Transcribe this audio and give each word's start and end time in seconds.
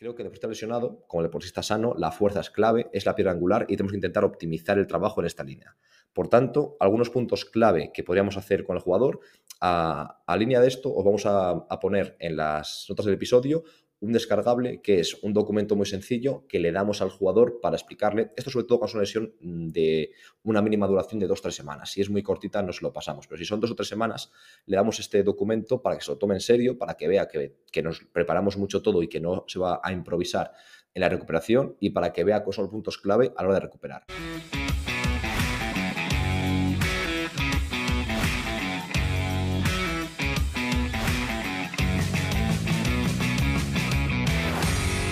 Creo 0.00 0.14
que 0.14 0.22
el 0.22 0.28
deportista 0.28 0.48
lesionado, 0.48 1.04
como 1.06 1.20
el 1.20 1.26
deportista 1.26 1.62
sano, 1.62 1.94
la 1.98 2.10
fuerza 2.10 2.40
es 2.40 2.48
clave, 2.48 2.88
es 2.90 3.04
la 3.04 3.14
piedra 3.14 3.32
angular 3.32 3.66
y 3.68 3.76
tenemos 3.76 3.92
que 3.92 3.98
intentar 3.98 4.24
optimizar 4.24 4.78
el 4.78 4.86
trabajo 4.86 5.20
en 5.20 5.26
esta 5.26 5.44
línea. 5.44 5.76
Por 6.14 6.28
tanto, 6.28 6.78
algunos 6.80 7.10
puntos 7.10 7.44
clave 7.44 7.90
que 7.92 8.02
podríamos 8.02 8.38
hacer 8.38 8.64
con 8.64 8.76
el 8.76 8.82
jugador, 8.82 9.20
a, 9.60 10.22
línea 10.38 10.58
de 10.62 10.68
esto 10.68 10.90
os 10.90 11.04
vamos 11.04 11.26
a, 11.26 11.50
a 11.50 11.80
poner 11.80 12.16
en 12.18 12.36
las 12.36 12.86
notas 12.88 13.04
del 13.04 13.16
episodio 13.16 13.62
un 14.00 14.12
descargable 14.12 14.80
que 14.80 15.00
es 15.00 15.22
un 15.22 15.32
documento 15.32 15.76
muy 15.76 15.86
sencillo 15.86 16.46
que 16.48 16.58
le 16.58 16.72
damos 16.72 17.02
al 17.02 17.10
jugador 17.10 17.60
para 17.60 17.76
explicarle, 17.76 18.32
esto 18.36 18.50
sobre 18.50 18.66
todo 18.66 18.78
cuando 18.78 19.02
es 19.02 19.14
una 19.14 19.24
lesión 19.24 19.72
de 19.72 20.12
una 20.42 20.62
mínima 20.62 20.86
duración 20.86 21.20
de 21.20 21.26
dos 21.26 21.40
o 21.40 21.42
tres 21.42 21.54
semanas. 21.54 21.90
Si 21.90 22.00
es 22.00 22.08
muy 22.08 22.22
cortita, 22.22 22.62
no 22.62 22.72
se 22.72 22.82
lo 22.82 22.92
pasamos, 22.92 23.26
pero 23.26 23.38
si 23.38 23.44
son 23.44 23.60
dos 23.60 23.70
o 23.70 23.74
tres 23.74 23.88
semanas, 23.88 24.32
le 24.66 24.76
damos 24.76 24.98
este 25.00 25.22
documento 25.22 25.82
para 25.82 25.96
que 25.96 26.04
se 26.04 26.10
lo 26.10 26.18
tome 26.18 26.34
en 26.34 26.40
serio, 26.40 26.78
para 26.78 26.94
que 26.94 27.08
vea 27.08 27.28
que, 27.28 27.56
que 27.70 27.82
nos 27.82 28.00
preparamos 28.00 28.56
mucho 28.56 28.82
todo 28.82 29.02
y 29.02 29.08
que 29.08 29.20
no 29.20 29.44
se 29.46 29.58
va 29.58 29.80
a 29.82 29.92
improvisar 29.92 30.52
en 30.94 31.00
la 31.00 31.08
recuperación 31.08 31.76
y 31.78 31.90
para 31.90 32.12
que 32.12 32.24
vea 32.24 32.42
cuáles 32.42 32.56
son 32.56 32.64
los 32.64 32.72
puntos 32.72 32.98
clave 32.98 33.32
a 33.36 33.42
la 33.42 33.48
hora 33.48 33.58
de 33.58 33.66
recuperar. 33.66 34.04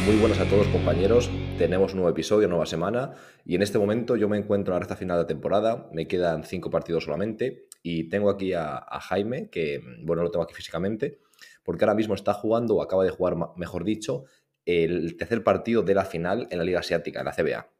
Muy 0.08 0.16
buenas 0.16 0.40
a 0.40 0.48
todos 0.48 0.66
compañeros, 0.68 1.30
tenemos 1.58 1.92
un 1.92 1.98
nuevo 1.98 2.10
episodio, 2.10 2.48
nueva 2.48 2.64
semana 2.64 3.12
y 3.44 3.56
en 3.56 3.60
este 3.60 3.78
momento 3.78 4.16
yo 4.16 4.26
me 4.26 4.38
encuentro 4.38 4.72
en 4.72 4.76
la 4.76 4.78
recta 4.80 4.96
final 4.96 5.18
de 5.18 5.26
temporada, 5.26 5.90
me 5.92 6.08
quedan 6.08 6.44
cinco 6.44 6.70
partidos 6.70 7.04
solamente 7.04 7.66
y 7.82 8.08
tengo 8.08 8.30
aquí 8.30 8.54
a, 8.54 8.86
Jaime, 9.02 9.50
que 9.50 9.82
bueno, 10.00 10.22
lo 10.22 10.30
tengo 10.30 10.44
aquí 10.44 10.54
físicamente, 10.54 11.18
porque 11.62 11.84
ahora 11.84 11.94
mismo 11.94 12.14
está 12.14 12.32
jugando 12.32 12.76
o 12.76 12.82
acaba 12.82 13.04
de 13.04 13.10
jugar, 13.10 13.36
mejor 13.56 13.84
dicho, 13.84 14.24
el 14.64 15.14
tercer 15.18 15.44
partido 15.44 15.82
de 15.82 15.94
la 15.94 16.06
final 16.06 16.48
en 16.50 16.56
la 16.56 16.64
Liga 16.64 16.80
Asiática, 16.80 17.18
en 17.18 17.27
la 17.27 17.32
CBA. 17.32 17.70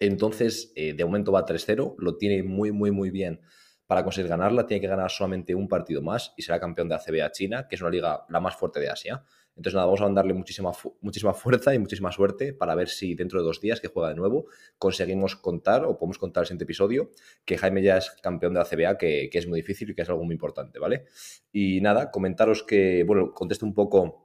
Entonces, 0.00 0.70
eh, 0.76 0.92
de 0.92 1.04
momento 1.06 1.32
va 1.32 1.46
3-0, 1.46 1.94
lo 1.96 2.18
tiene 2.18 2.42
muy, 2.42 2.72
muy, 2.72 2.90
muy 2.90 3.08
bien 3.08 3.40
para 3.94 4.02
conseguir 4.02 4.28
ganarla, 4.28 4.66
tiene 4.66 4.80
que 4.80 4.88
ganar 4.88 5.08
solamente 5.08 5.54
un 5.54 5.68
partido 5.68 6.02
más 6.02 6.34
y 6.36 6.42
será 6.42 6.58
campeón 6.58 6.88
de 6.88 6.96
la 6.96 7.00
CBA 7.00 7.30
China, 7.30 7.68
que 7.68 7.76
es 7.76 7.80
una 7.80 7.90
liga 7.90 8.24
la 8.28 8.40
más 8.40 8.56
fuerte 8.56 8.80
de 8.80 8.90
Asia. 8.90 9.22
Entonces, 9.50 9.74
nada, 9.74 9.86
vamos 9.86 10.00
a 10.00 10.04
mandarle 10.06 10.34
muchísima, 10.34 10.72
muchísima 11.00 11.32
fuerza 11.32 11.72
y 11.72 11.78
muchísima 11.78 12.10
suerte 12.10 12.52
para 12.52 12.74
ver 12.74 12.88
si 12.88 13.14
dentro 13.14 13.38
de 13.38 13.46
dos 13.46 13.60
días 13.60 13.80
que 13.80 13.86
juega 13.86 14.08
de 14.08 14.16
nuevo 14.16 14.46
conseguimos 14.78 15.36
contar 15.36 15.84
o 15.84 15.96
podemos 15.96 16.18
contar 16.18 16.42
el 16.42 16.46
siguiente 16.48 16.64
episodio 16.64 17.12
que 17.44 17.56
Jaime 17.56 17.84
ya 17.84 17.98
es 17.98 18.10
campeón 18.20 18.54
de 18.54 18.58
la 18.58 18.64
CBA, 18.64 18.98
que, 18.98 19.28
que 19.30 19.38
es 19.38 19.46
muy 19.46 19.60
difícil 19.60 19.90
y 19.90 19.94
que 19.94 20.02
es 20.02 20.08
algo 20.08 20.24
muy 20.24 20.32
importante, 20.32 20.80
¿vale? 20.80 21.04
Y 21.52 21.80
nada, 21.80 22.10
comentaros 22.10 22.64
que, 22.64 23.04
bueno, 23.04 23.32
contesto 23.32 23.64
un 23.64 23.74
poco 23.74 24.24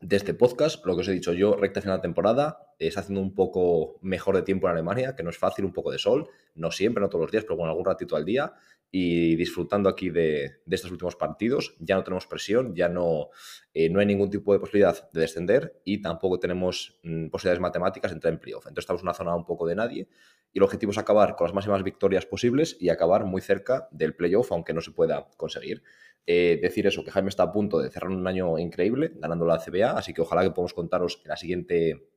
de 0.00 0.16
este 0.16 0.34
podcast, 0.34 0.84
lo 0.84 0.94
que 0.94 1.00
os 1.00 1.08
he 1.08 1.12
dicho 1.12 1.32
yo, 1.32 1.56
recta 1.56 1.80
final 1.80 1.98
de 1.98 2.02
temporada, 2.02 2.74
está 2.78 3.00
haciendo 3.00 3.22
un 3.22 3.34
poco 3.34 3.98
mejor 4.02 4.36
de 4.36 4.42
tiempo 4.42 4.66
en 4.66 4.72
Alemania, 4.72 5.16
que 5.16 5.22
no 5.22 5.30
es 5.30 5.38
fácil, 5.38 5.64
un 5.64 5.72
poco 5.72 5.90
de 5.90 5.98
sol, 5.98 6.28
no 6.54 6.70
siempre, 6.70 7.00
no 7.00 7.08
todos 7.08 7.22
los 7.22 7.32
días, 7.32 7.44
pero 7.44 7.56
bueno, 7.56 7.70
algún 7.70 7.86
ratito 7.86 8.16
al 8.16 8.24
día, 8.24 8.52
y 8.96 9.34
disfrutando 9.34 9.88
aquí 9.88 10.08
de, 10.08 10.60
estos 10.70 10.92
últimos 10.92 11.16
partidos. 11.16 11.74
Ya 11.80 11.96
no 11.96 12.04
tenemos 12.04 12.28
presión, 12.28 12.76
ya 12.76 12.88
no, 12.88 13.30
eh, 13.72 13.90
no 13.90 13.98
hay 13.98 14.06
ningún 14.06 14.30
tipo 14.30 14.52
de 14.52 14.60
posibilidad 14.60 15.10
de 15.10 15.20
descender 15.20 15.80
y 15.84 16.00
tampoco 16.00 16.38
tenemos 16.38 17.00
mm, 17.02 17.26
posibilidades 17.26 17.60
matemáticas 17.60 18.12
de 18.12 18.14
entrar 18.14 18.32
en 18.32 18.38
playoff. 18.38 18.68
Entonces 18.68 18.84
estamos 18.84 19.02
en 19.02 19.08
una 19.08 19.14
zona 19.14 19.34
un 19.34 19.46
poco 19.46 19.66
de 19.66 19.74
nadie 19.74 20.06
y 20.52 20.58
el 20.58 20.62
objetivo 20.62 20.92
es 20.92 20.98
acabar 20.98 21.34
con 21.34 21.46
las 21.46 21.54
máximas 21.54 21.82
victorias 21.82 22.24
posibles 22.24 22.76
y 22.78 22.88
acabar 22.88 23.24
muy 23.24 23.40
cerca 23.40 23.88
del 23.90 24.14
playoff, 24.14 24.52
aunque 24.52 24.72
no 24.72 24.80
se 24.80 24.92
pueda 24.92 25.26
conseguir. 25.36 25.82
Eh, 26.24 26.60
decir 26.62 26.86
eso, 26.86 27.02
que 27.02 27.10
Jaime 27.10 27.30
está 27.30 27.42
a 27.42 27.52
punto 27.52 27.80
de 27.80 27.90
cerrar 27.90 28.12
un 28.12 28.24
año 28.28 28.60
increíble 28.60 29.10
ganando 29.16 29.44
la 29.44 29.58
CBA, 29.58 29.98
así 29.98 30.14
que 30.14 30.22
ojalá 30.22 30.44
que 30.44 30.50
podamos 30.50 30.72
contaros 30.72 31.20
en 31.24 31.30
la 31.30 31.36
siguiente 31.36 32.13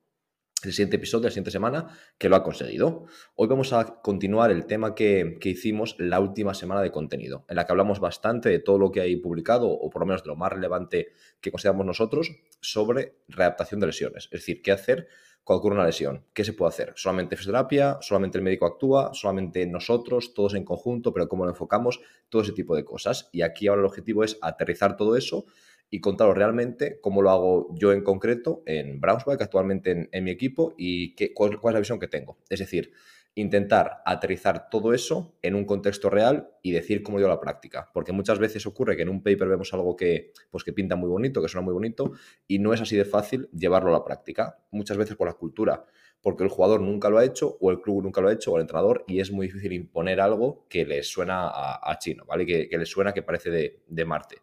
el 0.64 0.74
siguiente 0.74 0.96
episodio, 0.98 1.26
la 1.26 1.30
siguiente 1.30 1.52
semana, 1.52 1.88
que 2.18 2.30
lo 2.30 2.36
ha 2.36 2.44
conseguido. 2.44 3.06
Hoy 3.36 3.48
vamos 3.48 3.74
a 3.74 4.02
continuar 4.02 4.52
el 4.52 4.66
tema 4.66 4.96
que, 4.96 5.38
hicimos 5.44 5.96
la 6.00 6.20
última 6.20 6.54
semana 6.54 6.82
de 6.82 6.92
contenido, 6.92 7.45
en 7.48 7.56
la 7.56 7.66
que 7.66 7.72
hablamos 7.72 8.00
bastante 8.00 8.50
de 8.50 8.60
todo 8.60 8.78
lo 8.78 8.92
que 8.92 9.02
hay 9.02 9.16
publicado, 9.17 9.70
o 9.70 9.90
por 9.90 10.02
lo 10.02 10.08
menos 10.08 10.23
de 10.23 10.28
lo 10.28 10.36
más 10.36 10.52
relevante 10.52 11.10
que 11.42 11.52
consideramos 11.52 11.86
nosotros, 11.86 12.32
sobre 12.60 13.20
readaptación 13.28 13.80
de 13.80 13.88
lesiones. 13.88 14.26
Es 14.26 14.42
decir, 14.42 14.62
qué 14.62 14.72
hacer 14.72 15.08
cuando 15.44 15.60
ocurre 15.60 15.76
una 15.76 15.86
lesión. 15.86 16.26
¿Qué 16.34 16.44
se 16.44 16.52
puede 16.52 16.70
hacer? 16.70 16.94
¿Solamente 16.98 17.38
fisioterapia? 17.38 18.00
¿Solamente 18.02 18.38
el 18.38 18.44
médico 18.44 18.66
actúa? 18.66 19.14
¿Solamente 19.14 19.66
nosotros? 19.66 20.34
¿Todos 20.34 20.56
en 20.56 20.66
conjunto? 20.66 21.14
¿Pero 21.14 21.30
cómo 21.30 21.46
lo 21.46 21.52
enfocamos? 21.52 22.02
Todo 22.28 22.42
ese 22.42 22.52
tipo 22.52 22.76
de 22.76 22.84
cosas. 22.84 23.30
Y 23.32 23.44
aquí 23.44 23.67
ahora 23.67 23.80
el 23.80 23.86
objetivo 23.86 24.26
es 24.26 24.38
aterrizar 24.42 24.98
todo 24.98 25.16
eso 25.16 25.46
y 25.89 26.02
contaros 26.02 26.36
realmente 26.36 26.99
cómo 27.02 27.21
lo 27.21 27.30
hago 27.31 27.75
yo 27.75 27.93
en 27.93 28.03
concreto 28.03 28.64
en 28.65 28.99
Braunschweig, 28.99 29.42
actualmente 29.42 30.09
en, 30.11 30.23
mi 30.23 30.31
equipo, 30.31 30.73
y 30.77 31.15
qué, 31.15 31.33
cuál, 31.33 31.53
es 31.53 31.73
la 31.73 31.80
visión 31.80 31.99
que 31.99 32.08
tengo. 32.08 32.37
Es 32.49 32.59
decir, 32.59 32.92
intentar 33.36 34.02
aterrizar 34.05 34.70
todo 34.70 34.93
eso 34.93 35.37
en 35.43 35.53
un 35.55 35.65
contexto 35.65 36.09
real 36.09 36.49
y 36.64 36.71
decir 36.71 37.03
cómo 37.03 37.20
yo 37.20 37.27
la 37.27 37.39
práctica. 37.39 37.89
Porque 37.93 38.11
muchas 38.11 38.39
veces 38.39 38.65
ocurre 38.65 38.95
que 38.95 39.03
en 39.03 39.09
un 39.09 39.21
paper 39.21 39.48
vemos 39.48 39.73
algo 39.73 39.95
que, 39.95 40.31
pues, 40.49 40.64
que 40.64 40.73
pinta 40.73 40.95
muy 40.95 41.09
bonito, 41.09 41.42
que 41.42 41.48
suena 41.48 41.64
muy 41.64 41.73
bonito, 41.73 42.14
y 42.48 42.59
no 42.59 42.73
es 42.73 42.81
así 42.81 42.98
de 42.98 43.05
fácil 43.05 43.48
llevarlo 43.54 43.89
a 43.89 43.93
la 43.93 44.04
práctica. 44.04 44.58
Muchas 44.71 44.98
veces 44.98 45.15
por 45.15 45.27
la 45.27 45.33
cultura, 45.33 45.86
porque 46.21 46.43
el 46.43 46.49
jugador 46.49 46.81
nunca 46.81 47.09
lo 47.09 47.19
ha 47.19 47.25
hecho, 47.25 47.58
o 47.61 47.69
el 47.69 47.80
club 47.80 48.04
nunca 48.04 48.21
lo 48.21 48.30
ha 48.30 48.33
hecho, 48.33 48.52
o 48.52 48.58
el 48.58 48.61
entrenador, 48.61 49.05
y 49.08 49.19
es 49.19 49.31
muy 49.31 49.48
difícil 49.48 49.71
imponer 49.71 50.19
algo 50.19 50.65
que 50.67 50.86
le 50.86 51.04
suena 51.04 51.48
a, 51.48 51.98
chino, 51.99 52.25
¿vale? 52.25 52.45
Que, 52.45 52.67
que 52.67 52.77
le 52.77 52.86
suena 52.87 53.14
que 53.14 53.21
parece 53.21 53.52
de, 53.52 53.83
de 53.87 54.05
Marte. 54.05 54.37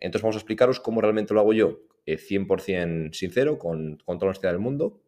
Entonces 0.00 0.22
vamos 0.22 0.36
a 0.36 0.40
explicaros 0.40 0.80
cómo 0.80 1.00
realmente 1.00 1.34
lo 1.34 1.40
hago 1.40 1.52
yo, 1.52 1.80
100% 2.06 3.06
eh, 3.06 3.10
sincero, 3.12 3.58
con, 3.58 3.98
con 4.04 4.18
toda 4.18 4.26
la 4.26 4.30
honestidad 4.30 4.52
del 4.52 4.60
mundo, 4.60 5.00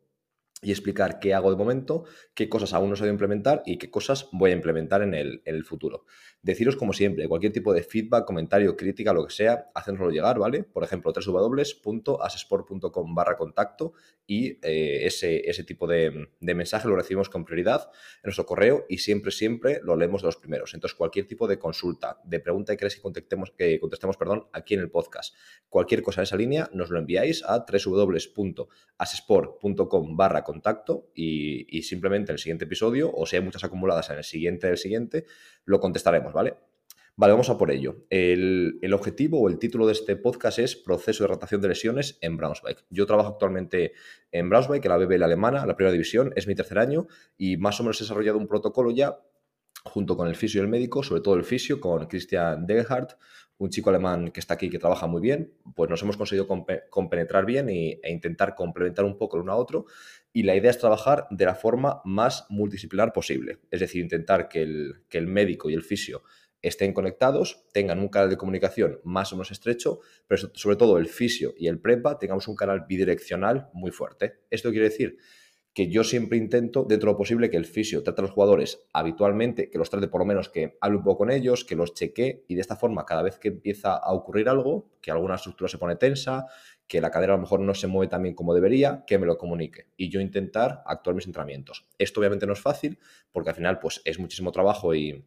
y 0.62 0.70
explicar 0.70 1.18
qué 1.18 1.34
hago 1.34 1.50
de 1.50 1.56
momento, 1.56 2.04
qué 2.34 2.48
cosas 2.48 2.72
aún 2.72 2.88
no 2.88 2.96
sé 2.96 3.08
implementar 3.08 3.62
y 3.66 3.78
qué 3.78 3.90
cosas 3.90 4.28
voy 4.30 4.52
a 4.52 4.54
implementar 4.54 5.02
en 5.02 5.12
el, 5.12 5.42
en 5.44 5.56
el, 5.56 5.64
futuro. 5.64 6.04
Deciros, 6.40 6.76
como 6.76 6.92
siempre, 6.92 7.26
cualquier 7.26 7.52
tipo 7.52 7.74
de 7.74 7.82
feedback, 7.82 8.24
comentario, 8.24 8.76
crítica, 8.76 9.12
lo 9.12 9.26
que 9.26 9.32
sea, 9.32 9.72
hacérnoslo 9.74 10.12
llegar, 10.12 10.38
¿vale? 10.38 10.62
Por 10.62 10.84
ejemplo, 10.84 11.12
www.asesport.com 11.12 13.14
barra 13.14 13.36
contacto 13.36 13.94
y 14.24 14.60
eh, 14.62 15.04
ese, 15.04 15.50
ese, 15.50 15.64
tipo 15.64 15.88
de, 15.88 16.28
de, 16.38 16.54
mensaje 16.54 16.86
lo 16.86 16.94
recibimos 16.94 17.28
con 17.28 17.44
prioridad 17.44 17.90
en 18.22 18.28
nuestro 18.28 18.46
correo 18.46 18.86
y 18.88 18.98
siempre, 18.98 19.32
siempre 19.32 19.80
lo 19.82 19.96
leemos 19.96 20.22
de 20.22 20.26
los 20.26 20.36
primeros. 20.36 20.74
Entonces, 20.74 20.96
cualquier 20.96 21.26
tipo 21.26 21.48
de 21.48 21.58
consulta, 21.58 22.20
de 22.22 22.38
pregunta 22.38 22.72
que 22.72 22.76
queréis 22.76 22.94
que 22.94 23.02
contestemos, 23.02 23.50
que 23.50 23.80
contestemos 23.80 24.16
perdón, 24.16 24.46
aquí 24.52 24.74
en 24.74 24.80
el 24.80 24.90
podcast, 24.90 25.34
cualquier 25.68 26.02
cosa 26.02 26.20
en 26.20 26.24
esa 26.24 26.36
línea, 26.36 26.70
nos 26.72 26.90
lo 26.90 27.00
enviáis 27.00 27.42
a 27.44 27.66
www.asesport.com 27.66 30.16
barra 30.16 30.44
contacto 30.44 30.51
y, 31.14 31.78
y 31.78 31.82
simplemente 31.82 32.32
en 32.32 32.34
el 32.34 32.38
siguiente 32.38 32.64
episodio, 32.64 33.12
o 33.12 33.26
si 33.26 33.36
hay 33.36 33.42
muchas 33.42 33.64
acumuladas 33.64 34.10
en 34.10 34.18
el 34.18 34.24
siguiente 34.24 34.66
del 34.66 34.78
siguiente, 34.78 35.24
lo 35.64 35.80
contestaremos, 35.80 36.32
¿vale? 36.32 36.54
Vale, 37.14 37.32
vamos 37.32 37.50
a 37.50 37.58
por 37.58 37.70
ello. 37.70 38.06
El, 38.08 38.90
objetivo 38.94 39.40
o 39.40 39.48
el 39.48 39.58
título 39.58 39.86
de 39.86 39.92
este 39.92 40.16
podcast 40.16 40.58
es 40.58 40.76
Proceso 40.76 41.24
de 41.24 41.28
rotación 41.28 41.60
de 41.60 41.68
lesiones 41.68 42.18
en 42.22 42.38
Braunschweig. 42.38 42.78
Yo 42.88 43.04
trabajo 43.04 43.28
actualmente 43.28 43.92
en 44.30 44.48
Braunschweig, 44.48 44.82
en 44.82 44.88
la 44.88 44.96
BBL 44.96 45.22
alemana, 45.22 45.66
la 45.66 45.76
primera 45.76 45.92
división, 45.92 46.32
es 46.36 46.46
mi 46.46 46.54
tercer 46.54 46.78
año 46.78 47.06
y 47.36 47.58
más 47.58 47.78
o 47.78 47.82
menos 47.82 48.00
he 48.00 48.04
desarrollado 48.04 48.38
un 48.38 48.48
protocolo 48.48 48.90
ya 48.90 49.20
junto 49.84 50.16
con 50.16 50.26
el 50.26 50.36
fisio 50.36 50.60
y 50.60 50.64
el 50.64 50.68
médico, 50.68 51.02
sobre 51.02 51.20
todo 51.20 51.34
el 51.34 51.44
fisio, 51.44 51.80
con 51.80 52.06
Christian 52.06 52.66
Degerhardt, 52.66 53.18
un 53.62 53.70
chico 53.70 53.90
alemán 53.90 54.32
que 54.32 54.40
está 54.40 54.54
aquí 54.54 54.68
que 54.68 54.78
trabaja 54.78 55.06
muy 55.06 55.20
bien, 55.20 55.52
pues 55.76 55.88
nos 55.88 56.02
hemos 56.02 56.16
conseguido 56.16 56.48
compenetrar 56.90 57.46
bien 57.46 57.68
e 57.68 58.00
intentar 58.10 58.56
complementar 58.56 59.04
un 59.04 59.16
poco 59.16 59.36
el 59.36 59.44
uno 59.44 59.52
a 59.52 59.56
otro. 59.56 59.86
Y 60.32 60.42
la 60.42 60.56
idea 60.56 60.70
es 60.70 60.78
trabajar 60.78 61.28
de 61.30 61.44
la 61.44 61.54
forma 61.54 62.02
más 62.04 62.44
multidisciplinar 62.48 63.12
posible, 63.12 63.58
es 63.70 63.78
decir, 63.78 64.02
intentar 64.02 64.48
que 64.48 64.62
el, 64.62 65.04
que 65.08 65.18
el 65.18 65.28
médico 65.28 65.70
y 65.70 65.74
el 65.74 65.82
fisio 65.82 66.24
estén 66.60 66.92
conectados, 66.92 67.64
tengan 67.72 68.00
un 68.00 68.08
canal 68.08 68.30
de 68.30 68.36
comunicación 68.36 69.00
más 69.04 69.32
o 69.32 69.36
menos 69.36 69.50
estrecho, 69.50 70.00
pero 70.26 70.50
sobre 70.54 70.76
todo 70.76 70.98
el 70.98 71.06
fisio 71.06 71.54
y 71.56 71.68
el 71.68 71.80
prepa 71.80 72.18
tengamos 72.18 72.48
un 72.48 72.56
canal 72.56 72.86
bidireccional 72.88 73.68
muy 73.72 73.90
fuerte. 73.90 74.40
Esto 74.50 74.70
quiere 74.70 74.88
decir 74.88 75.18
que 75.74 75.88
yo 75.88 76.04
siempre 76.04 76.36
intento, 76.36 76.84
dentro 76.86 77.08
de 77.08 77.12
lo 77.12 77.18
posible, 77.18 77.50
que 77.50 77.56
el 77.56 77.64
fisio 77.64 78.02
trate 78.02 78.20
a 78.20 78.24
los 78.24 78.30
jugadores 78.30 78.86
habitualmente, 78.92 79.70
que 79.70 79.78
los 79.78 79.88
trate 79.88 80.08
por 80.08 80.20
lo 80.20 80.26
menos 80.26 80.48
que 80.48 80.76
hable 80.80 80.98
un 80.98 81.04
poco 81.04 81.18
con 81.18 81.30
ellos, 81.30 81.64
que 81.64 81.76
los 81.76 81.94
cheque 81.94 82.44
y 82.46 82.54
de 82.54 82.60
esta 82.60 82.76
forma, 82.76 83.06
cada 83.06 83.22
vez 83.22 83.38
que 83.38 83.48
empieza 83.48 83.96
a 83.96 84.12
ocurrir 84.12 84.48
algo, 84.48 84.90
que 85.00 85.10
alguna 85.10 85.36
estructura 85.36 85.68
se 85.68 85.78
pone 85.78 85.96
tensa, 85.96 86.46
que 86.86 87.00
la 87.00 87.10
cadera 87.10 87.32
a 87.32 87.36
lo 87.36 87.42
mejor 87.42 87.60
no 87.60 87.74
se 87.74 87.86
mueve 87.86 88.10
tan 88.10 88.22
bien 88.22 88.34
como 88.34 88.54
debería, 88.54 89.04
que 89.06 89.18
me 89.18 89.26
lo 89.26 89.38
comunique 89.38 89.86
y 89.96 90.10
yo 90.10 90.20
intentar 90.20 90.82
actuar 90.84 91.16
mis 91.16 91.26
entrenamientos. 91.26 91.86
Esto 91.98 92.20
obviamente 92.20 92.46
no 92.46 92.52
es 92.52 92.60
fácil 92.60 92.98
porque 93.32 93.50
al 93.50 93.56
final 93.56 93.78
pues 93.78 94.02
es 94.04 94.18
muchísimo 94.18 94.52
trabajo 94.52 94.94
y, 94.94 95.24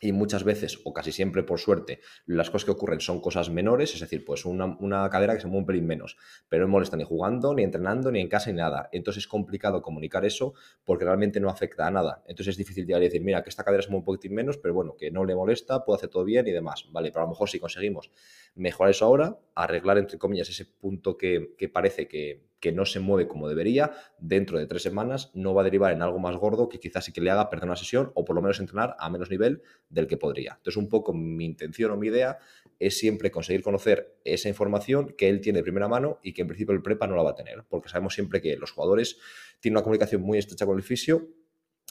y 0.00 0.12
muchas 0.12 0.44
veces, 0.44 0.80
o 0.84 0.92
casi 0.92 1.12
siempre 1.12 1.42
por 1.42 1.58
suerte, 1.58 2.00
las 2.26 2.50
cosas 2.50 2.66
que 2.66 2.70
ocurren 2.70 3.00
son 3.00 3.20
cosas 3.20 3.50
menores, 3.50 3.94
es 3.94 4.00
decir, 4.00 4.24
pues 4.24 4.44
una, 4.44 5.08
cadera 5.10 5.34
que 5.34 5.40
se 5.40 5.46
mueve 5.46 5.60
un 5.60 5.66
pelín 5.66 5.86
menos, 5.86 6.16
pero 6.48 6.64
no 6.64 6.72
molesta 6.72 6.96
ni 6.96 7.04
jugando, 7.04 7.54
ni 7.54 7.62
entrenando, 7.62 8.10
ni 8.12 8.20
en 8.20 8.28
casa, 8.28 8.50
ni 8.50 8.58
nada. 8.58 8.88
Entonces 8.92 9.24
es 9.24 9.28
complicado 9.28 9.82
comunicar 9.82 10.24
eso 10.24 10.54
porque 10.84 11.04
realmente 11.04 11.40
no 11.40 11.50
afecta 11.50 11.86
a 11.86 11.90
nada. 11.90 12.22
Entonces 12.26 12.52
es 12.52 12.58
difícil 12.58 12.86
llegar 12.86 13.02
y 13.02 13.06
decir, 13.06 13.22
mira, 13.22 13.42
que 13.42 13.50
esta 13.50 13.64
cadera 13.64 13.82
se 13.82 13.88
mueve 13.88 14.00
un 14.00 14.04
poquitín 14.04 14.34
menos, 14.34 14.58
pero 14.58 14.74
bueno, 14.74 14.96
que 14.96 15.10
no 15.10 15.24
le 15.24 15.34
molesta, 15.34 15.84
puede 15.84 15.98
hacer 15.98 16.10
todo 16.10 16.24
bien 16.24 16.46
y 16.46 16.52
demás, 16.52 16.86
¿vale? 16.90 17.10
Pero 17.10 17.22
a 17.22 17.26
lo 17.26 17.30
mejor 17.30 17.48
si 17.48 17.58
conseguimos 17.58 18.10
mejorar 18.58 18.90
eso 18.90 19.04
ahora, 19.04 19.38
arreglar, 19.54 19.98
entre 19.98 20.18
comillas, 20.18 20.48
ese 20.48 20.66
punto 20.66 21.16
que, 21.16 21.54
parece 21.72 22.08
que, 22.08 22.44
que, 22.60 22.72
no 22.72 22.84
se 22.84 23.00
mueve 23.00 23.28
como 23.28 23.48
debería, 23.48 23.92
dentro 24.18 24.58
de 24.58 24.66
tres 24.66 24.82
semanas 24.82 25.30
no 25.34 25.54
va 25.54 25.62
a 25.62 25.64
derivar 25.64 25.92
en 25.92 26.02
algo 26.02 26.18
más 26.18 26.36
gordo 26.36 26.68
que 26.68 26.78
quizás 26.80 27.04
sí 27.04 27.12
que 27.12 27.20
le 27.20 27.30
haga 27.30 27.48
perder 27.50 27.66
una 27.66 27.76
sesión 27.76 28.10
o 28.14 28.24
por 28.24 28.36
lo 28.36 28.42
menos 28.42 28.60
entrenar 28.60 28.96
a 28.98 29.08
menos 29.10 29.30
nivel 29.30 29.62
del 29.88 30.06
que 30.06 30.16
podría. 30.16 30.54
Entonces, 30.56 30.76
un 30.76 30.88
poco 30.88 31.12
mi 31.14 31.44
intención 31.44 31.92
o 31.92 31.96
mi 31.96 32.08
idea 32.08 32.38
es 32.78 32.98
siempre 32.98 33.30
conseguir 33.30 33.62
conocer 33.62 34.18
esa 34.24 34.48
información 34.48 35.14
que 35.16 35.28
él 35.28 35.40
tiene 35.40 35.60
de 35.60 35.62
primera 35.62 35.88
mano 35.88 36.18
y 36.22 36.32
que 36.32 36.42
en 36.42 36.48
principio 36.48 36.74
el 36.74 36.82
prepa 36.82 37.06
no 37.06 37.16
la 37.16 37.22
va 37.22 37.30
a 37.30 37.34
tener, 37.34 37.64
porque 37.68 37.88
sabemos 37.88 38.14
siempre 38.14 38.40
que 38.40 38.56
los 38.56 38.72
jugadores 38.72 39.18
tienen 39.60 39.76
una 39.76 39.82
comunicación 39.82 40.22
muy 40.22 40.38
estrecha 40.38 40.66
con 40.66 40.76
el 40.76 40.82
fisio 40.82 41.28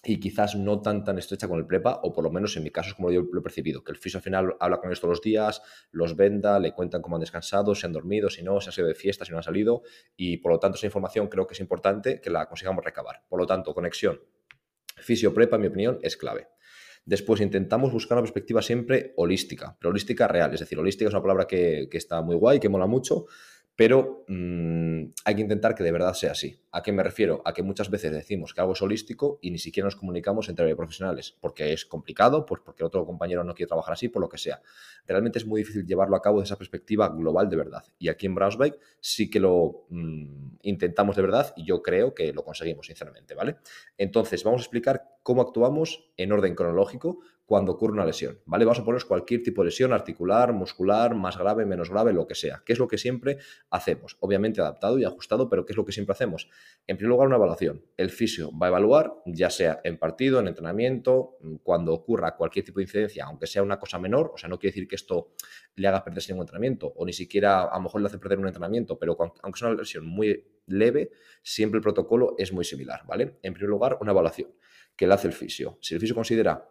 y 0.07 0.19
quizás 0.21 0.55
no 0.55 0.81
tan 0.81 1.03
tan 1.03 1.17
estrecha 1.17 1.49
con 1.49 1.59
el 1.59 1.67
prepa, 1.67 1.99
o 2.01 2.13
por 2.13 2.23
lo 2.23 2.31
menos 2.31 2.55
en 2.55 2.63
mi 2.63 2.71
caso 2.71 2.89
es 2.89 2.95
como 2.95 3.11
yo 3.11 3.23
lo 3.29 3.41
he 3.41 3.43
percibido, 3.43 3.83
que 3.83 3.91
el 3.91 3.97
fisio 3.97 4.19
al 4.19 4.23
final 4.23 4.55
habla 4.59 4.77
con 4.77 4.89
ellos 4.89 5.01
todos 5.01 5.17
los 5.17 5.21
días, 5.21 5.61
los 5.91 6.15
venda, 6.15 6.59
le 6.59 6.73
cuentan 6.73 7.01
cómo 7.01 7.17
han 7.17 7.19
descansado, 7.19 7.75
si 7.75 7.85
han 7.85 7.91
dormido, 7.91 8.29
si 8.29 8.41
no, 8.41 8.61
si 8.61 8.69
han 8.69 8.73
sido 8.73 8.87
de 8.87 8.95
fiesta, 8.95 9.25
si 9.25 9.31
no 9.31 9.37
han 9.37 9.43
salido, 9.43 9.83
y 10.15 10.37
por 10.37 10.53
lo 10.53 10.59
tanto 10.59 10.77
esa 10.77 10.85
información 10.85 11.27
creo 11.27 11.45
que 11.45 11.55
es 11.55 11.59
importante 11.59 12.21
que 12.21 12.29
la 12.29 12.47
consigamos 12.47 12.85
recabar. 12.85 13.23
Por 13.27 13.39
lo 13.39 13.45
tanto, 13.45 13.73
conexión 13.73 14.21
fisio-prepa, 14.95 15.57
en 15.57 15.61
mi 15.61 15.67
opinión, 15.67 15.99
es 16.01 16.15
clave. 16.15 16.47
Después 17.05 17.39
intentamos 17.41 17.91
buscar 17.91 18.17
una 18.17 18.23
perspectiva 18.23 18.61
siempre 18.61 19.13
holística, 19.17 19.77
pero 19.79 19.91
holística 19.91 20.27
real, 20.27 20.53
es 20.53 20.59
decir, 20.61 20.79
holística 20.79 21.07
es 21.07 21.13
una 21.13 21.21
palabra 21.21 21.47
que, 21.47 21.87
que 21.91 21.97
está 21.97 22.21
muy 22.21 22.35
guay, 22.35 22.59
que 22.59 22.69
mola 22.69 22.87
mucho, 22.87 23.25
pero 23.77 24.25
mm, 24.27 25.03
hay 25.23 25.35
que 25.35 25.41
intentar 25.41 25.75
que 25.75 25.83
de 25.83 25.91
verdad 25.91 26.15
sea 26.15 26.31
así. 26.31 26.59
¿A 26.71 26.81
qué 26.81 26.91
me 26.91 27.03
refiero? 27.03 27.43
A 27.45 27.53
que 27.53 27.61
muchas 27.61 27.91
veces 27.91 28.11
decimos 28.11 28.55
que 28.55 28.59
algo 28.59 28.73
es 28.73 28.81
holístico 28.81 29.37
y 29.39 29.51
ni 29.51 29.59
siquiera 29.59 29.85
nos 29.85 29.95
comunicamos 29.95 30.49
entre 30.49 30.75
profesionales, 30.75 31.37
porque 31.39 31.71
es 31.71 31.85
complicado, 31.85 32.43
pues 32.43 32.59
porque 32.65 32.83
otro 32.83 33.05
compañero 33.05 33.43
no 33.43 33.53
quiere 33.53 33.67
trabajar 33.67 33.93
así, 33.93 34.09
por 34.09 34.23
lo 34.23 34.29
que 34.29 34.39
sea. 34.39 34.61
Realmente 35.05 35.37
es 35.37 35.45
muy 35.45 35.61
difícil 35.61 35.85
llevarlo 35.85 36.15
a 36.15 36.23
cabo 36.23 36.39
desde 36.39 36.53
esa 36.53 36.57
perspectiva 36.57 37.09
global 37.09 37.49
de 37.49 37.55
verdad. 37.55 37.83
Y 37.99 38.09
aquí 38.09 38.25
en 38.25 38.33
Braunschweig 38.33 38.79
sí 38.99 39.29
que 39.29 39.39
lo 39.39 39.85
mm, 39.89 40.57
intentamos 40.63 41.15
de 41.15 41.21
verdad 41.21 41.53
y 41.55 41.63
yo 41.63 41.83
creo 41.83 42.15
que 42.15 42.33
lo 42.33 42.43
conseguimos, 42.43 42.87
sinceramente, 42.87 43.35
¿vale? 43.35 43.57
Entonces, 43.95 44.43
vamos 44.43 44.61
a 44.61 44.63
explicar 44.63 45.03
cómo 45.21 45.43
actuamos 45.43 46.09
en 46.17 46.31
orden 46.31 46.55
cronológico 46.55 47.19
cuando 47.47 47.71
ocurre 47.71 47.93
una 47.93 48.05
lesión, 48.05 48.41
¿vale? 48.45 48.65
Vamos 48.65 48.79
a 48.79 48.83
poner 48.83 49.05
cualquier 49.05 49.41
tipo 49.41 49.61
de 49.61 49.67
lesión 49.67 49.93
articular, 49.93 50.51
muscular, 50.51 51.15
más 51.15 51.37
grave, 51.37 51.65
menos 51.65 51.89
grave, 51.89 52.11
lo 52.11 52.27
que 52.27 52.35
sea. 52.35 52.61
¿Qué 52.65 52.73
es 52.73 52.79
lo 52.79 52.89
que 52.89 52.97
siempre 52.97 53.37
hacemos? 53.69 54.17
Obviamente 54.19 54.59
adaptado 54.59 54.99
y 54.99 55.05
ajustado, 55.05 55.49
pero 55.49 55.65
¿qué 55.65 55.71
es 55.71 55.77
lo 55.77 55.85
que 55.85 55.93
siempre 55.93 56.11
hacemos? 56.11 56.49
En 56.87 56.97
primer 56.97 57.11
lugar, 57.11 57.27
una 57.27 57.37
evaluación. 57.37 57.85
El 57.95 58.09
fisio 58.09 58.51
va 58.51 58.67
a 58.67 58.69
evaluar, 58.69 59.13
ya 59.25 59.49
sea 59.49 59.79
en 59.85 59.97
partido, 59.97 60.41
en 60.41 60.49
entrenamiento, 60.49 61.37
cuando 61.63 61.93
ocurra 61.93 62.35
cualquier 62.35 62.65
tipo 62.65 62.79
de 62.79 62.83
incidencia, 62.83 63.23
aunque 63.23 63.47
sea 63.47 63.63
una 63.63 63.79
cosa 63.79 63.97
menor, 63.97 64.31
o 64.33 64.37
sea, 64.37 64.49
no 64.49 64.59
quiere 64.59 64.73
decir 64.73 64.87
que 64.89 64.97
esto 64.97 65.29
le 65.75 65.87
haga 65.87 66.03
perder 66.03 66.21
ningún 66.27 66.43
entrenamiento, 66.43 66.91
o 66.97 67.05
ni 67.05 67.13
siquiera 67.13 67.61
a 67.61 67.77
lo 67.77 67.83
mejor 67.83 68.01
le 68.01 68.07
hace 68.07 68.17
perder 68.17 68.39
un 68.39 68.47
entrenamiento, 68.47 68.99
pero 68.99 69.15
aunque 69.41 69.57
sea 69.57 69.69
una 69.69 69.77
lesión 69.77 70.05
muy 70.05 70.43
leve, 70.65 71.11
siempre 71.43 71.77
el 71.77 71.81
protocolo 71.81 72.35
es 72.37 72.51
muy 72.51 72.65
similar, 72.65 73.05
¿vale? 73.07 73.37
En 73.41 73.53
primer 73.53 73.69
lugar, 73.69 73.97
una 74.01 74.11
evaluación 74.11 74.49
que 74.97 75.07
le 75.07 75.13
hace 75.13 75.27
el 75.27 75.33
fisio. 75.33 75.77
Si 75.79 75.93
el 75.93 76.01
fisio 76.01 76.13
considera 76.15 76.67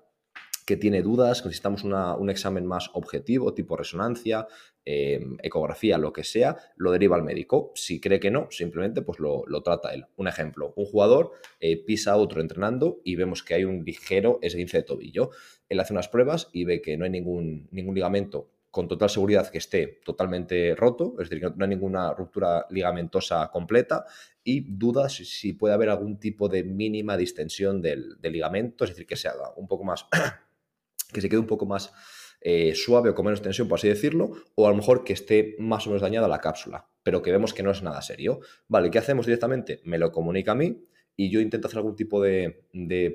que 0.66 0.76
tiene 0.76 1.00
dudas, 1.00 1.40
que 1.40 1.48
necesitamos 1.48 1.84
un 1.84 2.28
examen 2.28 2.66
más 2.66 2.90
objetivo, 2.92 3.54
tipo 3.54 3.76
resonancia, 3.76 4.48
em, 4.84 5.36
ecografía, 5.42 5.96
lo 5.96 6.12
que 6.12 6.24
sea, 6.24 6.56
lo 6.76 6.90
deriva 6.90 7.14
al 7.14 7.22
médico. 7.22 7.70
Si 7.76 8.00
cree 8.00 8.18
que 8.18 8.32
no, 8.32 8.48
simplemente 8.50 9.00
pues 9.00 9.20
lo, 9.20 9.44
trata 9.62 9.94
él. 9.94 10.06
Un 10.16 10.26
ejemplo, 10.26 10.74
un 10.76 10.84
jugador 10.84 11.30
eh, 11.60 11.82
pisa 11.84 12.12
a 12.12 12.16
otro 12.16 12.40
entrenando 12.40 13.00
y 13.04 13.14
vemos 13.14 13.44
que 13.44 13.54
hay 13.54 13.64
un 13.64 13.84
ligero 13.84 14.40
esguince 14.42 14.78
de 14.78 14.82
tobillo. 14.82 15.30
Él 15.68 15.78
hace 15.78 15.92
unas 15.92 16.08
pruebas 16.08 16.48
y 16.52 16.64
ve 16.64 16.82
que 16.82 16.96
no 16.96 17.04
hay 17.04 17.10
ningún, 17.10 17.68
ningún 17.70 17.94
ligamento 17.94 18.50
con 18.72 18.88
total 18.88 19.08
seguridad 19.08 19.48
que 19.48 19.58
esté 19.58 20.00
totalmente 20.04 20.74
roto, 20.74 21.14
es 21.18 21.30
decir, 21.30 21.46
que 21.46 21.56
no 21.56 21.64
hay 21.64 21.70
ninguna 21.70 22.12
ruptura 22.12 22.66
ligamentosa 22.68 23.50
completa 23.50 24.04
y 24.44 24.60
duda 24.60 25.08
si, 25.08 25.52
puede 25.54 25.72
haber 25.72 25.88
algún 25.88 26.18
tipo 26.18 26.48
de 26.48 26.62
mínima 26.62 27.16
distensión 27.16 27.80
del, 27.80 28.20
del 28.20 28.34
ligamento, 28.34 28.84
es 28.84 28.90
decir, 28.90 29.06
que 29.06 29.16
se 29.16 29.28
haga 29.28 29.54
un 29.56 29.66
poco 29.66 29.84
más 29.84 30.06
que 31.12 31.20
se 31.20 31.28
quede 31.28 31.40
un 31.40 31.46
poco 31.46 31.66
más 31.66 31.92
eh, 32.40 32.74
suave 32.74 33.10
o 33.10 33.14
con 33.14 33.24
menos 33.24 33.42
tensión, 33.42 33.68
por 33.68 33.78
así 33.78 33.88
decirlo, 33.88 34.32
o 34.54 34.66
a 34.66 34.70
lo 34.70 34.76
mejor 34.76 35.04
que 35.04 35.12
esté 35.12 35.56
más 35.58 35.86
o 35.86 35.90
menos 35.90 36.02
dañada 36.02 36.28
la 36.28 36.40
cápsula, 36.40 36.88
pero 37.02 37.22
que 37.22 37.32
vemos 37.32 37.54
que 37.54 37.62
no 37.62 37.70
es 37.70 37.82
nada 37.82 38.02
serio. 38.02 38.40
Vale, 38.68 38.90
¿qué 38.90 38.98
hacemos 38.98 39.26
directamente? 39.26 39.80
Me 39.84 39.98
lo 39.98 40.12
comunica 40.12 40.52
a 40.52 40.54
mí 40.54 40.86
y 41.16 41.30
yo 41.30 41.40
intento 41.40 41.66
hacer 41.66 41.78
algún 41.78 41.96
tipo 41.96 42.20
de, 42.22 42.66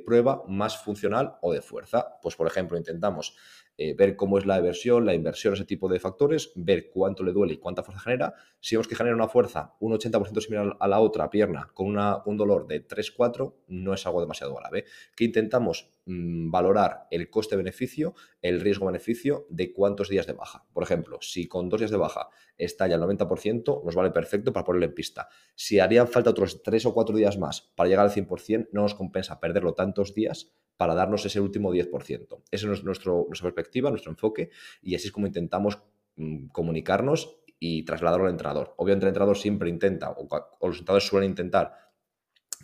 prueba 0.05 0.43
más 0.47 0.83
funcional 0.83 1.35
o 1.41 1.53
de 1.53 1.61
fuerza. 1.61 2.17
Pues, 2.21 2.35
por 2.35 2.47
ejemplo, 2.47 2.77
intentamos 2.77 3.35
eh, 3.77 3.93
ver 3.93 4.15
cómo 4.15 4.39
es 4.39 4.45
la 4.45 4.57
eversión, 4.57 5.05
la 5.05 5.13
inversión, 5.13 5.53
ese 5.53 5.65
tipo 5.65 5.87
de 5.87 5.99
factores, 5.99 6.51
ver 6.55 6.89
cuánto 6.89 7.23
le 7.23 7.31
duele 7.31 7.53
y 7.53 7.57
cuánta 7.57 7.83
fuerza 7.83 8.01
genera. 8.01 8.33
Si 8.59 8.75
vemos 8.75 8.87
que 8.87 8.95
genera 8.95 9.15
una 9.15 9.27
fuerza 9.27 9.75
un 9.79 9.93
80% 9.93 10.41
similar 10.41 10.77
a 10.79 10.87
la 10.87 10.99
otra 10.99 11.29
pierna 11.29 11.69
con 11.73 11.87
una, 11.87 12.23
un 12.25 12.37
dolor 12.37 12.65
de 12.65 12.85
3-4, 12.85 13.53
no 13.67 13.93
es 13.93 14.05
algo 14.07 14.19
demasiado 14.19 14.55
grave. 14.55 14.85
Que 15.15 15.23
intentamos 15.23 15.91
mm, 16.05 16.49
valorar 16.51 17.07
el 17.11 17.29
coste-beneficio, 17.29 18.13
el 18.41 18.61
riesgo-beneficio 18.61 19.45
de 19.49 19.73
cuántos 19.73 20.09
días 20.09 20.27
de 20.27 20.33
baja. 20.33 20.65
Por 20.73 20.83
ejemplo, 20.83 21.19
si 21.21 21.47
con 21.47 21.69
dos 21.69 21.79
días 21.79 21.91
de 21.91 21.97
baja 21.97 22.29
está 22.57 22.87
ya 22.87 22.95
el 22.95 23.01
90%, 23.01 23.83
nos 23.83 23.95
vale 23.95 24.11
perfecto 24.11 24.53
para 24.53 24.65
ponerle 24.65 24.87
en 24.87 24.93
pista. 24.93 25.29
Si 25.55 25.79
harían 25.79 26.07
falta 26.07 26.29
otros 26.29 26.63
3 26.63 26.85
o 26.85 26.93
4 26.93 27.15
días 27.15 27.37
más 27.37 27.71
para 27.75 27.89
llegar 27.89 28.05
al 28.05 28.11
100%, 28.11 28.69
no 28.71 28.81
nos 28.81 28.95
compensa 28.95 29.39
perderlo 29.39 29.73
tantos 29.73 30.13
días 30.13 30.53
para 30.77 30.95
darnos 30.95 31.25
ese 31.25 31.39
último 31.39 31.71
10%. 31.71 32.43
Esa 32.49 32.73
es 32.73 32.83
nuestra 32.83 33.13
perspectiva, 33.43 33.89
nuestro 33.91 34.11
enfoque, 34.11 34.49
y 34.81 34.95
así 34.95 35.07
es 35.07 35.11
como 35.11 35.27
intentamos 35.27 35.79
mm, 36.15 36.47
comunicarnos 36.47 37.37
y 37.59 37.83
trasladarlo 37.83 38.25
al 38.25 38.31
entrenador. 38.31 38.73
Obviamente 38.77 39.05
el 39.05 39.09
entrenador 39.09 39.37
siempre 39.37 39.69
intenta, 39.69 40.09
o, 40.09 40.27
o 40.59 40.67
los 40.67 40.79
entrenadores 40.79 41.07
suelen 41.07 41.29
intentar 41.29 41.91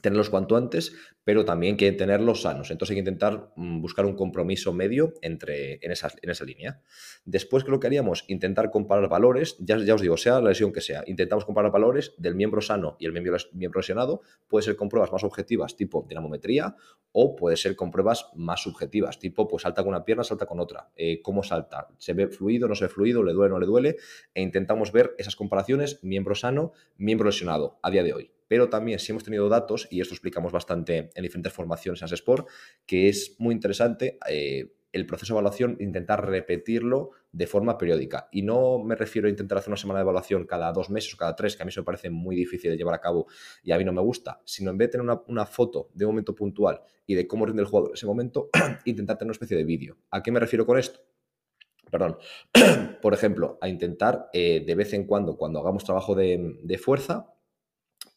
tenerlos 0.02 0.30
cuanto 0.30 0.56
antes, 0.56 0.94
pero 1.28 1.44
también 1.44 1.76
quieren 1.76 1.98
tenerlos 1.98 2.44
sanos. 2.44 2.72
Entonces 2.72 2.92
hay 2.92 3.04
que 3.04 3.10
intentar 3.10 3.52
mm, 3.58 3.82
buscar 3.82 4.06
un 4.06 4.16
compromiso 4.16 4.72
medio 4.72 5.14
entre, 5.22 5.78
en, 5.82 5.92
esa, 5.92 6.10
en 6.22 6.30
esa 6.30 6.46
línea. 6.46 6.80
Después, 7.26 7.66
¿qué 7.66 7.72
lo 7.72 7.82
que 7.82 7.88
haríamos? 7.88 8.24
Intentar 8.30 8.72
comparar 8.72 9.10
valores, 9.10 9.58
ya, 9.60 9.78
ya 9.78 9.96
os 9.96 10.02
digo, 10.02 10.16
sea 10.16 10.40
la 10.40 10.52
lesión 10.52 10.72
que 10.72 10.80
sea, 10.80 11.04
intentamos 11.06 11.44
comparar 11.44 11.70
valores 11.70 12.16
del 12.18 12.36
miembro 12.36 12.62
sano 12.62 12.96
y 12.98 13.08
el 13.08 13.12
miembro, 13.12 13.36
miembro 13.52 13.82
lesionado. 13.82 14.22
Puede 14.48 14.64
ser 14.64 14.78
con 14.78 14.88
pruebas 14.88 15.12
más 15.12 15.26
objetivas, 15.26 15.76
tipo 15.76 16.06
dinamometría, 16.08 16.78
o 17.12 17.36
puede 17.36 17.58
ser 17.58 17.76
con 17.76 17.92
pruebas 17.92 18.30
más 18.34 18.62
subjetivas, 18.62 19.20
tipo, 19.20 19.50
pues 19.50 19.64
salta 19.64 19.84
con 19.84 19.90
una 19.90 20.06
pierna, 20.06 20.24
salta 20.24 20.46
con 20.46 20.62
otra. 20.62 20.92
Eh, 20.96 21.22
¿Cómo 21.22 21.44
salta? 21.44 21.90
¿Se 21.98 22.14
ve 22.14 22.30
fluido, 22.30 22.70
no 22.70 22.76
se 22.76 22.86
ve 22.86 22.90
fluido? 22.90 23.22
¿Le 23.22 23.34
duele, 23.34 23.50
no 23.50 23.60
le 23.60 23.66
duele? 23.66 23.98
E 24.34 24.42
intentamos 24.42 24.94
ver 24.94 25.14
esas 25.18 25.36
comparaciones, 25.36 26.02
miembro 26.06 26.36
sano, 26.36 26.72
miembro 26.96 27.28
lesionado, 27.28 27.80
a 27.84 27.92
día 27.92 28.04
de 28.04 28.14
hoy 28.14 28.32
pero 28.48 28.70
también 28.70 29.00
si 29.00 29.12
hemos 29.12 29.24
tenido 29.24 29.50
datos, 29.50 29.88
y 29.92 30.02
esto 30.02 30.14
explicamos 30.14 30.52
bastante 30.52 31.10
en 31.18 31.24
diferentes 31.24 31.52
formaciones 31.52 32.02
en 32.02 32.14
Sport, 32.14 32.48
que 32.86 33.10
es 33.10 33.36
muy 33.40 33.54
interesante 33.54 34.20
eh, 34.30 34.72
el 34.94 35.06
proceso 35.06 35.34
de 35.34 35.40
evaluación, 35.40 35.78
intentar 35.80 36.26
repetirlo 36.26 37.12
de 37.32 37.48
forma 37.48 37.78
periódica. 37.78 38.30
Y 38.32 38.44
no 38.44 38.80
me 38.80 38.96
refiero 38.96 39.28
a 39.28 39.32
intentar 39.32 39.58
hacer 39.58 39.70
una 39.70 39.78
semana 39.78 40.00
de 40.00 40.04
evaluación 40.04 40.46
cada 40.46 40.72
dos 40.72 40.90
meses 40.90 41.14
o 41.14 41.18
cada 41.18 41.36
tres, 41.36 41.56
que 41.56 41.64
a 41.64 41.66
mí 41.66 41.70
eso 41.70 41.82
me 41.82 41.86
parece 41.86 42.10
muy 42.10 42.36
difícil 42.36 42.72
de 42.72 42.78
llevar 42.78 42.96
a 42.96 43.02
cabo 43.02 43.28
y 43.64 43.72
a 43.72 43.78
mí 43.78 43.84
no 43.84 43.92
me 43.92 44.02
gusta, 44.02 44.42
sino 44.46 44.72
en 44.72 44.78
vez 44.78 44.88
de 44.88 45.00
tener 45.00 45.18
una, 45.28 45.46
foto 45.46 45.90
de 45.94 46.06
un 46.06 46.12
momento 46.12 46.36
puntual 46.36 46.82
y 47.06 47.16
de 47.16 47.28
cómo 47.28 47.46
rinde 47.46 47.62
el 47.62 47.68
jugador 47.68 47.90
en 47.90 47.96
ese 47.96 48.06
momento, 48.06 48.50
intentar 48.86 49.18
tener 49.18 49.30
una 49.30 49.34
especie 49.34 49.58
de 49.58 49.64
vídeo. 49.64 49.98
¿A 50.12 50.22
qué 50.22 50.32
me 50.32 50.40
refiero 50.40 50.66
con 50.66 50.78
esto? 50.78 51.00
Perdón, 51.92 52.18
por 53.02 53.14
ejemplo, 53.14 53.58
a 53.62 53.68
intentar 53.68 54.30
eh, 54.34 54.64
de 54.66 54.76
vez 54.76 54.94
en 54.94 55.06
cuando, 55.06 55.36
cuando 55.36 55.60
hagamos 55.60 55.84
trabajo 55.84 56.16
de 56.16 56.80
fuerza, 56.82 57.34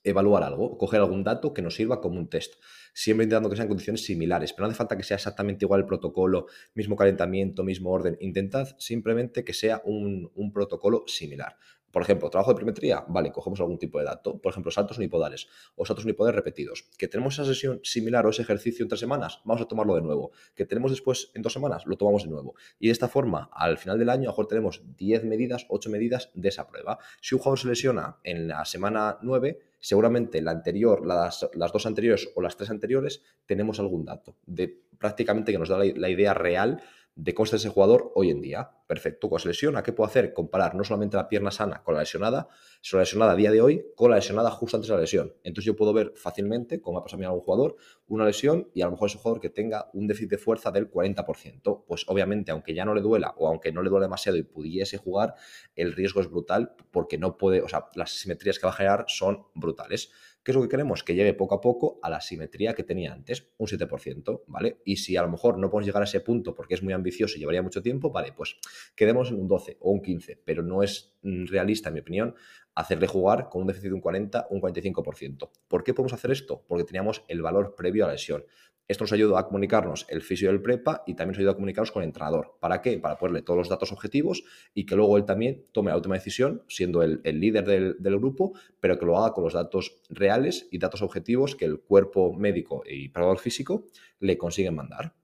evaluar 0.04 0.42
algo, 0.42 0.78
coger 0.78 1.00
algún 1.00 1.24
dato 1.24 1.52
que 1.52 1.62
nos 1.62 1.74
sirva 1.74 2.00
como 2.00 2.18
un 2.18 2.28
test. 2.28 2.54
Siempre 2.92 3.24
intentando 3.24 3.50
que 3.50 3.56
sean 3.56 3.68
condiciones 3.68 4.04
similares, 4.04 4.52
pero 4.52 4.66
no 4.66 4.70
hace 4.70 4.78
falta 4.78 4.96
que 4.96 5.04
sea 5.04 5.16
exactamente 5.16 5.64
igual 5.64 5.80
el 5.80 5.86
protocolo, 5.86 6.46
mismo 6.74 6.96
calentamiento, 6.96 7.62
mismo 7.62 7.90
orden. 7.90 8.16
Intentad 8.20 8.68
simplemente 8.78 9.44
que 9.44 9.52
sea 9.52 9.82
un, 9.84 10.30
protocolo 10.52 11.04
similar. 11.06 11.56
Por 11.92 12.02
ejemplo, 12.02 12.30
trabajo 12.30 12.52
de 12.52 12.54
perimetría, 12.54 13.04
vale, 13.08 13.32
cogemos 13.32 13.60
algún 13.60 13.76
tipo 13.76 13.98
de 13.98 14.04
dato, 14.04 14.40
por 14.40 14.52
ejemplo, 14.52 14.70
saltos 14.70 14.98
unipodales 14.98 15.48
o 15.74 15.84
saltos 15.84 16.04
unipodales 16.04 16.36
repetidos. 16.36 16.88
Que 16.96 17.08
tenemos 17.08 17.34
esa 17.34 17.44
sesión 17.44 17.80
similar 17.82 18.24
o 18.26 18.30
ese 18.30 18.42
ejercicio 18.42 18.84
en 18.84 18.88
tres 18.88 19.00
semanas, 19.00 19.40
vamos 19.44 19.62
a 19.62 19.66
tomarlo 19.66 19.96
de 19.96 20.02
nuevo. 20.02 20.30
Que 20.54 20.64
tenemos 20.64 20.92
después 20.92 21.32
en 21.34 21.42
dos 21.42 21.52
semanas, 21.52 21.86
lo 21.86 21.96
tomamos 21.96 22.22
de 22.22 22.30
nuevo. 22.30 22.54
Y 22.78 22.86
de 22.86 22.92
esta 22.92 23.08
forma, 23.08 23.50
al 23.52 23.76
final 23.76 23.98
del 23.98 24.08
año, 24.08 24.22
a 24.22 24.26
lo 24.26 24.30
mejor 24.32 24.46
tenemos 24.46 24.82
10 24.98 25.24
medidas, 25.24 25.66
8 25.68 25.90
medidas 25.90 26.30
de 26.34 26.48
esa 26.48 26.68
prueba. 26.68 26.98
Si 27.20 27.34
un 27.34 27.40
jugador 27.40 27.58
se 27.58 27.66
lesiona 27.66 28.18
en 28.22 28.46
la 28.46 28.64
semana 28.64 29.18
9, 29.22 29.58
seguramente 29.80 30.40
la 30.42 30.52
anterior, 30.52 31.06
las, 31.06 31.48
las, 31.54 31.72
dos 31.72 31.86
anteriores 31.86 32.30
o 32.34 32.42
las 32.42 32.56
tres 32.56 32.70
anteriores, 32.70 33.22
tenemos 33.46 33.80
algún 33.80 34.04
dato 34.04 34.36
de 34.46 34.82
prácticamente 34.98 35.52
que 35.52 35.58
nos 35.58 35.68
da 35.68 35.78
la, 35.78 35.84
la 35.96 36.08
idea 36.08 36.34
real 36.34 36.82
de 37.14 37.34
cómo 37.34 37.44
está 37.44 37.56
ese 37.56 37.68
jugador 37.70 38.12
hoy 38.14 38.30
en 38.30 38.40
día. 38.40 38.70
Perfecto, 38.90 39.28
con 39.28 39.38
esa 39.38 39.46
lesión, 39.46 39.76
¿a 39.76 39.84
qué 39.84 39.92
puedo 39.92 40.08
hacer? 40.08 40.32
Comparar 40.32 40.74
no 40.74 40.82
solamente 40.82 41.16
la 41.16 41.28
pierna 41.28 41.52
sana 41.52 41.80
con 41.84 41.94
la 41.94 42.00
lesionada, 42.00 42.48
sino 42.80 42.98
la 42.98 43.02
lesionada 43.02 43.32
a 43.34 43.36
día 43.36 43.52
de 43.52 43.60
hoy 43.60 43.86
con 43.94 44.10
la 44.10 44.16
lesionada 44.16 44.50
justo 44.50 44.78
antes 44.78 44.88
de 44.88 44.94
la 44.96 45.00
lesión. 45.00 45.32
Entonces 45.44 45.66
yo 45.66 45.76
puedo 45.76 45.92
ver 45.92 46.12
fácilmente, 46.16 46.80
como 46.80 46.98
ha 46.98 47.04
pasado 47.04 47.18
a 47.18 47.20
mí 47.20 47.24
algún 47.24 47.40
jugador, 47.40 47.76
una 48.08 48.24
lesión 48.24 48.68
y 48.74 48.82
a 48.82 48.86
lo 48.86 48.90
mejor 48.90 49.08
es 49.08 49.14
un 49.14 49.20
jugador 49.20 49.40
que 49.40 49.48
tenga 49.48 49.88
un 49.92 50.08
déficit 50.08 50.30
de 50.30 50.38
fuerza 50.38 50.72
del 50.72 50.90
40%. 50.90 51.84
Pues 51.86 52.04
obviamente, 52.08 52.50
aunque 52.50 52.74
ya 52.74 52.84
no 52.84 52.92
le 52.92 53.00
duela 53.00 53.32
o 53.36 53.46
aunque 53.46 53.70
no 53.70 53.80
le 53.84 53.90
duele 53.90 54.06
demasiado 54.06 54.36
y 54.36 54.42
pudiese 54.42 54.96
jugar, 54.98 55.36
el 55.76 55.92
riesgo 55.92 56.20
es 56.20 56.28
brutal 56.28 56.74
porque 56.90 57.16
no 57.16 57.38
puede, 57.38 57.62
o 57.62 57.68
sea, 57.68 57.84
las 57.94 58.10
simetrías 58.10 58.58
que 58.58 58.66
va 58.66 58.72
a 58.72 58.74
generar 58.74 59.04
son 59.06 59.46
brutales. 59.54 60.10
¿Qué 60.42 60.52
es 60.52 60.56
lo 60.56 60.62
que 60.62 60.68
queremos? 60.68 61.04
Que 61.04 61.14
llegue 61.14 61.34
poco 61.34 61.54
a 61.54 61.60
poco 61.60 61.98
a 62.02 62.08
la 62.08 62.22
simetría 62.22 62.72
que 62.74 62.82
tenía 62.82 63.12
antes, 63.12 63.52
un 63.58 63.66
7%, 63.66 64.44
¿vale? 64.46 64.80
Y 64.86 64.96
si 64.96 65.14
a 65.16 65.22
lo 65.22 65.28
mejor 65.28 65.58
no 65.58 65.68
podemos 65.68 65.86
llegar 65.86 66.02
a 66.02 66.06
ese 66.06 66.20
punto 66.20 66.54
porque 66.54 66.72
es 66.72 66.82
muy 66.82 66.94
ambicioso 66.94 67.36
y 67.36 67.40
llevaría 67.40 67.60
mucho 67.60 67.82
tiempo, 67.82 68.10
vale, 68.10 68.32
pues 68.32 68.56
quedemos 68.94 69.30
en 69.30 69.40
un 69.40 69.48
12 69.48 69.78
o 69.80 69.90
un 69.90 70.02
15, 70.02 70.42
pero 70.44 70.62
no 70.62 70.82
es 70.82 71.16
mm, 71.22 71.46
realista, 71.46 71.88
en 71.88 71.94
mi 71.94 72.00
opinión, 72.00 72.34
hacerle 72.74 73.06
jugar 73.06 73.48
con 73.48 73.62
un 73.62 73.68
déficit 73.68 73.90
de 73.90 73.94
un 73.94 74.00
40, 74.00 74.46
un 74.50 74.60
45%. 74.60 75.50
¿Por 75.68 75.84
qué 75.84 75.94
podemos 75.94 76.12
hacer 76.12 76.30
esto? 76.30 76.64
Porque 76.66 76.84
teníamos 76.84 77.24
el 77.28 77.42
valor 77.42 77.74
previo 77.74 78.04
a 78.04 78.08
la 78.08 78.14
lesión. 78.14 78.44
Esto 78.90 79.04
nos 79.04 79.12
ayuda 79.12 79.38
a 79.38 79.46
comunicarnos 79.46 80.04
el 80.08 80.20
fisio 80.20 80.48
del 80.48 80.60
prepa 80.60 81.04
y 81.06 81.14
también 81.14 81.34
nos 81.34 81.38
ayuda 81.38 81.52
a 81.52 81.54
comunicarnos 81.54 81.92
con 81.92 82.02
el 82.02 82.08
entrenador. 82.08 82.56
¿Para 82.58 82.82
qué? 82.82 82.98
Para 82.98 83.18
ponerle 83.18 83.42
todos 83.42 83.56
los 83.56 83.68
datos 83.68 83.92
objetivos 83.92 84.42
y 84.74 84.84
que 84.84 84.96
luego 84.96 85.16
él 85.16 85.24
también 85.24 85.64
tome 85.70 85.90
la 85.90 85.96
última 85.96 86.16
decisión, 86.16 86.64
siendo 86.66 87.04
el, 87.04 87.22
líder 87.22 87.64
del, 87.64 88.18
grupo, 88.18 88.52
pero 88.80 88.98
que 88.98 89.06
lo 89.06 89.16
haga 89.16 89.32
con 89.32 89.44
los 89.44 89.52
datos 89.52 90.02
reales 90.08 90.66
y 90.72 90.78
datos 90.78 91.02
objetivos 91.02 91.54
que 91.54 91.66
el 91.66 91.78
cuerpo 91.78 92.32
médico 92.32 92.82
y 92.84 93.10
preparador 93.10 93.38
físico 93.38 93.84
le 94.18 94.36
consiguen 94.36 94.74
mandar. 94.74 95.14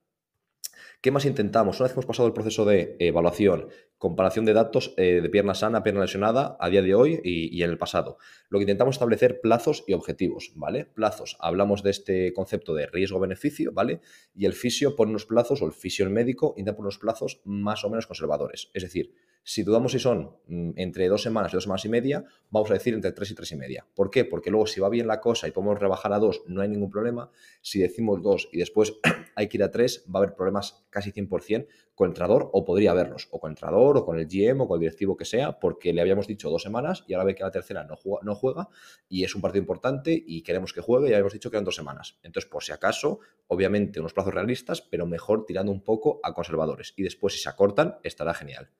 ¿Qué 1.07 1.13
más 1.13 1.25
intentamos? 1.25 1.79
Una 1.79 1.85
vez 1.85 1.93
que 1.93 1.99
hemos 2.01 2.07
pasado 2.07 2.27
el 2.27 2.35
proceso 2.35 2.65
de 2.65 2.97
evaluación, 2.99 3.69
comparación 3.97 4.45
de 4.45 4.53
datos 4.53 4.93
eh, 4.97 5.21
de 5.23 5.29
pierna 5.29 5.55
sana, 5.55 5.85
pierna 5.85 6.01
lesionada 6.01 6.57
a 6.59 6.69
día 6.69 6.83
de 6.83 6.97
hoy 6.97 7.21
y, 7.23 7.63
en 7.63 7.71
el 7.71 7.79
pasado, 7.79 8.19
lo 8.49 8.59
que 8.59 8.65
intentamos 8.65 8.95
es 8.95 8.97
establecer 8.97 9.41
plazos 9.41 9.85
y 9.87 9.93
objetivos, 9.93 10.51
¿vale? 10.57 10.85
Plazos, 10.85 11.37
hablamos 11.39 11.85
de 11.85 11.91
este 11.91 12.33
concepto 12.33 12.75
de 12.75 12.89
riesgo-beneficio, 12.89 13.71
¿vale? 13.73 14.01
Y 14.35 14.47
el 14.47 14.53
fisio 14.53 14.97
pone 14.97 15.11
unos 15.11 15.27
plazos, 15.27 15.63
o 15.63 15.67
el 15.67 15.73
fisio 15.73 16.05
el 16.05 16.11
médico, 16.11 16.55
intenta 16.57 16.75
poner 16.77 16.87
unos 16.87 16.99
plazos 16.99 17.41
más 17.45 17.85
o 17.85 17.89
menos 17.89 18.09
conservadores. 18.09 18.73
Es 18.75 18.83
decir, 18.83 19.13
si 19.49 19.63
dudamos 19.63 19.93
si 19.93 20.01
son 20.01 20.33
mm, 20.49 20.73
entre 20.75 21.07
dos 21.07 21.23
semanas 21.23 21.53
y 21.53 21.57
dos 21.57 21.63
semanas 21.63 21.85
y 21.85 21.89
media, 21.89 22.25
vamos 22.51 22.69
a 22.69 22.75
decir 22.75 22.95
entre 22.95 23.13
tres 23.13 23.31
y 23.31 23.35
tres 23.37 23.53
y 23.53 23.57
media. 23.57 23.87
¿Por 23.95 24.11
qué? 24.11 24.25
Porque 24.25 24.51
luego 24.51 24.67
si 24.67 24.81
va 24.81 24.89
bien 24.89 25.07
la 25.07 25.21
cosa 25.21 25.47
y 25.47 25.53
podemos 25.53 25.79
rebajar 25.79 26.13
a 26.13 26.19
dos, 26.19 26.43
no 26.49 26.63
hay 26.63 26.69
ningún 26.69 26.91
problema. 26.91 27.31
Si 27.63 27.79
decimos 27.79 28.21
dos 28.23 28.49
y 28.51 28.59
después 28.59 28.95
hay 29.37 29.49
que 29.49 29.59
ir 29.59 29.63
a 29.63 29.71
tres, 29.71 30.05
va 30.13 30.19
a 30.19 30.23
haber 30.25 30.35
problemas 30.35 30.85
casi 30.91 31.13
100% 31.13 31.69
con 31.95 32.07
el 32.07 32.11
entrenador 32.11 32.51
o 32.53 32.65
podría 32.65 32.91
haberlos, 32.91 33.29
o 33.31 33.39
con 33.39 33.51
el 33.51 33.53
entrenador 33.53 33.99
o 33.99 34.05
con 34.05 34.19
el 34.19 34.27
GM 34.27 34.63
o 34.63 34.67
con 34.67 34.79
el 34.79 34.81
directivo 34.81 35.17
que 35.17 35.25
sea, 35.25 35.61
porque 35.61 35.93
le 35.93 36.01
habíamos 36.01 36.27
dicho 36.27 36.51
dos 36.51 36.63
semanas 36.63 37.05
y 37.07 37.15
ahora 37.15 37.27
ve 37.27 37.37
que 37.37 37.45
la 37.45 37.53
tercera 37.53 37.85
no 37.85 37.95
juega, 37.95 38.25
no 38.25 38.35
juega 38.35 38.69
y 39.09 39.23
es 39.23 39.33
un 39.37 39.43
partido 39.43 39.63
importante 39.63 40.25
y 40.27 40.43
queremos 40.43 40.73
que 40.73 40.81
juegue 40.81 41.09
y 41.09 41.13
habíamos 41.13 41.33
dicho 41.33 41.53
que 41.53 41.57
eran 41.57 41.65
dos 41.65 41.77
semanas. 41.77 42.19
Entonces, 42.25 42.51
por 42.51 42.65
si 42.65 42.73
acaso, 42.73 43.21
obviamente 43.47 44.01
unos 44.01 44.13
plazos 44.13 44.35
realistas, 44.35 44.83
pero 44.83 45.07
mejor 45.07 45.47
tirando 45.47 45.71
un 45.71 45.85
poco 45.85 46.19
a 46.25 46.35
conservadores. 46.35 46.95
Y 46.97 47.05
después, 47.05 47.35
si 47.35 47.39
se 47.39 47.49
acortan, 47.49 47.99
estará 48.03 48.35
genial. 48.35 48.71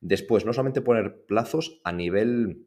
Después, 0.00 0.44
no 0.44 0.52
solamente 0.52 0.80
poner 0.80 1.24
plazos 1.26 1.80
a 1.84 1.92
nivel, 1.92 2.66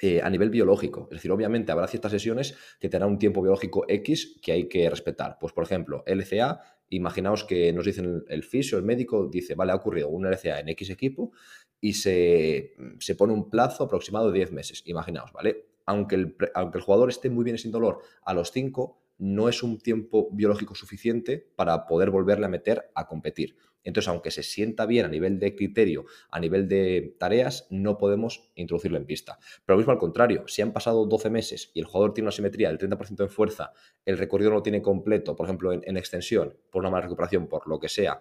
eh, 0.00 0.20
a 0.22 0.30
nivel 0.30 0.50
biológico. 0.50 1.08
Es 1.10 1.18
decir, 1.18 1.30
obviamente 1.30 1.72
habrá 1.72 1.86
ciertas 1.86 2.12
sesiones 2.12 2.56
que 2.80 2.88
tendrán 2.88 3.12
un 3.12 3.18
tiempo 3.18 3.42
biológico 3.42 3.84
X 3.88 4.38
que 4.42 4.52
hay 4.52 4.68
que 4.68 4.88
respetar. 4.88 5.38
Pues, 5.40 5.52
por 5.52 5.64
ejemplo, 5.64 6.04
LCA, 6.06 6.60
imaginaos 6.90 7.44
que 7.44 7.72
nos 7.72 7.84
dicen 7.84 8.24
el 8.28 8.42
fisio, 8.42 8.78
el 8.78 8.84
médico, 8.84 9.28
dice, 9.28 9.54
vale, 9.54 9.72
ha 9.72 9.76
ocurrido 9.76 10.08
un 10.08 10.26
LCA 10.26 10.60
en 10.60 10.68
X 10.70 10.90
equipo 10.90 11.32
y 11.80 11.94
se, 11.94 12.74
se 12.98 13.14
pone 13.14 13.32
un 13.32 13.50
plazo 13.50 13.84
aproximado 13.84 14.30
de 14.30 14.38
10 14.38 14.52
meses. 14.52 14.82
Imaginaos, 14.86 15.32
¿vale? 15.32 15.66
Aunque 15.86 16.16
el, 16.16 16.36
aunque 16.54 16.78
el 16.78 16.84
jugador 16.84 17.08
esté 17.08 17.30
muy 17.30 17.44
bien 17.44 17.56
sin 17.56 17.70
dolor 17.70 18.00
a 18.22 18.34
los 18.34 18.50
5, 18.52 19.00
no 19.18 19.48
es 19.48 19.62
un 19.62 19.78
tiempo 19.78 20.28
biológico 20.32 20.74
suficiente 20.74 21.50
para 21.56 21.86
poder 21.86 22.10
volverle 22.10 22.46
a 22.46 22.48
meter 22.48 22.90
a 22.94 23.06
competir. 23.06 23.56
Entonces, 23.84 24.08
aunque 24.08 24.30
se 24.30 24.42
sienta 24.42 24.86
bien 24.86 25.06
a 25.06 25.08
nivel 25.08 25.38
de 25.38 25.54
criterio, 25.54 26.04
a 26.30 26.40
nivel 26.40 26.68
de 26.68 27.16
tareas, 27.18 27.66
no 27.70 27.98
podemos 27.98 28.50
introducirlo 28.54 28.98
en 28.98 29.06
pista. 29.06 29.38
Pero 29.64 29.76
lo 29.76 29.78
mismo 29.78 29.92
al 29.92 29.98
contrario, 29.98 30.44
si 30.46 30.62
han 30.62 30.72
pasado 30.72 31.06
12 31.06 31.30
meses 31.30 31.70
y 31.74 31.80
el 31.80 31.86
jugador 31.86 32.14
tiene 32.14 32.26
una 32.26 32.32
simetría 32.32 32.68
del 32.68 32.78
30% 32.78 33.22
en 33.22 33.30
fuerza, 33.30 33.72
el 34.04 34.18
recorrido 34.18 34.50
no 34.50 34.56
lo 34.56 34.62
tiene 34.62 34.82
completo, 34.82 35.36
por 35.36 35.46
ejemplo, 35.46 35.72
en, 35.72 35.96
extensión, 35.96 36.56
por 36.70 36.80
una 36.80 36.90
mala 36.90 37.02
recuperación, 37.02 37.46
por 37.48 37.66
lo 37.68 37.78
que 37.78 37.88
sea, 37.88 38.20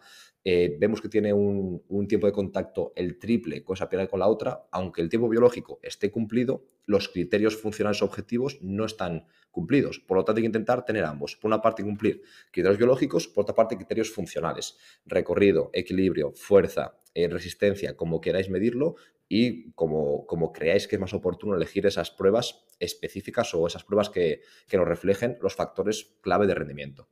eh, 0.49 0.77
vemos 0.79 1.01
que 1.01 1.09
tiene 1.09 1.33
un, 1.33 2.07
tiempo 2.07 2.25
de 2.25 2.31
contacto 2.31 2.93
el 2.95 3.19
triple 3.19 3.65
con 3.65 3.73
esa 3.73 3.89
pierna 3.89 4.05
y 4.05 4.07
con 4.07 4.21
la 4.21 4.29
otra, 4.29 4.65
aunque 4.71 5.01
el 5.01 5.09
tiempo 5.09 5.27
biológico 5.27 5.77
esté 5.83 6.09
cumplido, 6.09 6.63
los 6.85 7.09
criterios 7.09 7.57
funcionales 7.57 8.01
objetivos 8.01 8.57
no 8.61 8.85
están 8.85 9.27
cumplidos. 9.51 9.99
Por 9.99 10.15
lo 10.15 10.23
tanto, 10.23 10.37
hay 10.37 10.43
que 10.43 10.47
intentar 10.47 10.85
tener 10.85 11.03
ambos. 11.03 11.35
Por 11.35 11.49
una 11.49 11.61
parte, 11.61 11.83
cumplir 11.83 12.21
criterios 12.49 12.77
biológicos, 12.77 13.27
por 13.27 13.41
otra 13.41 13.55
parte, 13.55 13.75
criterios 13.75 14.09
funcionales. 14.09 14.77
Recorrido, 15.05 15.69
equilibrio, 15.73 16.31
fuerza, 16.31 16.97
eh, 17.13 17.27
resistencia, 17.27 17.97
como 17.97 18.21
queráis 18.21 18.49
medirlo 18.49 18.95
y 19.27 19.73
como, 19.73 20.25
como, 20.27 20.53
creáis 20.53 20.87
que 20.87 20.95
es 20.95 21.01
más 21.01 21.13
oportuno 21.13 21.57
elegir 21.57 21.85
esas 21.85 22.09
pruebas 22.09 22.63
específicas 22.79 23.53
o 23.53 23.67
esas 23.67 23.83
pruebas 23.83 24.09
que, 24.09 24.39
que 24.69 24.77
nos 24.77 24.87
reflejen 24.87 25.37
los 25.41 25.55
factores 25.55 26.15
clave 26.21 26.47
de 26.47 26.55
rendimiento 26.55 27.09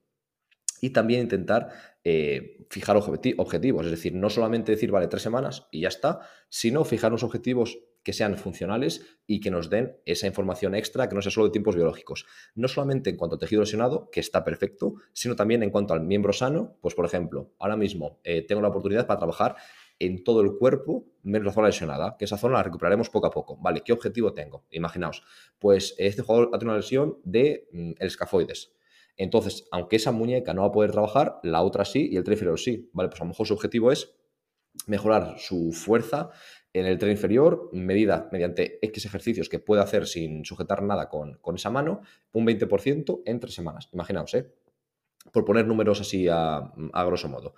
y 0.82 0.92
también 0.92 1.22
intentar 1.22 1.70
eh, 2.04 2.66
fijar 2.70 2.98
objetivos, 2.98 3.86
es 3.86 3.92
decir, 3.92 4.14
no 4.14 4.30
solamente 4.30 4.72
decir, 4.72 4.92
vale, 4.92 5.08
tres 5.08 5.24
semanas 5.24 5.68
y 5.72 5.82
ya 5.82 5.88
está, 5.88 6.22
sino 6.50 6.84
fijar 6.86 7.12
unos 7.12 7.24
objetivos 7.24 7.80
que 8.04 8.14
sean 8.14 8.38
funcionales 8.38 9.18
y 9.26 9.40
que 9.40 9.50
nos 9.50 9.72
den 9.72 9.98
esa 10.06 10.28
información 10.28 10.76
extra 10.76 11.10
que 11.10 11.16
no 11.16 11.24
sea 11.24 11.32
solo 11.32 11.48
de 11.48 11.52
tiempos 11.52 11.76
biológicos. 11.76 12.28
No 12.54 12.68
solamente 12.68 13.10
en 13.10 13.18
cuanto 13.18 13.36
a 13.36 13.40
tejido 13.40 13.62
lesionado, 13.62 14.12
que 14.12 14.20
está 14.20 14.44
perfecto, 14.44 14.94
sino 15.12 15.36
también 15.36 15.64
en 15.64 15.72
cuanto 15.72 15.96
al 15.96 16.02
miembro 16.02 16.32
sano, 16.32 16.78
pues 16.82 16.94
por 16.94 17.06
ejemplo, 17.06 17.52
ahora 17.58 17.76
mismo 17.76 18.20
eh, 18.24 18.44
tengo 18.44 18.62
la 18.62 18.68
oportunidad 18.68 19.08
para 19.08 19.18
trabajar 19.18 19.56
en 19.98 20.24
todo 20.24 20.42
el 20.42 20.58
cuerpo, 20.58 21.08
menos 21.24 21.48
la 21.48 21.54
zona 21.54 21.68
lesionada, 21.68 22.16
que 22.20 22.26
esa 22.26 22.38
zona 22.38 22.58
la 22.58 22.64
recuperaremos 22.64 23.10
poco 23.10 23.26
a 23.26 23.32
poco. 23.32 23.58
Vale, 23.58 23.82
¿qué 23.84 23.94
objetivo 23.94 24.34
tengo? 24.34 24.66
Imaginaos, 24.70 25.24
pues 25.58 25.96
este 25.98 26.22
jugador 26.22 26.50
ha 26.54 26.60
tenido 26.60 26.74
una 26.74 26.82
lesión 26.82 27.18
de 27.24 27.68
mm, 27.72 27.92
el 27.98 28.08
escafoides. 28.08 28.75
Entonces, 29.18 29.68
aunque 29.72 29.96
esa 29.96 30.12
muñeca 30.12 30.54
no 30.54 30.62
va 30.62 30.68
a 30.68 30.72
poder 30.72 30.92
trabajar, 30.92 31.40
la 31.44 31.62
otra 31.62 31.86
sí 31.86 32.10
y 32.12 32.18
el 32.18 32.24
tren 32.24 32.34
inferior 32.34 32.60
sí. 32.60 32.90
Vale, 32.94 33.10
pues 33.10 33.22
a 33.22 33.24
lo 33.24 33.30
mejor 33.30 33.48
su 33.48 33.54
objetivo 33.54 33.92
es 33.92 34.16
mejorar 34.88 35.36
su 35.40 35.72
fuerza 35.72 36.32
en 36.74 36.86
el 36.86 36.98
tren 36.98 37.12
inferior, 37.12 37.70
medida 37.72 38.28
mediante 38.32 38.80
X 38.82 39.06
ejercicios 39.06 39.48
que 39.48 39.60
puede 39.60 39.82
hacer 39.82 40.08
sin 40.08 40.44
sujetar 40.44 40.84
nada 40.84 41.08
con, 41.08 41.40
esa 41.56 41.70
mano, 41.70 42.02
un 42.34 42.46
20% 42.46 43.22
en 43.26 43.40
tres 43.40 43.54
semanas. 43.54 43.88
Imaginaos, 43.94 44.34
¿eh? 44.34 44.54
Por 45.32 45.46
poner 45.46 45.66
números 45.66 46.02
así 46.02 46.28
a, 46.28 46.58
a 46.58 47.04
grosso 47.06 47.30
modo. 47.30 47.56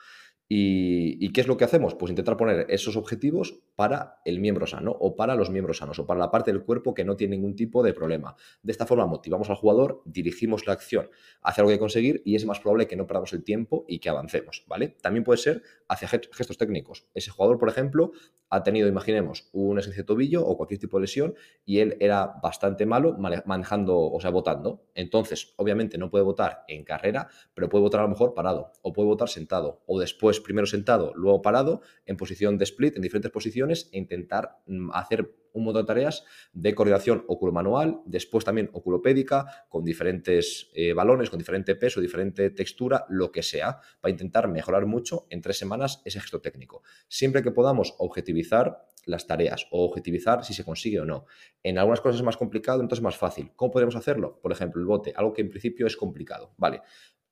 ¿Y, 0.49 1.33
qué 1.33 1.41
es 1.41 1.47
lo 1.47 1.57
que 1.57 1.65
hacemos? 1.65 1.95
Pues 1.95 2.09
intentar 2.09 2.37
poner 2.37 2.67
esos 2.69 2.95
objetivos 2.95 3.59
para 3.75 4.21
el 4.23 4.39
miembro 4.39 4.65
sano 4.65 4.95
o 4.97 5.15
para 5.15 5.35
los 5.35 5.49
miembros 5.49 5.79
sanos 5.79 5.99
o 5.99 6.05
para 6.05 6.19
la 6.19 6.31
parte 6.31 6.51
del 6.51 6.63
cuerpo 6.63 6.93
que 6.93 7.03
no 7.03 7.17
tiene 7.17 7.35
ningún 7.35 7.55
tipo 7.55 7.83
de 7.83 7.93
problema. 7.93 8.35
De 8.63 8.71
esta 8.71 8.85
forma 8.85 9.05
motivamos 9.05 9.49
al 9.49 9.57
jugador, 9.57 10.01
dirigimos 10.05 10.65
la 10.65 10.73
acción 10.73 11.09
hacia 11.41 11.63
hay 11.63 11.69
que 11.71 11.79
conseguir 11.79 12.21
y 12.23 12.35
es 12.35 12.45
más 12.45 12.61
probable 12.61 12.87
que 12.87 12.95
no 12.95 13.07
perdamos 13.07 13.33
el 13.33 13.43
tiempo 13.43 13.83
y 13.89 13.99
que 13.99 14.09
avancemos, 14.09 14.63
¿vale? 14.67 14.95
También 15.01 15.25
puede 15.25 15.37
ser 15.37 15.63
hacia 15.89 16.07
gestos 16.07 16.57
técnicos. 16.57 17.07
Ese 17.13 17.29
jugador, 17.29 17.57
por 17.57 17.67
ejemplo, 17.67 18.11
ha 18.49 18.63
tenido, 18.63 18.87
imaginemos, 18.87 19.49
un 19.51 19.79
esencia 19.79 20.03
de 20.03 20.07
tobillo 20.07 20.45
o 20.45 20.57
cualquier 20.57 20.79
tipo 20.79 20.97
de 20.97 21.01
lesión 21.01 21.35
y 21.65 21.79
él 21.79 21.97
era 21.99 22.33
bastante 22.41 22.85
malo 22.85 23.17
manejando, 23.17 23.99
o 23.99 24.19
sea, 24.19 24.31
votando. 24.31 24.85
Entonces, 24.95 25.53
obviamente 25.57 25.97
no 25.97 26.09
puede 26.09 26.23
votar 26.23 26.63
en 26.67 26.83
carrera, 26.83 27.29
pero 27.53 27.69
puede 27.69 27.83
votar 27.83 28.01
a 28.01 28.03
lo 28.03 28.09
mejor 28.09 28.33
parado 28.33 28.71
o 28.81 28.93
puede 28.93 29.07
votar 29.07 29.29
sentado 29.29 29.83
o 29.85 29.99
después 29.99 30.39
primero 30.39 30.67
sentado, 30.67 31.13
luego 31.15 31.41
parado, 31.41 31.81
en 32.05 32.17
posición 32.17 32.57
de 32.57 32.63
split, 32.63 32.95
en 32.95 33.01
diferentes 33.01 33.31
posiciones, 33.31 33.89
e 33.91 33.97
intentar 33.97 34.59
mm, 34.67 34.91
hacer 34.93 35.33
un 35.57 35.65
montón 35.65 35.83
de 35.83 35.87
tareas 35.87 36.23
de 36.53 36.73
coordinación 36.75 37.23
oculomanual, 37.27 38.01
después 38.05 38.45
también 38.45 38.69
oculopédica, 38.73 39.65
con 39.69 39.83
diferentes 39.83 40.69
eh, 40.73 40.93
balones, 40.93 41.29
con 41.29 41.39
diferente 41.39 41.75
peso, 41.75 42.01
diferente 42.01 42.49
textura, 42.51 43.05
lo 43.09 43.31
que 43.31 43.43
sea, 43.43 43.79
para 43.99 44.11
intentar 44.11 44.47
mejorar 44.47 44.85
mucho 44.85 45.27
en 45.29 45.41
tres 45.41 45.57
semanas 45.57 46.01
ese 46.05 46.19
gesto 46.19 46.41
técnico. 46.41 46.83
Siempre 47.07 47.43
que 47.43 47.51
podamos 47.51 47.95
objetivizar 47.97 48.85
las 49.07 49.25
tareas 49.25 49.67
o 49.71 49.85
objetivizar 49.85 50.43
si 50.43 50.53
se 50.53 50.63
consigue 50.63 50.99
o 50.99 51.05
no. 51.05 51.25
En 51.63 51.77
algunas 51.77 52.01
cosas 52.01 52.17
es 52.17 52.23
más 52.23 52.37
complicado, 52.37 52.81
entonces 52.81 52.99
es 52.99 53.03
más 53.03 53.17
fácil. 53.17 53.51
¿Cómo 53.55 53.71
podemos 53.71 53.95
hacerlo? 53.95 54.39
Por 54.41 54.51
ejemplo, 54.51 54.81
el 54.81 54.85
bote, 54.85 55.13
algo 55.15 55.33
que 55.33 55.41
en 55.41 55.49
principio 55.49 55.87
es 55.87 55.95
complicado. 55.95 56.53
Vale, 56.57 56.81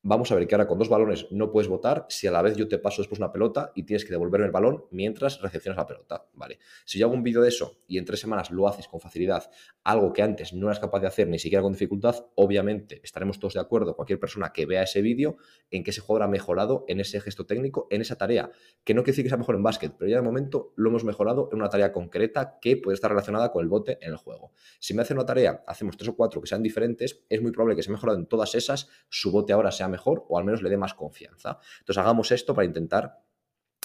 vamos 0.08 0.30
a 0.30 0.36
ver 0.36 0.46
que 0.46 0.54
ahora 0.54 0.68
con 0.68 0.78
dos 0.78 0.88
balones 0.88 1.26
no 1.32 1.50
puedes 1.50 1.66
votar 1.66 2.06
si 2.08 2.28
a 2.28 2.30
la 2.30 2.40
vez 2.40 2.56
yo 2.56 2.68
te 2.68 2.78
paso 2.78 3.02
después 3.02 3.18
una 3.18 3.32
pelota 3.32 3.72
y 3.74 3.82
tienes 3.82 4.04
que 4.04 4.12
devolverme 4.12 4.46
el 4.46 4.52
balón 4.52 4.84
mientras 4.92 5.40
recepcionas 5.42 5.76
la 5.76 5.86
pelota, 5.86 6.26
¿vale? 6.34 6.60
Si 6.84 6.96
yo 6.96 7.06
hago 7.06 7.14
un 7.14 7.24
vídeo 7.24 7.42
de 7.42 7.48
eso 7.48 7.80
y 7.88 7.98
en 7.98 8.04
tres 8.04 8.20
semanas 8.20 8.52
lo 8.52 8.68
haces 8.68 8.86
con 8.86 9.00
facilidad, 9.00 9.50
algo 9.82 10.12
que 10.12 10.22
antes 10.22 10.52
no 10.52 10.68
eras 10.68 10.78
capaz 10.78 11.00
de 11.00 11.08
hacer 11.08 11.26
ni 11.26 11.40
siquiera 11.40 11.60
con 11.60 11.72
dificultad, 11.72 12.24
obviamente 12.36 13.00
estaremos 13.02 13.40
todos 13.40 13.54
de 13.54 13.60
acuerdo, 13.60 13.96
cualquier 13.96 14.20
persona 14.20 14.52
que 14.52 14.64
vea 14.64 14.84
ese 14.84 15.02
vídeo, 15.02 15.38
en 15.72 15.82
que 15.82 15.90
ese 15.90 16.00
jugador 16.00 16.28
ha 16.28 16.30
mejorado 16.30 16.84
en 16.86 17.00
ese 17.00 17.20
gesto 17.20 17.44
técnico, 17.44 17.88
en 17.90 18.00
esa 18.00 18.16
tarea, 18.16 18.52
que 18.84 18.94
no 18.94 19.02
quiere 19.02 19.12
decir 19.12 19.24
que 19.24 19.30
sea 19.30 19.38
mejor 19.38 19.56
en 19.56 19.64
básquet, 19.64 19.92
pero 19.98 20.08
ya 20.08 20.18
de 20.18 20.22
momento 20.22 20.72
lo 20.76 20.88
hemos 20.90 21.02
mejorado 21.02 21.48
en 21.50 21.58
una 21.58 21.68
tarea 21.68 21.90
concreta 21.90 22.58
que 22.60 22.76
puede 22.76 22.94
estar 22.94 23.10
relacionada 23.10 23.50
con 23.50 23.60
el 23.64 23.68
bote 23.68 23.98
en 24.00 24.12
el 24.12 24.16
juego. 24.18 24.52
Si 24.78 24.94
me 24.94 25.02
hace 25.02 25.14
una 25.14 25.26
tarea, 25.26 25.64
hacemos 25.66 25.96
tres 25.96 26.10
o 26.10 26.14
cuatro 26.14 26.40
que 26.40 26.46
sean 26.46 26.62
diferentes, 26.62 27.24
es 27.28 27.42
muy 27.42 27.50
probable 27.50 27.74
que 27.74 27.82
se 27.82 27.90
ha 27.90 27.92
mejorado 27.92 28.20
en 28.20 28.26
todas 28.26 28.54
esas, 28.54 28.88
su 29.08 29.32
bote 29.32 29.52
ahora 29.52 29.72
sea 29.72 29.88
mejor 29.88 29.95
o 30.28 30.38
al 30.38 30.44
menos 30.44 30.62
le 30.62 30.70
dé 30.70 30.76
más 30.76 30.94
confianza. 30.94 31.58
Entonces 31.80 31.98
hagamos 31.98 32.30
esto 32.32 32.54
para 32.54 32.66
intentar 32.66 33.20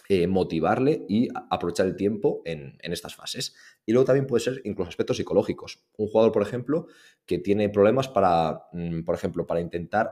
eh, 0.09 0.27
motivarle 0.27 1.05
y 1.07 1.29
aprovechar 1.49 1.85
el 1.85 1.95
tiempo 1.95 2.41
en, 2.43 2.77
estas 2.81 3.15
fases. 3.15 3.55
Y 3.85 3.93
luego 3.93 4.05
también 4.05 4.27
puede 4.27 4.43
ser 4.43 4.61
incluso 4.65 4.89
aspectos 4.89 5.15
psicológicos. 5.15 5.85
Un 5.95 6.07
jugador, 6.07 6.33
por 6.33 6.41
ejemplo, 6.41 6.87
que 7.25 7.39
tiene 7.39 7.69
problemas 7.69 8.09
para, 8.09 8.65
mm, 8.73 9.03
por 9.03 9.15
ejemplo, 9.15 9.47
para 9.47 9.61
intentar 9.61 10.11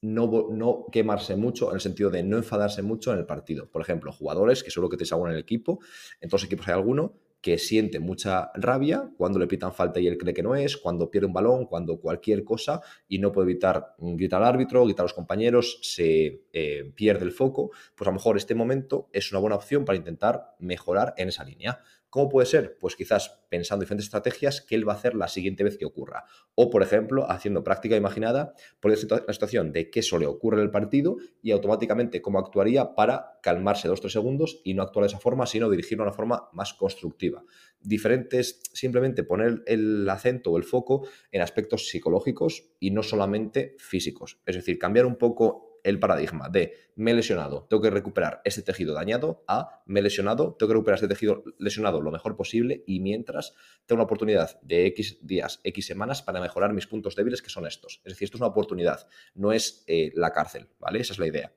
no, 0.00 0.46
no, 0.50 0.86
quemarse 0.92 1.34
mucho, 1.34 1.70
en 1.70 1.74
el 1.74 1.80
sentido 1.80 2.10
de 2.10 2.22
no 2.22 2.36
enfadarse 2.36 2.82
mucho 2.82 3.12
en 3.12 3.18
el 3.18 3.26
partido. 3.26 3.68
Por 3.68 3.82
ejemplo, 3.82 4.12
jugadores, 4.12 4.62
que 4.62 4.70
seguro 4.70 4.90
que 4.90 4.96
te 4.96 5.04
alguno 5.10 5.30
en 5.30 5.34
el 5.34 5.42
equipo, 5.42 5.80
en 6.20 6.28
todos 6.28 6.42
los 6.42 6.46
equipos 6.46 6.68
hay 6.68 6.74
alguno, 6.74 7.18
que 7.40 7.58
siente 7.58 8.00
mucha 8.00 8.50
rabia 8.54 9.10
cuando 9.16 9.38
le 9.38 9.46
pitan 9.46 9.72
falta 9.72 10.00
y 10.00 10.06
él 10.06 10.18
cree 10.18 10.34
que 10.34 10.42
no 10.42 10.54
es, 10.54 10.76
cuando 10.76 11.10
pierde 11.10 11.26
un 11.26 11.32
balón, 11.32 11.66
cuando 11.66 12.00
cualquier 12.00 12.44
cosa 12.44 12.80
y 13.08 13.18
no 13.18 13.32
puede 13.32 13.50
evitar 13.50 13.94
gritar 13.98 14.42
al 14.42 14.48
árbitro, 14.48 14.84
gritar 14.84 15.04
a 15.04 15.04
los 15.04 15.14
compañeros, 15.14 15.78
se 15.82 16.42
eh, 16.52 16.92
pierde 16.94 17.24
el 17.24 17.32
foco, 17.32 17.70
pues 17.94 18.06
a 18.08 18.10
lo 18.10 18.14
mejor 18.14 18.36
este 18.36 18.54
momento 18.54 19.08
es 19.12 19.30
una 19.30 19.40
buena 19.40 19.56
opción 19.56 19.84
para 19.84 19.96
intentar 19.96 20.56
mejorar 20.58 21.14
en 21.16 21.28
esa 21.28 21.44
línea. 21.44 21.80
¿Cómo 22.16 22.30
puede 22.30 22.46
ser? 22.46 22.78
Pues 22.80 22.96
quizás 22.96 23.42
pensando 23.50 23.82
en 23.82 23.84
diferentes 23.84 24.06
estrategias 24.06 24.62
que 24.62 24.74
él 24.74 24.88
va 24.88 24.94
a 24.94 24.96
hacer 24.96 25.14
la 25.14 25.28
siguiente 25.28 25.64
vez 25.64 25.76
que 25.76 25.84
ocurra. 25.84 26.24
O, 26.54 26.70
por 26.70 26.82
ejemplo, 26.82 27.30
haciendo 27.30 27.62
práctica 27.62 27.94
imaginada 27.94 28.54
por 28.80 28.90
la 28.90 28.96
situación 29.34 29.70
de 29.70 29.90
qué 29.90 30.00
eso 30.00 30.16
le 30.16 30.26
ocurre 30.26 30.56
en 30.56 30.62
el 30.62 30.70
partido 30.70 31.18
y 31.42 31.50
automáticamente 31.50 32.22
cómo 32.22 32.38
actuaría 32.38 32.94
para 32.94 33.38
calmarse 33.42 33.86
dos 33.86 33.98
o 33.98 34.00
tres 34.00 34.14
segundos 34.14 34.62
y 34.64 34.72
no 34.72 34.82
actuar 34.82 35.02
de 35.02 35.08
esa 35.08 35.18
forma, 35.18 35.44
sino 35.44 35.68
dirigirlo 35.68 36.04
de 36.04 36.08
una 36.08 36.16
forma 36.16 36.48
más 36.54 36.72
constructiva. 36.72 37.44
Diferentes, 37.82 38.62
simplemente 38.72 39.22
poner 39.22 39.62
el 39.66 40.08
acento 40.08 40.52
o 40.52 40.56
el 40.56 40.64
foco 40.64 41.06
en 41.30 41.42
aspectos 41.42 41.90
psicológicos 41.90 42.70
y 42.80 42.92
no 42.92 43.02
solamente 43.02 43.76
físicos. 43.78 44.40
Es 44.46 44.56
decir, 44.56 44.78
cambiar 44.78 45.04
un 45.04 45.16
poco 45.16 45.65
el 45.86 46.00
paradigma 46.00 46.48
de 46.48 46.74
me 46.96 47.12
he 47.12 47.14
lesionado, 47.14 47.66
tengo 47.70 47.80
que 47.80 47.90
recuperar 47.90 48.40
este 48.44 48.62
tejido 48.62 48.92
dañado, 48.92 49.44
a 49.46 49.82
me 49.86 50.00
he 50.00 50.02
lesionado, 50.02 50.54
tengo 50.58 50.68
que 50.68 50.74
recuperar 50.74 50.96
este 50.96 51.08
tejido 51.08 51.44
lesionado 51.58 52.00
lo 52.00 52.10
mejor 52.10 52.36
posible 52.36 52.82
y 52.86 52.98
mientras 53.00 53.54
tengo 53.86 53.98
una 53.98 54.04
oportunidad 54.04 54.60
de 54.62 54.86
X 54.86 55.18
días, 55.22 55.60
X 55.62 55.86
semanas 55.86 56.22
para 56.22 56.40
mejorar 56.40 56.72
mis 56.72 56.88
puntos 56.88 57.14
débiles 57.14 57.40
que 57.40 57.50
son 57.50 57.66
estos. 57.66 58.00
Es 58.04 58.14
decir, 58.14 58.26
esto 58.26 58.38
es 58.38 58.40
una 58.40 58.50
oportunidad, 58.50 59.06
no 59.34 59.52
es 59.52 59.84
eh, 59.86 60.10
la 60.14 60.32
cárcel, 60.32 60.68
¿vale? 60.80 61.00
Esa 61.00 61.12
es 61.12 61.20
la 61.20 61.28
idea. 61.28 61.52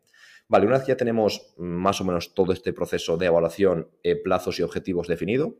Vale, 0.47 0.67
una 0.67 0.77
vez 0.77 0.87
ya 0.87 0.97
tenemos 0.97 1.53
más 1.57 2.01
o 2.01 2.03
menos 2.03 2.35
todo 2.35 2.53
este 2.53 2.71
proceso 2.71 3.17
de 3.17 3.25
evaluación, 3.25 3.89
eh, 4.03 4.15
plazos 4.15 4.59
y 4.59 4.63
objetivos 4.63 5.07
definido, 5.07 5.57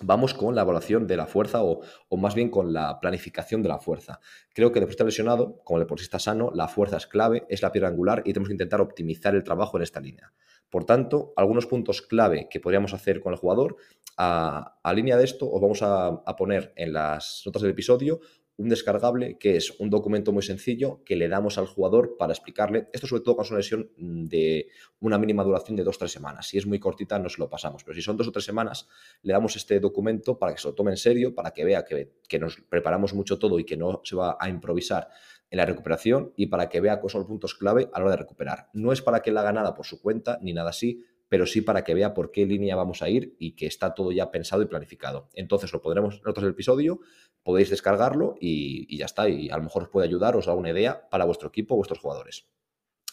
Vamos 0.00 0.32
con 0.32 0.54
la 0.54 0.62
evaluación 0.62 1.06
de 1.06 1.16
la 1.16 1.26
fuerza 1.26 1.62
o, 1.62 1.82
más 2.16 2.34
bien 2.34 2.48
con 2.48 2.72
la 2.72 2.98
planificación 2.98 3.62
de 3.62 3.68
la 3.68 3.78
fuerza. 3.78 4.20
Creo 4.54 4.72
que 4.72 4.80
después 4.80 4.90
de 4.90 4.94
estar 4.94 5.06
lesionado, 5.06 5.62
como 5.64 5.78
el 5.78 5.84
deportista 5.84 6.18
sano, 6.18 6.50
la 6.54 6.66
fuerza 6.66 6.96
es 6.96 7.06
clave, 7.06 7.44
es 7.48 7.60
la 7.62 7.70
piedra 7.70 7.88
angular 7.88 8.22
y 8.24 8.32
tenemos 8.32 8.48
que 8.48 8.54
intentar 8.54 8.80
optimizar 8.80 9.34
el 9.34 9.44
trabajo 9.44 9.76
en 9.76 9.82
esta 9.82 10.00
línea. 10.00 10.32
Por 10.70 10.84
tanto, 10.84 11.34
algunos 11.36 11.66
puntos 11.66 12.00
clave 12.00 12.48
que 12.50 12.58
podríamos 12.58 12.94
hacer 12.94 13.20
con 13.20 13.34
el 13.34 13.38
jugador, 13.38 13.76
a, 14.16 14.78
línea 14.94 15.16
de 15.16 15.24
esto 15.24 15.50
os 15.50 15.60
vamos 15.60 15.82
a, 15.82 16.06
a 16.06 16.36
poner 16.36 16.72
en 16.76 16.94
las 16.94 17.42
notas 17.44 17.62
del 17.62 17.72
episodio 17.72 18.20
un 18.62 18.68
descargable 18.68 19.36
que 19.38 19.56
es 19.56 19.70
un 19.80 19.90
documento 19.90 20.32
muy 20.32 20.42
sencillo 20.42 21.02
que 21.04 21.16
le 21.16 21.28
damos 21.28 21.58
al 21.58 21.66
jugador 21.66 22.16
para 22.16 22.32
explicarle, 22.32 22.88
esto 22.92 23.06
sobre 23.06 23.22
todo 23.22 23.36
con 23.36 23.46
una 23.48 23.58
lesión 23.58 23.90
de 23.96 24.68
una 25.00 25.18
mínima 25.18 25.42
duración 25.42 25.76
de 25.76 25.82
dos 25.82 25.96
o 25.96 25.98
tres 25.98 26.12
semanas. 26.12 26.46
Si 26.46 26.58
es 26.58 26.66
muy 26.66 26.78
cortita, 26.78 27.18
no 27.18 27.28
se 27.28 27.40
lo 27.40 27.50
pasamos, 27.50 27.82
pero 27.84 27.94
si 27.94 28.02
son 28.02 28.16
dos 28.16 28.28
o 28.28 28.32
tres 28.32 28.44
semanas, 28.44 28.88
le 29.22 29.32
damos 29.32 29.56
este 29.56 29.80
documento 29.80 30.38
para 30.38 30.54
que 30.54 30.60
se 30.60 30.68
lo 30.68 30.74
tome 30.74 30.92
en 30.92 30.96
serio, 30.96 31.34
para 31.34 31.50
que 31.50 31.64
vea 31.64 31.84
que, 31.84 32.12
que 32.28 32.38
nos 32.38 32.60
preparamos 32.68 33.14
mucho 33.14 33.38
todo 33.38 33.58
y 33.58 33.64
que 33.64 33.76
no 33.76 34.00
se 34.04 34.14
va 34.14 34.36
a 34.38 34.48
improvisar 34.48 35.08
en 35.50 35.58
la 35.58 35.66
recuperación 35.66 36.32
y 36.36 36.46
para 36.46 36.68
que 36.68 36.80
vea 36.80 37.00
cuáles 37.00 37.12
son 37.12 37.20
los 37.20 37.28
puntos 37.28 37.54
clave 37.54 37.90
a 37.92 37.98
la 37.98 38.06
hora 38.06 38.12
de 38.12 38.22
recuperar. 38.22 38.70
No 38.72 38.92
es 38.92 39.02
para 39.02 39.20
que 39.20 39.30
él 39.30 39.38
haga 39.38 39.52
nada 39.52 39.74
por 39.74 39.86
su 39.86 40.00
cuenta 40.00 40.38
ni 40.40 40.52
nada 40.52 40.70
así, 40.70 41.04
pero 41.32 41.46
sí 41.46 41.62
para 41.62 41.82
que 41.82 41.94
vea 41.94 42.12
por 42.12 42.30
qué 42.30 42.44
línea 42.44 42.76
vamos 42.76 43.00
a 43.00 43.08
ir 43.08 43.36
y 43.38 43.52
que 43.52 43.64
está 43.64 43.94
todo 43.94 44.12
ya 44.12 44.30
pensado 44.30 44.60
y 44.60 44.66
planificado. 44.66 45.30
Entonces 45.32 45.72
lo 45.72 45.80
podremos 45.80 46.20
en 46.22 46.28
otros 46.28 46.46
episodio, 46.46 47.00
podéis 47.42 47.70
descargarlo 47.70 48.34
y, 48.40 48.96
ya 48.96 49.06
está. 49.06 49.28
Y 49.28 49.50
a 49.50 49.56
lo 49.56 49.64
mejor 49.64 49.84
os 49.84 49.88
puede 49.88 50.06
ayudar, 50.06 50.36
os 50.36 50.46
da 50.46 50.54
una 50.54 50.70
idea 50.70 51.08
para 51.10 51.24
vuestro 51.24 51.48
equipo, 51.48 51.76
vuestros 51.76 52.00
jugadores. 52.00 52.46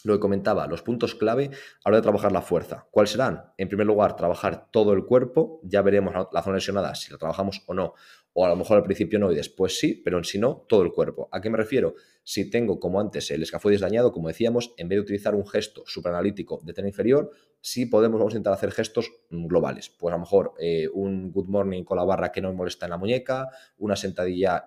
Lo 0.02 0.14
que 0.14 0.20
comentaba, 0.20 0.66
los 0.66 0.82
puntos 0.82 1.14
clave 1.14 1.50
a 1.84 1.90
la 1.90 1.90
hora 1.90 1.96
de 1.96 2.02
trabajar 2.02 2.32
la 2.32 2.40
fuerza. 2.40 2.88
¿Cuáles 2.90 3.10
serán? 3.10 3.52
En 3.58 3.68
primer 3.68 3.86
lugar, 3.86 4.16
trabajar 4.16 4.70
todo 4.70 4.94
el 4.94 5.04
cuerpo. 5.04 5.60
Ya 5.62 5.82
veremos 5.82 6.14
la 6.32 6.42
zona 6.42 6.56
lesionada 6.56 6.94
si 6.94 7.12
la 7.12 7.18
trabajamos 7.18 7.62
o 7.66 7.74
no. 7.74 7.94
O 8.32 8.44
a 8.44 8.48
lo 8.48 8.56
mejor 8.56 8.78
al 8.78 8.84
principio 8.84 9.18
no 9.18 9.32
y 9.32 9.34
después 9.34 9.78
sí, 9.78 10.00
pero 10.04 10.22
si 10.22 10.38
no, 10.38 10.64
todo 10.68 10.82
el 10.82 10.92
cuerpo. 10.92 11.28
¿A 11.32 11.40
qué 11.40 11.50
me 11.50 11.56
refiero? 11.56 11.94
Si 12.22 12.48
tengo, 12.48 12.78
como 12.78 13.00
antes, 13.00 13.30
el 13.30 13.42
escafoides 13.42 13.80
dañado, 13.80 14.12
como 14.12 14.28
decíamos, 14.28 14.72
en 14.76 14.88
vez 14.88 14.96
de 14.98 15.00
utilizar 15.00 15.34
un 15.34 15.46
gesto 15.46 15.82
superanalítico 15.86 16.60
de 16.64 16.72
tren 16.72 16.86
inferior, 16.86 17.30
sí 17.60 17.86
podemos, 17.86 18.18
vamos 18.18 18.34
a 18.34 18.36
intentar 18.36 18.52
hacer 18.52 18.72
gestos 18.72 19.10
mm, 19.30 19.46
globales. 19.46 19.90
Pues 19.90 20.12
a 20.12 20.16
lo 20.16 20.20
mejor 20.20 20.54
eh, 20.58 20.88
un 20.92 21.32
good 21.32 21.48
morning 21.48 21.84
con 21.84 21.96
la 21.96 22.04
barra 22.04 22.32
que 22.32 22.40
no 22.40 22.50
me 22.50 22.56
molesta 22.56 22.86
en 22.86 22.90
la 22.90 22.98
muñeca, 22.98 23.48
una 23.78 23.96
sentadilla 23.96 24.64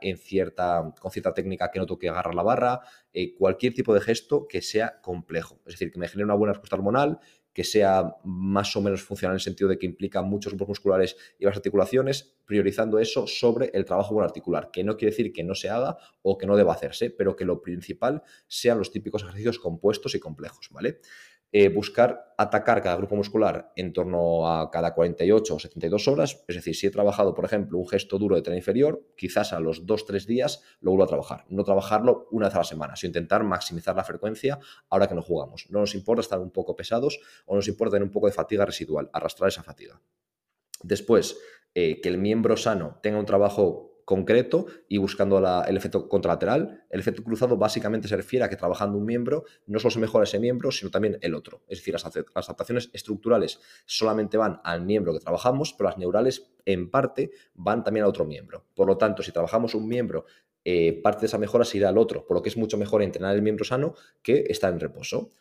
con 0.99 1.11
cierta 1.11 1.33
técnica 1.33 1.71
que 1.71 1.79
no 1.79 1.85
toque 1.85 2.09
agarrar 2.09 2.35
la 2.35 2.43
barra, 2.43 2.81
eh, 3.13 3.33
cualquier 3.35 3.73
tipo 3.73 3.93
de 3.93 4.01
gesto 4.01 4.47
que 4.47 4.61
sea 4.61 4.99
complejo. 5.01 5.61
Es 5.65 5.73
decir, 5.73 5.91
que 5.91 5.99
me 5.99 6.07
genere 6.07 6.25
una 6.25 6.35
buena 6.35 6.53
respuesta 6.53 6.75
hormonal, 6.75 7.19
que 7.53 7.63
sea 7.63 8.15
más 8.23 8.75
o 8.75 8.81
menos 8.81 9.03
funcional 9.03 9.33
en 9.33 9.37
el 9.37 9.41
sentido 9.41 9.69
de 9.69 9.77
que 9.77 9.85
implica 9.85 10.21
muchos 10.21 10.53
grupos 10.53 10.69
musculares 10.69 11.15
y 11.37 11.45
las 11.45 11.55
articulaciones, 11.55 12.35
priorizando 12.45 12.99
eso 12.99 13.27
sobre 13.27 13.69
el 13.73 13.85
trabajo 13.85 14.19
articular, 14.21 14.71
que 14.71 14.83
no 14.83 14.97
quiere 14.97 15.11
decir 15.11 15.31
que 15.31 15.43
no 15.43 15.55
se 15.55 15.69
haga 15.69 15.97
o 16.21 16.37
que 16.37 16.47
no 16.47 16.57
deba 16.57 16.73
hacerse, 16.73 17.09
pero 17.09 17.35
que 17.35 17.45
lo 17.45 17.61
principal 17.61 18.23
sean 18.47 18.77
los 18.77 18.91
típicos 18.91 19.21
ejercicios 19.21 19.59
compuestos 19.59 20.15
y 20.15 20.19
complejos, 20.19 20.69
¿vale? 20.71 20.99
Eh, 21.55 21.69
buscar 21.69 22.33
atacar 22.35 22.81
cada 22.81 22.95
grupo 22.95 23.15
muscular 23.15 23.71
en 23.75 23.93
torno 23.93 24.51
a 24.51 24.71
cada 24.71 24.95
48 24.95 25.53
o 25.53 25.59
72 25.59 26.07
horas. 26.07 26.43
Es 26.47 26.55
decir, 26.55 26.75
si 26.75 26.87
he 26.87 26.89
trabajado, 26.89 27.35
por 27.35 27.45
ejemplo, 27.45 27.77
un 27.77 27.87
gesto 27.87 28.17
duro 28.17 28.35
de 28.35 28.41
tren 28.41 28.57
inferior, 28.57 29.05
quizás 29.15 29.53
a 29.53 29.59
los 29.59 29.85
2-3 29.85 30.25
días 30.25 30.63
lo 30.81 30.89
vuelvo 30.89 31.03
a 31.03 31.07
trabajar. 31.07 31.45
No 31.49 31.63
trabajarlo 31.63 32.27
una 32.31 32.47
vez 32.47 32.55
a 32.55 32.57
la 32.57 32.63
semana, 32.63 32.95
sino 32.95 33.09
intentar 33.09 33.43
maximizar 33.43 33.95
la 33.95 34.03
frecuencia 34.03 34.57
ahora 34.89 35.07
que 35.07 35.13
no 35.13 35.21
jugamos. 35.21 35.67
No 35.69 35.79
nos 35.79 35.93
importa 35.93 36.21
estar 36.21 36.39
un 36.39 36.49
poco 36.49 36.75
pesados 36.75 37.19
o 37.45 37.55
nos 37.55 37.67
importa 37.67 37.97
tener 37.97 38.07
un 38.07 38.11
poco 38.11 38.25
de 38.25 38.33
fatiga 38.33 38.65
residual, 38.65 39.11
arrastrar 39.13 39.49
esa 39.49 39.61
fatiga. 39.61 40.01
Después, 40.81 41.37
eh, 41.75 42.01
que 42.01 42.09
el 42.09 42.17
miembro 42.17 42.57
sano 42.57 42.99
tenga 43.03 43.19
un 43.19 43.27
trabajo 43.27 43.92
concreto 44.05 44.65
y 44.87 44.97
buscando 44.97 45.37
el 45.65 45.77
efecto 45.77 46.07
contralateral. 46.07 46.85
El 46.89 46.99
efecto 46.99 47.23
cruzado 47.23 47.57
básicamente 47.57 48.07
se 48.07 48.15
refiere 48.15 48.45
a 48.45 48.49
que 48.49 48.55
trabajando 48.55 48.97
un 48.97 49.05
miembro 49.05 49.45
no 49.65 49.79
solo 49.79 49.91
se 49.91 49.99
mejora 49.99 50.23
ese 50.23 50.39
miembro, 50.39 50.71
sino 50.71 50.91
también 50.91 51.17
el 51.21 51.33
otro. 51.35 51.61
Es 51.67 51.79
decir, 51.79 51.93
las, 51.93 52.05
adaptaciones 52.05 52.89
estructurales 52.93 53.59
solamente 53.85 54.37
van 54.37 54.59
al 54.63 54.81
miembro 54.81 55.13
que 55.13 55.19
trabajamos, 55.19 55.73
pero 55.73 55.89
las 55.89 55.97
neurales 55.97 56.51
en 56.65 56.89
parte 56.89 57.31
van 57.53 57.83
también 57.83 58.03
al 58.03 58.09
otro 58.09 58.25
miembro. 58.25 58.65
Por 58.73 58.87
lo 58.87 58.97
tanto, 58.97 59.23
si 59.23 59.31
trabajamos 59.31 59.75
un 59.75 59.87
miembro, 59.87 60.25
eh, 60.65 61.01
parte 61.01 61.21
de 61.21 61.27
esa 61.27 61.37
mejora 61.37 61.65
se 61.65 61.77
irá 61.77 61.89
al 61.89 61.97
otro, 61.97 62.25
por 62.25 62.37
lo 62.37 62.41
que 62.41 62.49
es 62.49 62.57
mucho 62.57 62.77
mejor 62.77 63.01
entrenar 63.01 63.35
el 63.35 63.41
miembro 63.41 63.65
sano 63.65 63.95
que 64.21 64.45
estar 64.47 64.71
en 64.71 64.79
reposo. 64.79 65.31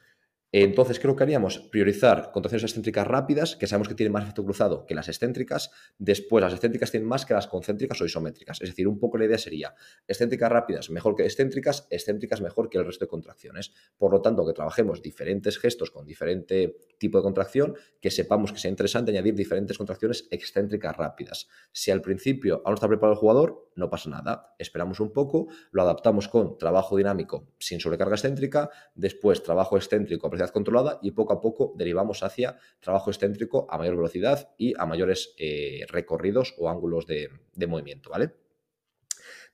Entonces, 0.54 1.00
creo 1.00 1.16
que 1.16 1.22
haríamos 1.22 1.58
priorizar 1.58 2.30
contracciones 2.30 2.64
excéntricas 2.64 3.06
rápidas, 3.06 3.56
que 3.56 3.66
sabemos 3.66 3.88
que 3.88 3.94
tienen 3.94 4.12
más 4.12 4.24
efecto 4.24 4.44
cruzado 4.44 4.84
que 4.84 4.94
las 4.94 5.08
excéntricas. 5.08 5.70
Después, 5.98 6.42
las 6.42 6.52
excéntricas 6.52 6.90
tienen 6.90 7.08
más 7.08 7.24
que 7.24 7.32
las 7.32 7.46
concéntricas 7.46 7.98
o 8.02 8.04
isométricas. 8.04 8.60
Es 8.60 8.68
decir, 8.68 8.86
un 8.86 8.98
poco 8.98 9.16
la 9.16 9.24
idea 9.24 9.38
sería 9.38 9.74
excéntricas 10.06 10.52
rápidas 10.52 10.90
mejor 10.90 11.16
que 11.16 11.24
excéntricas, 11.24 11.86
excéntricas 11.88 12.42
mejor 12.42 12.68
que 12.68 12.76
el 12.76 12.84
resto 12.84 13.06
de 13.06 13.08
contracciones. 13.08 13.72
Por 13.96 14.12
lo 14.12 14.20
tanto, 14.20 14.46
que 14.46 14.52
trabajemos 14.52 15.00
diferentes 15.00 15.58
gestos 15.58 15.90
con 15.90 16.04
diferente 16.04 16.76
tipo 16.98 17.16
de 17.16 17.22
contracción, 17.22 17.74
que 18.00 18.10
sepamos 18.10 18.52
que 18.52 18.58
sea 18.58 18.70
interesante 18.70 19.10
añadir 19.10 19.34
diferentes 19.34 19.78
contracciones 19.78 20.28
excéntricas 20.30 20.94
rápidas. 20.94 21.48
Si 21.72 21.90
al 21.90 22.02
principio 22.02 22.60
aún 22.66 22.74
está 22.74 22.88
preparado 22.88 23.14
el 23.14 23.18
jugador, 23.18 23.61
no 23.76 23.90
pasa 23.90 24.10
nada. 24.10 24.54
Esperamos 24.58 25.00
un 25.00 25.12
poco, 25.12 25.48
lo 25.70 25.82
adaptamos 25.82 26.28
con 26.28 26.58
trabajo 26.58 26.96
dinámico 26.96 27.48
sin 27.58 27.80
sobrecarga 27.80 28.14
excéntrica, 28.14 28.70
después 28.94 29.42
trabajo 29.42 29.76
excéntrico 29.76 30.30
controlada 30.52 30.98
y 31.02 31.12
poco 31.12 31.32
a 31.32 31.40
poco 31.40 31.72
derivamos 31.76 32.22
hacia 32.22 32.56
trabajo 32.80 33.10
excéntrico 33.10 33.66
a 33.70 33.78
mayor 33.78 33.96
velocidad 33.96 34.50
y 34.58 34.74
a 34.78 34.86
mayores 34.86 35.34
eh, 35.38 35.84
recorridos 35.88 36.54
o 36.58 36.68
ángulos 36.68 37.06
de, 37.06 37.30
movimiento, 37.66 38.10
¿vale? 38.10 38.34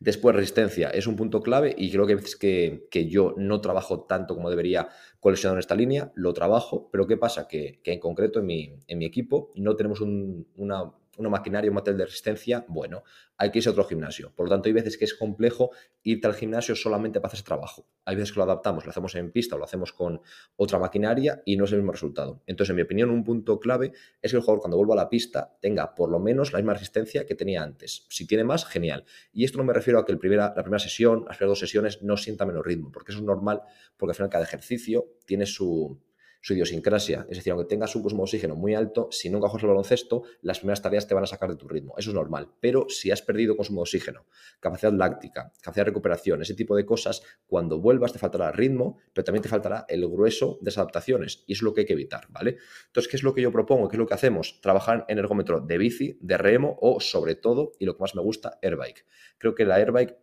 Después, 0.00 0.35
resistencia 0.35 0.90
es 0.90 1.09
un 1.09 1.16
punto 1.16 1.42
clave 1.42 1.74
y 1.76 1.90
creo 1.90 2.07
que 2.07 2.14
veces 2.14 2.37
que, 2.37 2.87
que 2.90 3.09
yo 3.09 3.35
no 3.37 3.61
trabajo 3.61 4.04
tanto 4.04 4.37
como 4.37 4.48
debería 4.48 4.88
coleccionando 5.18 5.57
en 5.57 5.61
esta 5.61 5.74
línea, 5.74 6.12
lo 6.14 6.33
trabajo, 6.33 6.88
pero 6.92 7.07
¿qué 7.07 7.16
pasa? 7.16 7.48
Que, 7.48 7.81
en 7.85 7.98
concreto 7.98 8.38
en 8.38 8.46
mi, 8.46 8.78
en 8.87 8.98
mi, 8.98 9.04
equipo 9.04 9.50
no 9.57 9.74
tenemos 9.74 10.00
una 10.00 10.92
una 11.18 11.28
maquinaria, 11.28 11.70
un 11.70 11.74
material 11.74 11.98
de 11.98 12.04
resistencia, 12.07 12.64
bueno, 12.68 13.02
hay 13.37 13.50
que 13.50 13.59
irse 13.59 13.68
a 13.68 13.72
otro 13.72 13.85
gimnasio. 13.85 14.33
Por 14.35 14.46
lo 14.46 14.50
tanto, 14.50 14.68
hay 14.68 14.72
veces 14.72 14.96
que 14.96 15.04
es 15.04 15.14
complejo 15.14 15.70
irte 16.02 16.26
al 16.26 16.35
gimnasio 16.35 16.74
solamente 16.74 17.20
para 17.20 17.28
hacer 17.28 17.38
ese 17.38 17.44
trabajo. 17.44 17.87
Hay 18.04 18.16
veces 18.16 18.33
que 18.33 18.38
lo 18.38 18.44
adaptamos, 18.44 18.85
lo 18.85 18.90
hacemos 18.90 19.14
en 19.14 19.31
pista 19.31 19.57
o 19.57 19.59
lo 19.59 19.64
hacemos 19.64 19.92
con 19.92 20.20
otra 20.57 20.78
maquinaria 20.78 21.42
y 21.44 21.57
no 21.57 21.64
es 21.64 21.72
el 21.72 21.78
mismo 21.78 21.92
resultado. 21.92 22.42
Entonces, 22.46 22.70
en 22.70 22.76
mi 22.76 22.83
opinión, 22.83 23.11
un 23.11 23.24
punto 23.24 23.61
clave 23.61 23.92
es 24.22 24.31
que 24.31 24.37
el 24.37 24.42
jugador 24.42 24.61
cuando 24.61 24.76
vuelva 24.76 24.94
a 24.94 24.96
la 24.96 25.09
pista 25.09 25.57
tenga 25.61 25.94
por 25.94 26.11
lo 26.11 26.18
menos 26.18 26.52
la 26.52 26.59
misma 26.59 26.74
resistencia 26.74 27.26
que 27.26 27.35
tenía 27.35 27.62
antes. 27.62 28.07
Si 28.09 28.26
tiene 28.26 28.44
más, 28.44 28.64
genial. 28.64 29.04
Y 29.33 29.44
esto 29.44 29.59
no 29.59 29.64
me 29.64 29.72
refiero 29.72 29.98
a 29.98 30.07
que 30.07 30.12
el 30.12 30.18
primera, 30.18 30.52
la 30.57 30.62
primera 30.62 30.78
sesión, 30.78 31.24
las 31.26 31.37
primeras 31.37 31.52
dos 31.52 31.61
sesiones 31.61 32.02
no 32.02 32.16
sienta 32.16 32.46
menos 32.46 32.64
ritmo, 32.64 32.90
porque 32.92 33.12
eso 33.12 33.20
es 33.20 33.24
normal, 33.24 33.62
porque 33.96 34.12
al 34.12 34.16
final 34.16 34.31
cada 34.31 34.44
ejercicio 34.44 35.07
tiene 35.26 35.46
su, 35.46 36.00
su 36.40 36.55
idiosincrasia. 36.55 37.27
Es 37.29 37.38
decir, 37.38 37.53
aunque 37.53 37.68
tengas 37.68 37.94
un 37.96 38.03
consumo 38.03 38.22
de 38.22 38.24
oxígeno 38.24 38.55
muy 38.55 38.74
alto, 38.74 39.09
si 39.11 39.31
nunca 39.31 39.48
juegas 39.48 39.64
el 39.64 39.68
baloncesto, 39.68 40.22
las 40.42 40.59
primeras 40.59 40.83
tareas 40.83 41.07
te 41.07 41.14
van 41.14 41.24
a 41.24 41.27
sacar 41.27 41.51
de 41.51 41.57
tu 41.57 41.68
ritmo. 41.68 41.94
Eso 41.98 42.11
es 42.11 42.14
normal. 42.14 42.48
Pero 42.61 42.87
si 42.88 43.11
has 43.11 43.22
perdido 43.22 43.57
consumo 43.57 43.81
de 43.81 43.83
oxígeno, 43.83 44.27
capacidad 44.61 44.92
láctica, 44.92 45.53
capacidad 45.61 45.85
de 45.85 45.90
recuperación, 45.90 46.42
ese 46.42 46.55
tipo 46.55 46.77
de 46.77 46.85
cosas, 46.85 47.22
cuando 47.46 47.81
vuelvas 47.81 48.12
te 48.12 48.18
faltará 48.18 48.53
ritmo, 48.53 48.98
pero 49.12 49.24
también 49.24 49.42
te 49.42 49.48
faltará 49.48 49.85
el 49.88 50.07
grueso 50.09 50.59
de 50.61 50.70
esas 50.70 50.79
adaptaciones. 50.79 51.44
Y 51.46 51.53
es 51.55 51.62
lo 51.62 51.74
que 51.74 51.83
hay 51.83 51.87
que 51.87 51.92
evitar, 51.94 52.27
¿vale? 52.31 52.59
Entonces, 52.87 53.11
¿qué 53.11 53.16
es 53.16 53.22
lo 53.22 53.35
que 53.35 53.42
yo 53.42 53.53
propongo? 53.53 53.88
¿Qué 53.88 53.96
es 53.96 53.98
lo 53.98 54.07
que 54.07 54.14
hacemos? 54.14 54.61
Trabajar 54.61 55.05
en 55.09 55.18
ergómetro 55.18 55.61
de 55.61 55.79
bici, 55.79 56.18
de 56.20 56.37
remo 56.37 56.79
o, 56.81 57.01
sobre 57.01 57.35
todo, 57.35 57.72
y 57.79 57.85
lo 57.85 57.96
que 57.96 58.01
más 58.01 58.14
me 58.14 58.22
gusta, 58.22 58.59
airbike. 58.62 59.05
Creo 59.38 59.55
que 59.55 59.64
la 59.64 59.77
airbike 59.77 60.16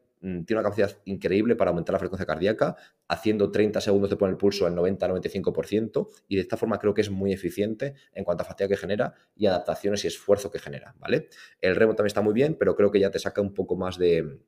tiene 0.46 0.60
una 0.60 0.64
capacidad 0.64 0.98
increíble 1.06 1.56
para 1.56 1.70
aumentar 1.70 1.94
la 1.94 2.00
frecuencia 2.00 2.26
cardíaca, 2.26 2.76
haciendo 3.08 3.52
30 3.52 3.80
segundos 3.80 4.10
de 4.10 4.16
poner 4.16 4.34
el 4.34 4.38
pulso 4.38 4.68
en 4.68 4.76
90-95%, 4.76 6.08
y 6.28 6.36
de 6.36 6.42
esta 6.42 6.58
forma 6.58 6.80
creo 6.80 6.94
que 6.94 7.02
es 7.02 7.12
muy 7.12 7.32
eficiente 7.32 7.94
en 8.14 8.24
cuanto 8.24 8.44
a 8.44 8.48
fatiga 8.48 8.68
que 8.68 8.78
genera 8.78 9.14
y 9.36 9.46
adaptaciones 9.46 10.04
y 10.04 10.08
esfuerzo 10.08 10.50
que 10.50 10.60
genera, 10.60 10.96
¿vale? 11.00 11.30
El 11.62 11.76
remo 11.76 11.94
también 11.94 12.08
está 12.08 12.22
muy 12.22 12.34
bien, 12.34 12.56
pero 12.60 12.76
creo 12.76 12.90
que 12.92 13.00
ya 13.00 13.12
te 13.12 13.20
saca 13.20 13.42
un 13.42 13.54
poco 13.54 13.76
más 13.76 14.00
de, 14.00 14.40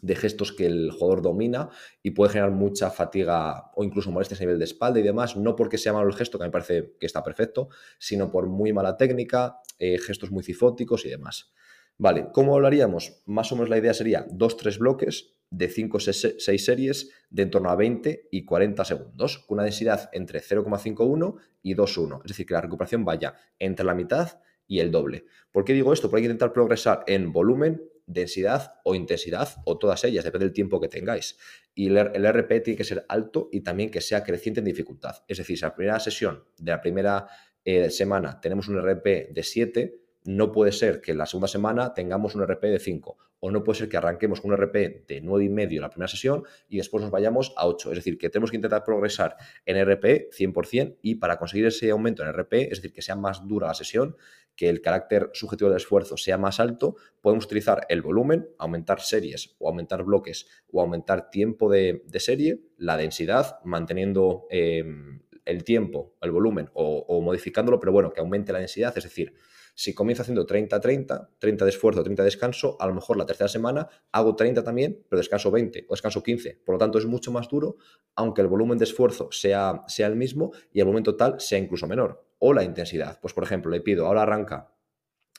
de 0.00 0.16
gestos 0.16 0.52
que 0.52 0.66
el 0.66 0.90
jugador 0.90 1.22
domina 1.22 1.70
y 2.02 2.12
puede 2.12 2.32
generar 2.32 2.52
mucha 2.52 2.90
fatiga 2.90 3.72
o 3.74 3.84
incluso 3.84 4.10
molestias 4.10 4.40
a 4.40 4.44
nivel 4.44 4.58
de 4.58 4.64
espalda 4.64 5.00
y 5.00 5.02
demás, 5.02 5.36
no 5.36 5.56
porque 5.56 5.78
sea 5.78 5.92
malo 5.92 6.08
el 6.08 6.14
gesto, 6.14 6.38
que 6.38 6.44
me 6.44 6.50
parece 6.50 6.94
que 6.98 7.06
está 7.06 7.22
perfecto, 7.22 7.68
sino 7.98 8.30
por 8.30 8.46
muy 8.46 8.72
mala 8.72 8.96
técnica, 8.96 9.58
eh, 9.78 9.98
gestos 9.98 10.30
muy 10.30 10.42
cifóticos 10.42 11.04
y 11.04 11.10
demás. 11.10 11.52
Vale, 11.96 12.26
¿cómo 12.32 12.54
hablaríamos? 12.54 13.22
Más 13.24 13.52
o 13.52 13.56
menos 13.56 13.70
la 13.70 13.78
idea 13.78 13.94
sería 13.94 14.26
dos, 14.28 14.56
tres 14.56 14.78
bloques 14.78 15.34
de 15.50 15.68
5 15.68 15.96
o 15.96 16.00
6 16.00 16.64
series 16.64 17.10
de 17.30 17.42
en 17.42 17.50
torno 17.50 17.70
a 17.70 17.76
20 17.76 18.28
y 18.32 18.44
40 18.44 18.84
segundos, 18.84 19.38
con 19.38 19.56
una 19.56 19.64
densidad 19.64 20.10
entre 20.12 20.40
0,51 20.40 21.36
y 21.62 21.76
2,1. 21.76 22.20
Es 22.24 22.28
decir, 22.28 22.46
que 22.46 22.54
la 22.54 22.60
recuperación 22.60 23.04
vaya 23.04 23.34
entre 23.60 23.86
la 23.86 23.94
mitad 23.94 24.40
y 24.66 24.80
el 24.80 24.90
doble. 24.90 25.26
¿Por 25.52 25.64
qué 25.64 25.72
digo 25.72 25.92
esto? 25.92 26.10
Porque 26.10 26.22
hay 26.22 26.22
que 26.22 26.32
intentar 26.32 26.52
progresar 26.52 27.04
en 27.06 27.32
volumen, 27.32 27.82
densidad 28.06 28.74
o 28.82 28.96
intensidad, 28.96 29.48
o 29.64 29.78
todas 29.78 30.02
ellas, 30.02 30.24
depende 30.24 30.46
del 30.46 30.54
tiempo 30.54 30.80
que 30.80 30.88
tengáis. 30.88 31.38
Y 31.76 31.86
el, 31.86 32.26
RP 32.26 32.60
tiene 32.60 32.76
que 32.76 32.84
ser 32.84 33.04
alto 33.08 33.48
y 33.52 33.60
también 33.60 33.90
que 33.90 34.00
sea 34.00 34.24
creciente 34.24 34.60
en 34.60 34.66
dificultad. 34.66 35.22
Es 35.28 35.38
decir, 35.38 35.56
si 35.56 35.64
la 35.64 35.74
primera 35.74 36.00
sesión 36.00 36.44
de 36.58 36.72
la 36.72 36.80
primera 36.80 37.28
eh, 37.64 37.90
semana 37.90 38.40
tenemos 38.40 38.68
un 38.68 38.80
RP 38.80 39.32
de 39.32 39.42
7, 39.42 40.03
no 40.24 40.52
puede 40.52 40.72
ser 40.72 41.00
que 41.00 41.14
la 41.14 41.26
segunda 41.26 41.48
semana 41.48 41.92
tengamos 41.92 42.34
un 42.34 42.42
RP 42.42 42.64
de 42.64 42.78
5 42.78 43.18
o 43.46 43.50
no 43.50 43.62
puede 43.62 43.80
ser 43.80 43.90
que 43.90 43.98
arranquemos 43.98 44.40
con 44.40 44.52
un 44.52 44.56
RP 44.56 45.04
de 45.06 45.22
9,5 45.22 45.74
en 45.74 45.80
la 45.82 45.90
primera 45.90 46.08
sesión 46.08 46.44
y 46.66 46.78
después 46.78 47.02
nos 47.02 47.10
vayamos 47.10 47.52
a 47.58 47.66
8. 47.66 47.90
Es 47.90 47.96
decir, 47.96 48.16
que 48.16 48.30
tenemos 48.30 48.50
que 48.50 48.56
intentar 48.56 48.84
progresar 48.84 49.36
en 49.66 49.76
RP 49.84 50.30
100% 50.32 50.96
y 51.02 51.16
para 51.16 51.36
conseguir 51.36 51.66
ese 51.66 51.90
aumento 51.90 52.22
en 52.22 52.32
RP, 52.32 52.54
es 52.54 52.78
decir, 52.78 52.94
que 52.94 53.02
sea 53.02 53.16
más 53.16 53.46
dura 53.46 53.66
la 53.66 53.74
sesión, 53.74 54.16
que 54.56 54.70
el 54.70 54.80
carácter 54.80 55.28
subjetivo 55.34 55.68
del 55.68 55.76
esfuerzo 55.76 56.16
sea 56.16 56.38
más 56.38 56.58
alto, 56.58 56.96
podemos 57.20 57.44
utilizar 57.44 57.84
el 57.90 58.00
volumen, 58.00 58.48
aumentar 58.58 59.00
series 59.00 59.56
o 59.58 59.68
aumentar 59.68 60.04
bloques 60.04 60.46
o 60.72 60.80
aumentar 60.80 61.28
tiempo 61.28 61.70
de, 61.70 62.02
serie, 62.18 62.62
la 62.78 62.96
densidad, 62.96 63.58
manteniendo 63.62 64.46
em, 64.48 65.20
el 65.44 65.64
tiempo, 65.64 66.14
el 66.22 66.30
volumen 66.30 66.70
o, 66.72 67.04
o 67.06 67.20
modificándolo, 67.20 67.78
pero 67.78 67.92
bueno, 67.92 68.10
que 68.10 68.20
aumente 68.20 68.54
la 68.54 68.60
densidad, 68.60 68.96
es 68.96 69.04
decir, 69.04 69.34
si 69.74 69.92
comienzo 69.92 70.22
haciendo 70.22 70.46
30-30, 70.46 71.30
30 71.38 71.64
de 71.64 71.70
esfuerzo, 71.70 72.02
30 72.02 72.22
de 72.22 72.26
descanso, 72.26 72.76
a 72.80 72.86
lo 72.86 72.94
mejor 72.94 73.16
la 73.16 73.26
tercera 73.26 73.48
semana 73.48 73.88
hago 74.12 74.36
30 74.36 74.62
también, 74.62 75.04
pero 75.08 75.18
descanso 75.18 75.50
20 75.50 75.86
o 75.88 75.94
descanso 75.94 76.22
15. 76.22 76.62
Por 76.64 76.76
lo 76.76 76.78
tanto, 76.78 76.98
es 76.98 77.06
mucho 77.06 77.32
más 77.32 77.48
duro, 77.48 77.76
aunque 78.14 78.40
el 78.40 78.46
volumen 78.46 78.78
de 78.78 78.84
esfuerzo 78.84 79.28
sea, 79.32 79.82
sea 79.88 80.06
el 80.06 80.16
mismo 80.16 80.52
y 80.72 80.78
el 80.78 80.86
volumen 80.86 81.02
total 81.02 81.40
sea 81.40 81.58
incluso 81.58 81.86
menor. 81.88 82.24
O 82.38 82.52
la 82.52 82.62
intensidad. 82.62 83.18
Pues, 83.20 83.34
por 83.34 83.42
ejemplo, 83.42 83.70
le 83.70 83.80
pido, 83.80 84.06
ahora 84.06 84.22
arranca 84.22 84.72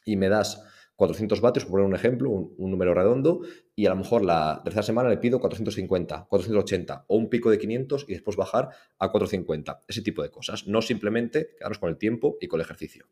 y 0.04 0.18
me 0.18 0.28
das 0.28 0.62
400 0.98 1.42
vatios, 1.42 1.66
por 1.66 1.72
poner 1.72 1.88
un 1.88 1.96
ejemplo, 1.96 2.30
un, 2.30 2.54
un, 2.58 2.72
número 2.72 2.94
redondo, 2.94 3.42
y 3.76 3.86
a 3.86 3.90
lo 3.90 3.98
mejor 3.98 4.24
la 4.24 4.62
tercera 4.64 4.84
semana 4.84 5.10
le 5.10 5.18
pido 5.18 5.40
450, 5.40 6.28
480 6.30 7.06
o 7.08 7.18
un 7.18 7.30
pico 7.30 7.50
de 7.50 7.58
500 7.58 8.06
y 8.08 8.14
después 8.14 8.38
bajar 8.38 8.70
a 9.00 9.12
450. 9.12 9.84
Ese 9.88 10.02
tipo 10.02 10.24
de 10.24 10.30
cosas. 10.30 10.68
No 10.68 10.82
simplemente 10.82 11.56
quedarnos 11.58 11.80
con 11.80 11.90
el 11.90 11.98
tiempo 11.98 12.38
y 12.40 12.48
con 12.48 12.60
el 12.60 12.66
ejercicio. 12.66 13.08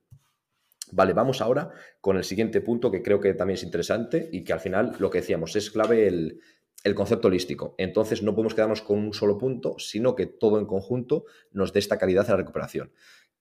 Vale, 0.95 1.13
vamos 1.13 1.41
ahora 1.41 1.71
con 1.99 2.17
el 2.17 2.23
siguiente 2.23 2.61
punto 2.61 2.91
que 2.91 3.01
creo 3.01 3.19
que 3.19 3.33
también 3.33 3.55
es 3.55 3.63
interesante 3.63 4.29
y 4.31 4.43
que 4.43 4.53
al 4.53 4.59
final 4.59 4.95
lo 4.99 5.09
que 5.09 5.21
decíamos 5.21 5.55
es 5.55 5.71
clave 5.71 6.07
el, 6.07 6.39
el 6.83 6.93
concepto 6.93 7.29
holístico. 7.29 7.73
Entonces 7.79 8.21
no 8.21 8.35
podemos 8.35 8.53
quedarnos 8.53 8.83
con 8.83 8.99
un 8.99 9.13
solo 9.13 9.39
punto, 9.39 9.75
sino 9.79 10.15
que 10.15 10.27
todo 10.27 10.59
en 10.59 10.67
conjunto 10.67 11.25
nos 11.51 11.73
dé 11.73 11.79
esta 11.79 11.97
calidad 11.97 12.27
a 12.27 12.33
la 12.33 12.37
recuperación. 12.37 12.91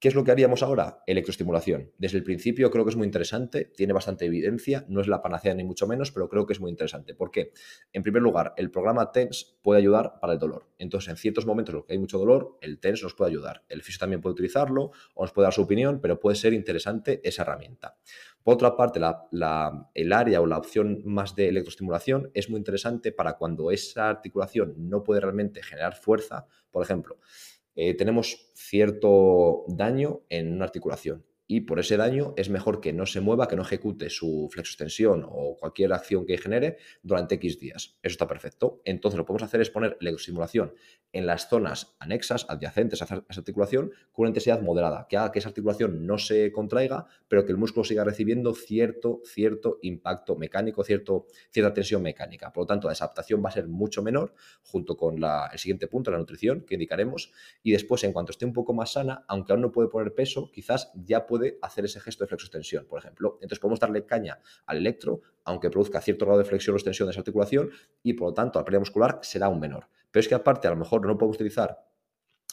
¿Qué 0.03 0.09
es 0.09 0.15
lo 0.15 0.25
que 0.25 0.31
haríamos 0.31 0.63
ahora? 0.63 1.01
Electroestimulación. 1.07 1.93
Desde 1.97 2.17
el 2.17 2.25
principio 2.25 2.69
creo 2.69 2.83
que 2.83 2.89
es 2.89 2.97
muy 2.97 3.05
interesante, 3.05 3.71
tiene 3.73 3.93
bastante 3.93 4.25
evidencia, 4.25 4.83
no 4.89 4.99
es 4.99 5.07
la 5.07 5.21
panacea 5.21 5.53
ni 5.53 5.63
mucho 5.63 5.87
menos, 5.87 6.11
pero 6.11 6.27
creo 6.27 6.45
que 6.45 6.51
es 6.51 6.59
muy 6.59 6.71
interesante. 6.71 7.15
¿Por 7.15 7.31
qué? 7.31 7.53
En 7.93 8.03
primer 8.03 8.21
lugar, 8.21 8.53
el 8.57 8.69
programa 8.69 9.13
TENS 9.13 9.59
puede 9.61 9.79
ayudar 9.79 10.19
para 10.19 10.33
el 10.33 10.39
dolor. 10.39 10.67
Entonces, 10.77 11.09
en 11.09 11.15
ciertos 11.15 11.45
momentos 11.45 11.71
en 11.71 11.77
los 11.77 11.85
que 11.85 11.93
hay 11.93 11.99
mucho 11.99 12.17
dolor, 12.19 12.57
el 12.59 12.81
TENS 12.81 13.03
nos 13.03 13.13
puede 13.13 13.31
ayudar. 13.31 13.63
El 13.69 13.81
fisio 13.81 13.99
también 13.99 14.19
puede 14.19 14.33
utilizarlo 14.33 14.91
o 15.13 15.23
nos 15.23 15.31
puede 15.31 15.45
dar 15.45 15.53
su 15.53 15.61
opinión, 15.61 16.01
pero 16.01 16.19
puede 16.19 16.35
ser 16.35 16.51
interesante 16.51 17.21
esa 17.23 17.43
herramienta. 17.43 17.95
Por 18.43 18.55
otra 18.55 18.75
parte, 18.75 18.99
el 18.99 20.11
área 20.11 20.41
o 20.41 20.45
la 20.45 20.57
opción 20.57 21.01
más 21.05 21.33
de 21.33 21.47
electroestimulación 21.47 22.29
es 22.33 22.49
muy 22.49 22.57
interesante 22.57 23.13
para 23.13 23.37
cuando 23.37 23.71
esa 23.71 24.09
articulación 24.09 24.73
no 24.75 25.01
puede 25.01 25.21
realmente 25.21 25.63
generar 25.63 25.95
fuerza. 25.95 26.45
Por 26.71 26.83
ejemplo, 26.83 27.19
eh, 27.75 27.95
tenemos 27.95 28.51
cierto 28.53 29.65
daño 29.67 30.21
en 30.29 30.53
una 30.53 30.65
articulación 30.65 31.25
y 31.55 31.61
por 31.61 31.79
ese 31.79 31.97
daño 31.97 32.33
es 32.35 32.49
mejor 32.49 32.81
que 32.81 32.93
no 32.93 33.05
se 33.05 33.21
mueva, 33.21 33.47
que 33.47 33.55
no 33.55 33.61
ejecute 33.61 34.09
su 34.09 34.49
flexoextensión 34.51 35.23
o 35.29 35.55
cualquier 35.59 35.93
acción 35.93 36.25
que 36.25 36.39
genere 36.39 36.77
durante 37.03 37.35
X 37.35 37.59
días. 37.59 37.99
Eso 38.01 38.13
está 38.13 38.27
perfecto. 38.27 38.81
Entonces 38.85 39.19
lo 39.19 39.23
que 39.23 39.27
podemos 39.27 39.43
hacer 39.43 39.61
es 39.61 39.69
poner 39.69 39.95
electroestimulación 40.01 40.73
en 41.11 41.27
las 41.27 41.47
zonas 41.47 41.95
anexas, 41.99 42.47
adyacentes 42.49 43.03
a 43.03 43.05
esa 43.05 43.23
articulación, 43.29 43.91
con 44.11 44.23
una 44.23 44.29
intensidad 44.29 44.63
moderada, 44.63 45.05
que 45.07 45.15
haga 45.15 45.31
que 45.31 45.37
esa 45.37 45.49
articulación 45.49 46.07
no 46.07 46.17
se 46.17 46.51
contraiga, 46.51 47.05
pero 47.27 47.45
que 47.45 47.51
el 47.51 47.59
músculo 47.59 47.83
siga 47.83 48.03
recibiendo 48.03 48.55
cierto, 48.55 49.21
cierto 49.23 49.77
impacto 49.83 50.35
mecánico, 50.35 50.83
cierto, 50.83 51.27
cierta 51.51 51.71
tensión 51.71 52.01
mecánica. 52.01 52.51
Por 52.51 52.63
lo 52.63 52.65
tanto, 52.65 52.87
la 52.87 52.93
desadaptación 52.93 53.45
va 53.45 53.49
a 53.49 53.51
ser 53.51 53.67
mucho 53.67 54.01
menor, 54.01 54.33
junto 54.63 54.97
con 54.97 55.23
el 55.23 55.59
siguiente 55.59 55.87
punto, 55.87 56.09
la 56.09 56.17
nutrición, 56.17 56.61
que 56.61 56.73
indicaremos. 56.73 57.31
Y 57.61 57.73
después, 57.73 58.03
en 58.05 58.11
cuanto 58.11 58.31
esté 58.31 58.47
un 58.47 58.53
poco 58.53 58.73
más 58.73 58.93
sana, 58.93 59.23
aunque 59.27 59.51
aún 59.51 59.61
no 59.61 59.71
puede 59.71 59.89
poner 59.89 60.15
peso, 60.15 60.49
quizás 60.51 60.91
ya 60.95 61.27
puede 61.27 61.42
hacer 61.61 61.85
ese 61.85 61.99
gesto 61.99 62.23
de 62.23 62.27
flexo-extensión, 62.27 62.85
por 62.85 62.99
ejemplo. 62.99 63.35
Entonces 63.35 63.59
podemos 63.59 63.79
darle 63.79 64.05
caña 64.05 64.39
al 64.65 64.77
electro, 64.77 65.21
aunque 65.43 65.69
produzca 65.69 66.01
cierto 66.01 66.25
grado 66.25 66.39
de 66.39 66.45
flexión 66.45 66.73
o 66.73 66.77
extensión 66.77 67.07
de 67.07 67.11
esa 67.11 67.21
articulación, 67.21 67.69
y 68.01 68.13
por 68.13 68.29
lo 68.29 68.33
tanto 68.33 68.59
la 68.59 68.65
pérdida 68.65 68.79
muscular 68.79 69.19
será 69.21 69.49
un 69.49 69.59
menor. 69.59 69.87
Pero 70.11 70.21
es 70.21 70.27
que 70.27 70.35
aparte, 70.35 70.67
a 70.67 70.71
lo 70.71 70.77
mejor 70.77 71.05
no 71.05 71.17
podemos 71.17 71.35
utilizar 71.35 71.92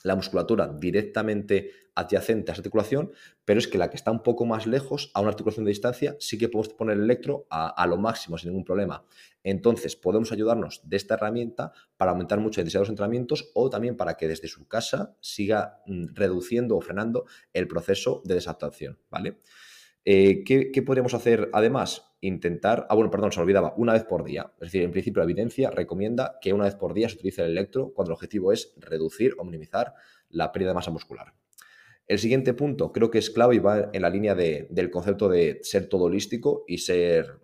la 0.03 0.17
musculatura 0.17 0.69
directamente 0.69 1.73
adyacente 1.95 2.51
a 2.51 2.53
esa 2.53 2.61
articulación, 2.61 3.13
pero 3.45 3.59
es 3.59 3.69
que 3.69 3.79
la 3.79 3.91
que 3.91 3.97
está 3.97 4.11
un 4.11 4.23
poco 4.23 4.47
más 4.47 4.67
lejos, 4.67 5.11
a 5.15 5.21
una 5.21 5.31
articulación 5.31 5.65
de 5.65 5.71
distancia, 5.71 6.17
sí 6.19 6.39
que 6.39 6.49
podemos 6.49 6.73
poner 6.75 6.97
el 6.97 7.05
electro 7.05 7.47
a, 7.51 7.87
lo 7.87 7.97
máximo 7.97 8.39
sin 8.39 8.51
ningún 8.51 8.65
problema. 8.65 9.05
Entonces, 9.43 9.97
podemos 9.97 10.33
ayudarnos 10.33 10.81
de 10.85 10.97
esta 10.97 11.15
herramienta 11.15 11.73
para 11.97 12.13
aumentar 12.13 12.39
mucho 12.41 12.61
la 12.61 12.63
intensidad 12.63 12.81
de 12.81 12.85
los 12.85 12.91
entrenamientos 12.91 13.51
o 13.55 13.71
también 13.71 13.97
para 13.97 14.17
que 14.17 14.29
desde 14.29 14.49
su 14.49 14.67
casa 14.69 15.17
siga 15.21 15.83
mm, 15.87 16.15
reduciendo 16.15 16.77
o 16.77 16.81
frenando 16.81 17.27
el 17.53 17.67
proceso 17.67 18.23
de 18.25 18.35
desadaptación, 18.35 18.99
¿vale? 19.11 19.41
Eh, 20.05 20.45
¿qué, 20.45 20.83
podríamos 20.83 21.15
hacer 21.15 21.51
además? 21.53 22.07
Intentar, 22.21 22.87
ah, 22.89 22.95
bueno, 22.95 23.11
perdón, 23.11 23.33
se 23.33 23.41
olvidaba, 23.41 23.75
una 23.77 23.93
vez 23.93 24.05
por 24.05 24.25
día. 24.25 24.53
Es 24.61 24.69
decir, 24.69 24.83
en 24.83 24.91
principio 24.91 25.21
la 25.21 25.25
evidencia 25.25 25.71
recomienda 25.71 26.39
que 26.41 26.53
una 26.53 26.65
vez 26.65 26.75
por 26.75 26.95
día 26.95 27.09
se 27.09 27.17
utilice 27.17 27.43
el 27.43 27.51
electro 27.51 27.93
cuando 27.95 28.11
el 28.11 28.15
objetivo 28.15 28.53
es 28.53 28.75
reducir 28.77 29.35
o 29.39 29.45
minimizar 29.45 29.95
la 30.29 30.53
pérdida 30.53 30.71
de 30.71 30.75
masa 30.75 30.91
muscular. 30.91 31.35
El 32.07 32.19
siguiente 32.19 32.55
punto 32.55 32.93
creo 32.93 33.11
que 33.11 33.19
es 33.19 33.31
clave 33.31 33.55
y 33.55 33.59
va 33.61 33.91
en 33.93 34.03
la 34.03 34.11
línea 34.11 34.35
del 34.35 34.91
concepto 34.91 35.29
de 35.29 35.61
ser 35.63 35.89
todo 35.89 36.05
holístico 36.05 36.65
y 36.67 36.79
ser 36.79 37.41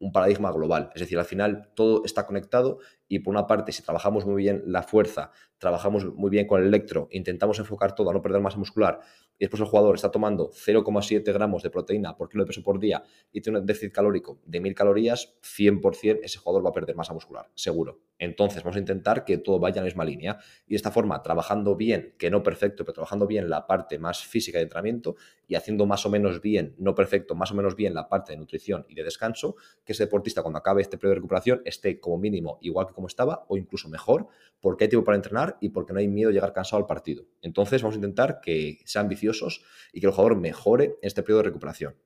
un 0.00 0.12
paradigma 0.12 0.52
global. 0.52 0.90
Es 0.94 1.00
decir, 1.00 1.18
al 1.18 1.24
final 1.24 1.70
todo 1.74 2.04
está 2.04 2.26
conectado 2.26 2.78
y 3.08 3.20
por 3.20 3.32
una 3.32 3.46
parte, 3.46 3.72
si 3.72 3.82
trabajamos 3.82 4.26
muy 4.26 4.42
bien 4.42 4.62
la 4.66 4.82
fuerza, 4.82 5.32
trabajamos 5.58 6.04
muy 6.14 6.30
bien 6.30 6.46
con 6.46 6.60
el 6.60 6.68
electro, 6.68 7.08
intentamos 7.10 7.58
enfocar 7.58 7.94
todo 7.94 8.10
a 8.10 8.12
no 8.12 8.22
perder 8.22 8.40
masa 8.40 8.58
muscular 8.58 9.00
y 9.38 9.44
después 9.44 9.60
el 9.60 9.66
jugador 9.66 9.94
está 9.94 10.10
tomando 10.10 10.50
0,7 10.50 11.32
gramos 11.32 11.62
de 11.62 11.70
proteína 11.70 12.16
por 12.16 12.28
kilo 12.28 12.44
de 12.44 12.48
peso 12.48 12.62
por 12.62 12.78
día 12.78 13.02
y 13.32 13.40
tiene 13.40 13.60
un 13.60 13.66
déficit 13.66 13.92
calórico 13.92 14.40
de 14.44 14.60
1000 14.60 14.74
calorías, 14.74 15.34
100% 15.42 16.20
ese 16.22 16.38
jugador 16.38 16.64
va 16.66 16.70
a 16.70 16.72
perder 16.72 16.96
masa 16.96 17.14
muscular, 17.14 17.48
seguro. 17.54 18.00
Entonces 18.18 18.62
vamos 18.62 18.76
a 18.76 18.80
intentar 18.80 19.24
que 19.24 19.38
todo 19.38 19.58
vaya 19.58 19.78
en 19.78 19.84
la 19.84 19.90
misma 19.90 20.04
línea 20.04 20.38
y 20.66 20.70
de 20.70 20.76
esta 20.76 20.90
forma, 20.90 21.22
trabajando 21.22 21.76
bien, 21.76 22.14
que 22.18 22.30
no 22.30 22.42
perfecto, 22.42 22.84
pero 22.84 22.94
trabajando 22.94 23.26
bien 23.26 23.48
la 23.48 23.66
parte 23.66 23.98
más 23.98 24.24
física 24.24 24.58
de 24.58 24.64
entrenamiento 24.64 25.16
y 25.48 25.54
haciendo 25.54 25.86
más 25.86 26.06
o 26.06 26.10
menos 26.10 26.40
bien, 26.40 26.74
no 26.78 26.94
perfecto, 26.94 27.34
más 27.34 27.50
o 27.50 27.54
menos 27.54 27.74
bien 27.74 27.94
la 27.94 28.08
parte 28.08 28.32
de 28.32 28.38
nutrición 28.38 28.84
y 28.88 28.94
de 28.94 29.02
descanso, 29.02 29.56
que 29.84 29.92
ese 29.92 30.04
deportista 30.04 30.42
cuando 30.42 30.58
acabe 30.58 30.82
este 30.82 30.98
periodo 30.98 31.12
de 31.12 31.16
recuperación 31.16 31.62
esté 31.64 31.98
como 31.98 32.18
mínimo 32.18 32.58
igual 32.60 32.86
que 32.86 32.92
como 32.92 33.08
estaba 33.08 33.46
o 33.48 33.56
incluso 33.56 33.88
mejor, 33.88 34.28
porque 34.60 34.84
hay 34.84 34.90
tiempo 34.90 35.06
para 35.06 35.16
entrenar 35.16 35.56
y 35.60 35.70
porque 35.70 35.92
no 35.92 35.98
hay 35.98 36.06
miedo 36.06 36.28
de 36.28 36.34
llegar 36.34 36.52
cansado 36.52 36.82
al 36.82 36.86
partido. 36.86 37.24
Entonces 37.40 37.82
vamos 37.82 37.94
a 37.94 37.98
intentar 37.98 38.40
que 38.40 38.78
sean 38.84 39.06
ambiciosos 39.06 39.64
y 39.92 40.00
que 40.00 40.06
el 40.06 40.12
jugador 40.12 40.36
mejore 40.36 40.96
este 41.00 41.22
periodo 41.22 41.38
de 41.38 41.48
recuperación. 41.48 41.96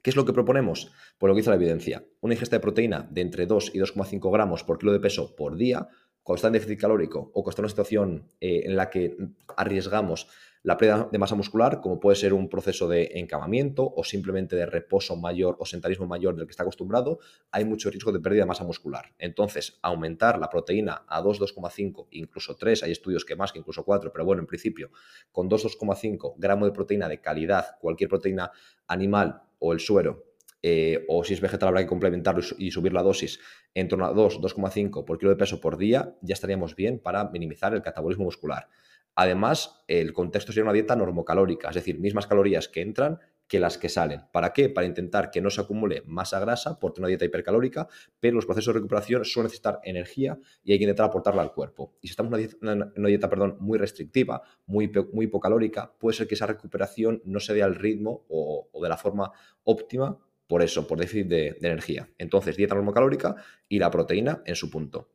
¿Qué 0.00 0.10
es 0.10 0.16
lo 0.16 0.24
que 0.24 0.32
proponemos? 0.32 0.90
Pues 1.18 1.28
lo 1.28 1.34
que 1.34 1.40
dice 1.40 1.50
la 1.50 1.56
evidencia. 1.56 2.04
Una 2.20 2.34
ingesta 2.34 2.56
de 2.56 2.60
proteína 2.60 3.06
de 3.08 3.20
entre 3.20 3.46
2 3.46 3.72
y 3.74 3.78
2,5 3.78 4.32
gramos 4.32 4.64
por 4.64 4.78
kilo 4.78 4.92
de 4.92 4.98
peso 4.98 5.36
por 5.36 5.56
día, 5.56 5.88
cuando 6.22 6.36
está 6.36 6.48
en 6.48 6.54
déficit 6.54 6.80
calórico 6.80 7.30
o 7.34 7.42
cuando 7.42 7.50
está 7.50 7.60
en 7.60 7.64
una 7.64 7.70
situación 7.70 8.28
eh, 8.40 8.62
en 8.64 8.76
la 8.76 8.90
que 8.90 9.16
arriesgamos 9.56 10.28
la 10.64 10.76
pérdida 10.76 11.08
de 11.10 11.18
masa 11.18 11.34
muscular, 11.34 11.80
como 11.80 11.98
puede 11.98 12.16
ser 12.16 12.32
un 12.32 12.48
proceso 12.48 12.86
de 12.86 13.10
encamamiento 13.14 13.92
o 13.96 14.04
simplemente 14.04 14.54
de 14.54 14.66
reposo 14.66 15.16
mayor 15.16 15.56
o 15.58 15.66
sentarismo 15.66 16.06
mayor 16.06 16.36
del 16.36 16.46
que 16.46 16.52
está 16.52 16.62
acostumbrado, 16.62 17.18
hay 17.50 17.64
mucho 17.64 17.90
riesgo 17.90 18.12
de 18.12 18.20
pérdida 18.20 18.42
de 18.42 18.46
masa 18.46 18.64
muscular. 18.64 19.12
Entonces, 19.18 19.78
aumentar 19.82 20.38
la 20.38 20.48
proteína 20.48 21.04
a 21.08 21.20
2, 21.20 21.40
2,5, 21.40 22.06
incluso 22.12 22.56
3, 22.56 22.84
hay 22.84 22.92
estudios 22.92 23.24
que 23.24 23.34
más, 23.34 23.52
que 23.52 23.58
incluso 23.58 23.84
4, 23.84 24.12
pero 24.12 24.24
bueno, 24.24 24.40
en 24.40 24.46
principio, 24.46 24.90
con 25.32 25.48
2, 25.48 25.78
2,5 25.78 26.34
gramos 26.36 26.68
de 26.68 26.72
proteína 26.72 27.08
de 27.08 27.20
calidad, 27.20 27.78
cualquier 27.80 28.08
proteína 28.08 28.52
animal 28.86 29.42
o 29.58 29.72
el 29.72 29.80
suero, 29.80 30.32
eh, 30.64 31.04
o 31.08 31.24
si 31.24 31.34
es 31.34 31.40
vegetal 31.40 31.70
habrá 31.70 31.80
que 31.80 31.88
complementarlo 31.88 32.40
y 32.56 32.70
subir 32.70 32.92
la 32.92 33.02
dosis 33.02 33.40
en 33.74 33.88
torno 33.88 34.06
a 34.06 34.12
2, 34.12 34.40
2,5 34.40 35.04
por 35.04 35.18
kilo 35.18 35.30
de 35.30 35.36
peso 35.36 35.60
por 35.60 35.76
día, 35.76 36.14
ya 36.22 36.34
estaríamos 36.34 36.76
bien 36.76 37.00
para 37.00 37.28
minimizar 37.30 37.74
el 37.74 37.82
catabolismo 37.82 38.24
muscular. 38.24 38.68
Además, 39.14 39.84
el 39.88 40.12
contexto 40.12 40.52
sería 40.52 40.64
una 40.64 40.72
dieta 40.72 40.96
normocalórica, 40.96 41.68
es 41.68 41.74
decir, 41.74 41.98
mismas 41.98 42.26
calorías 42.26 42.68
que 42.68 42.80
entran 42.80 43.20
que 43.52 43.60
las 43.60 43.76
que 43.76 43.90
salen. 43.90 44.22
¿Para 44.32 44.54
qué? 44.54 44.70
Para 44.70 44.86
intentar 44.86 45.30
que 45.30 45.42
no 45.42 45.50
se 45.50 45.60
acumule 45.60 46.02
masa 46.06 46.40
grasa 46.40 46.80
por 46.80 46.94
una 46.96 47.08
dieta 47.08 47.26
hipercalórica, 47.26 47.86
pero 48.18 48.36
los 48.36 48.46
procesos 48.46 48.72
de 48.72 48.78
recuperación 48.78 49.26
suelen 49.26 49.48
necesitar 49.48 49.78
energía 49.84 50.38
y 50.64 50.72
hay 50.72 50.78
que 50.78 50.84
intentar 50.84 51.04
aportarla 51.04 51.42
al 51.42 51.52
cuerpo. 51.52 51.94
Y 52.00 52.08
si 52.08 52.12
estamos 52.12 52.32
en 52.40 52.92
una 52.96 53.08
dieta, 53.08 53.28
perdón, 53.28 53.58
muy 53.60 53.78
restrictiva, 53.78 54.42
muy, 54.64 54.90
muy 55.12 55.26
hipocalórica, 55.26 55.92
puede 55.98 56.16
ser 56.16 56.26
que 56.26 56.34
esa 56.34 56.46
recuperación 56.46 57.20
no 57.26 57.40
se 57.40 57.52
dé 57.52 57.62
al 57.62 57.74
ritmo 57.74 58.24
o, 58.30 58.70
de 58.82 58.88
la 58.88 58.96
forma 58.96 59.32
óptima 59.64 60.18
por 60.46 60.62
eso, 60.62 60.86
por 60.86 60.98
déficit 60.98 61.28
de 61.28 61.56
energía. 61.60 62.08
Entonces, 62.16 62.56
dieta 62.56 62.74
normocalórica 62.74 63.36
y 63.68 63.78
la 63.78 63.90
proteína 63.90 64.42
en 64.46 64.56
su 64.56 64.70
punto. 64.70 65.10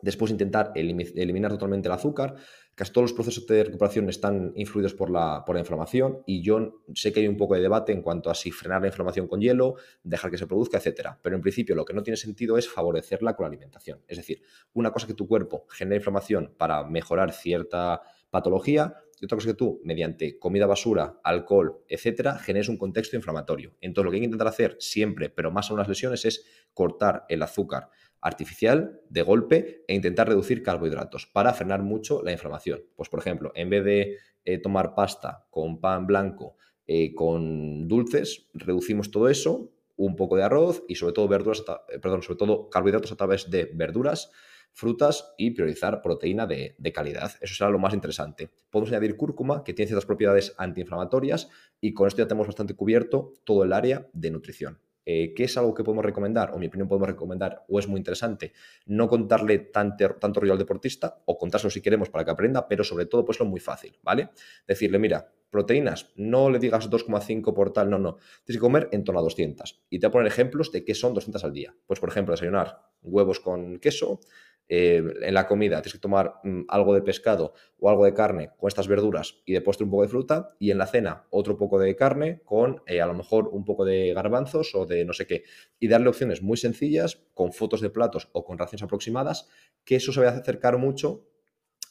Después 0.00 0.30
intentar 0.30 0.72
eliminar 0.74 1.50
totalmente 1.50 1.88
el 1.88 1.92
azúcar. 1.92 2.36
Casi 2.76 2.92
todos 2.92 3.10
los 3.10 3.12
procesos 3.12 3.44
de 3.48 3.64
recuperación 3.64 4.08
están 4.08 4.52
influidos 4.54 4.94
por 4.94 5.10
la, 5.10 5.44
inflamación 5.58 6.22
y 6.24 6.40
yo 6.40 6.84
sé 6.94 7.12
que 7.12 7.20
hay 7.20 7.26
un 7.26 7.36
poco 7.36 7.56
de 7.56 7.60
debate 7.60 7.92
en 7.92 8.02
cuanto 8.02 8.30
a 8.30 8.34
si 8.34 8.52
frenar 8.52 8.80
la 8.80 8.86
inflamación 8.86 9.26
con 9.26 9.40
hielo, 9.40 9.74
dejar 10.04 10.30
que 10.30 10.38
se 10.38 10.46
produzca, 10.46 10.78
etcétera. 10.78 11.18
Pero 11.20 11.34
en 11.34 11.42
principio 11.42 11.74
lo 11.74 11.84
que 11.84 11.94
no 11.94 12.04
tiene 12.04 12.16
sentido 12.16 12.56
es 12.58 12.68
favorecerla 12.68 13.34
con 13.34 13.44
la 13.44 13.48
alimentación. 13.48 14.00
Es 14.06 14.18
decir, 14.18 14.42
una 14.72 14.92
cosa 14.92 15.08
que 15.08 15.14
tu 15.14 15.26
cuerpo 15.26 15.66
genera 15.68 15.96
inflamación 15.96 16.54
para 16.56 16.84
mejorar 16.84 17.32
cierta 17.32 18.00
patología 18.30 18.94
y 19.20 19.24
otra 19.24 19.36
cosa 19.36 19.48
que 19.48 19.54
tú, 19.54 19.80
mediante 19.82 20.38
comida 20.38 20.66
basura, 20.66 21.18
alcohol, 21.24 21.82
etcétera, 21.88 22.38
generes 22.38 22.68
un 22.68 22.76
contexto 22.76 23.16
inflamatorio. 23.16 23.74
Entonces, 23.80 24.04
lo 24.04 24.10
que 24.12 24.16
hay 24.16 24.20
que 24.20 24.26
intentar 24.26 24.46
hacer 24.46 24.76
siempre, 24.78 25.28
pero 25.28 25.50
más 25.50 25.70
aún 25.70 25.80
las 25.80 25.88
lesiones, 25.88 26.24
es 26.24 26.44
cortar 26.72 27.24
el 27.28 27.42
azúcar 27.42 27.90
artificial 28.20 29.00
de 29.08 29.22
golpe 29.22 29.84
e 29.86 29.94
intentar 29.94 30.28
reducir 30.28 30.62
carbohidratos 30.62 31.26
para 31.26 31.52
frenar 31.52 31.82
mucho 31.82 32.22
la 32.22 32.32
inflamación. 32.32 32.82
Pues, 32.96 33.08
por 33.08 33.20
ejemplo, 33.20 33.52
en 33.54 33.70
vez 33.70 33.84
de 33.84 34.16
eh, 34.44 34.58
tomar 34.58 34.94
pasta 34.94 35.46
con 35.50 35.80
pan 35.80 36.06
blanco, 36.06 36.56
eh, 36.86 37.14
con 37.14 37.86
dulces, 37.86 38.48
reducimos 38.54 39.10
todo 39.10 39.28
eso, 39.28 39.72
un 39.96 40.16
poco 40.16 40.36
de 40.36 40.44
arroz 40.44 40.84
y 40.88 40.94
sobre 40.94 41.12
todo 41.12 41.28
verduras, 41.28 41.64
eh, 41.88 41.98
perdón, 41.98 42.22
sobre 42.22 42.38
todo 42.38 42.70
carbohidratos 42.70 43.12
a 43.12 43.16
través 43.16 43.50
de 43.50 43.70
verduras, 43.74 44.30
frutas 44.72 45.34
y 45.36 45.50
priorizar 45.50 46.02
proteína 46.02 46.46
de, 46.46 46.76
de, 46.78 46.92
calidad. 46.92 47.32
Eso 47.40 47.54
será 47.54 47.70
lo 47.70 47.78
más 47.78 47.94
interesante. 47.94 48.50
Podemos 48.70 48.90
añadir 48.90 49.16
cúrcuma, 49.16 49.64
que 49.64 49.74
tiene 49.74 49.88
ciertas 49.88 50.06
propiedades 50.06 50.54
antiinflamatorias, 50.56 51.48
y 51.80 51.94
con 51.94 52.06
esto 52.06 52.22
ya 52.22 52.28
tenemos 52.28 52.46
bastante 52.46 52.74
cubierto 52.74 53.32
todo 53.44 53.64
el 53.64 53.72
área 53.72 54.08
de 54.12 54.30
nutrición. 54.30 54.78
Eh, 55.10 55.32
¿qué 55.34 55.44
es 55.44 55.56
algo 55.56 55.72
que 55.72 55.82
podemos 55.82 56.04
recomendar? 56.04 56.50
O 56.52 56.58
mi 56.58 56.66
opinión 56.66 56.86
podemos 56.86 57.08
recomendar, 57.08 57.64
o 57.66 57.78
es 57.78 57.88
muy 57.88 57.96
interesante, 57.96 58.52
no 58.84 59.08
contarle 59.08 59.58
tanto, 59.58 60.16
tanto 60.16 60.40
rollo 60.40 60.52
al 60.52 60.58
deportista, 60.58 61.22
o 61.24 61.38
contárselo 61.38 61.70
si 61.70 61.80
queremos 61.80 62.10
para 62.10 62.26
que 62.26 62.30
aprenda, 62.30 62.68
pero 62.68 62.84
sobre 62.84 63.06
todo, 63.06 63.24
pues 63.24 63.40
lo 63.40 63.46
muy 63.46 63.58
fácil, 63.58 63.98
¿vale? 64.02 64.28
Decirle, 64.66 64.98
mira, 64.98 65.32
proteínas, 65.48 66.12
no 66.16 66.50
le 66.50 66.58
digas 66.58 66.90
2,5 66.90 67.54
por 67.54 67.72
tal, 67.72 67.88
no, 67.88 67.98
no. 67.98 68.18
Tienes 68.44 68.58
que 68.58 68.60
comer 68.60 68.90
en 68.92 69.02
torno 69.02 69.20
a 69.20 69.22
200. 69.22 69.80
Y 69.88 69.98
te 69.98 70.06
voy 70.06 70.10
a 70.10 70.12
poner 70.12 70.26
ejemplos 70.26 70.72
de 70.72 70.84
qué 70.84 70.94
son 70.94 71.14
200 71.14 71.42
al 71.42 71.54
día. 71.54 71.74
Pues, 71.86 72.00
por 72.00 72.10
ejemplo, 72.10 72.32
desayunar 72.34 72.82
huevos 73.00 73.40
con 73.40 73.78
queso, 73.78 74.20
eh, 74.68 75.02
en 75.22 75.34
la 75.34 75.46
comida 75.46 75.80
tienes 75.80 75.94
que 75.94 75.98
tomar 75.98 76.40
mm, 76.44 76.62
algo 76.68 76.94
de 76.94 77.02
pescado 77.02 77.54
o 77.80 77.88
algo 77.88 78.04
de 78.04 78.12
carne 78.12 78.50
con 78.58 78.68
estas 78.68 78.86
verduras 78.86 79.42
y 79.46 79.54
de 79.54 79.62
un 79.80 79.90
poco 79.90 80.02
de 80.02 80.08
fruta 80.08 80.54
y 80.58 80.70
en 80.70 80.78
la 80.78 80.86
cena 80.86 81.26
otro 81.30 81.56
poco 81.56 81.78
de 81.78 81.96
carne 81.96 82.42
con 82.44 82.82
eh, 82.86 83.00
a 83.00 83.06
lo 83.06 83.14
mejor 83.14 83.48
un 83.48 83.64
poco 83.64 83.84
de 83.84 84.12
garbanzos 84.12 84.74
o 84.74 84.84
de 84.84 85.04
no 85.04 85.12
sé 85.12 85.26
qué 85.26 85.44
y 85.78 85.88
darle 85.88 86.08
opciones 86.08 86.42
muy 86.42 86.56
sencillas 86.56 87.22
con 87.34 87.52
fotos 87.52 87.80
de 87.80 87.90
platos 87.90 88.28
o 88.32 88.44
con 88.44 88.58
raciones 88.58 88.82
aproximadas 88.82 89.48
que 89.84 89.96
eso 89.96 90.12
se 90.12 90.20
va 90.20 90.28
a 90.28 90.36
acercar 90.36 90.76
mucho 90.78 91.24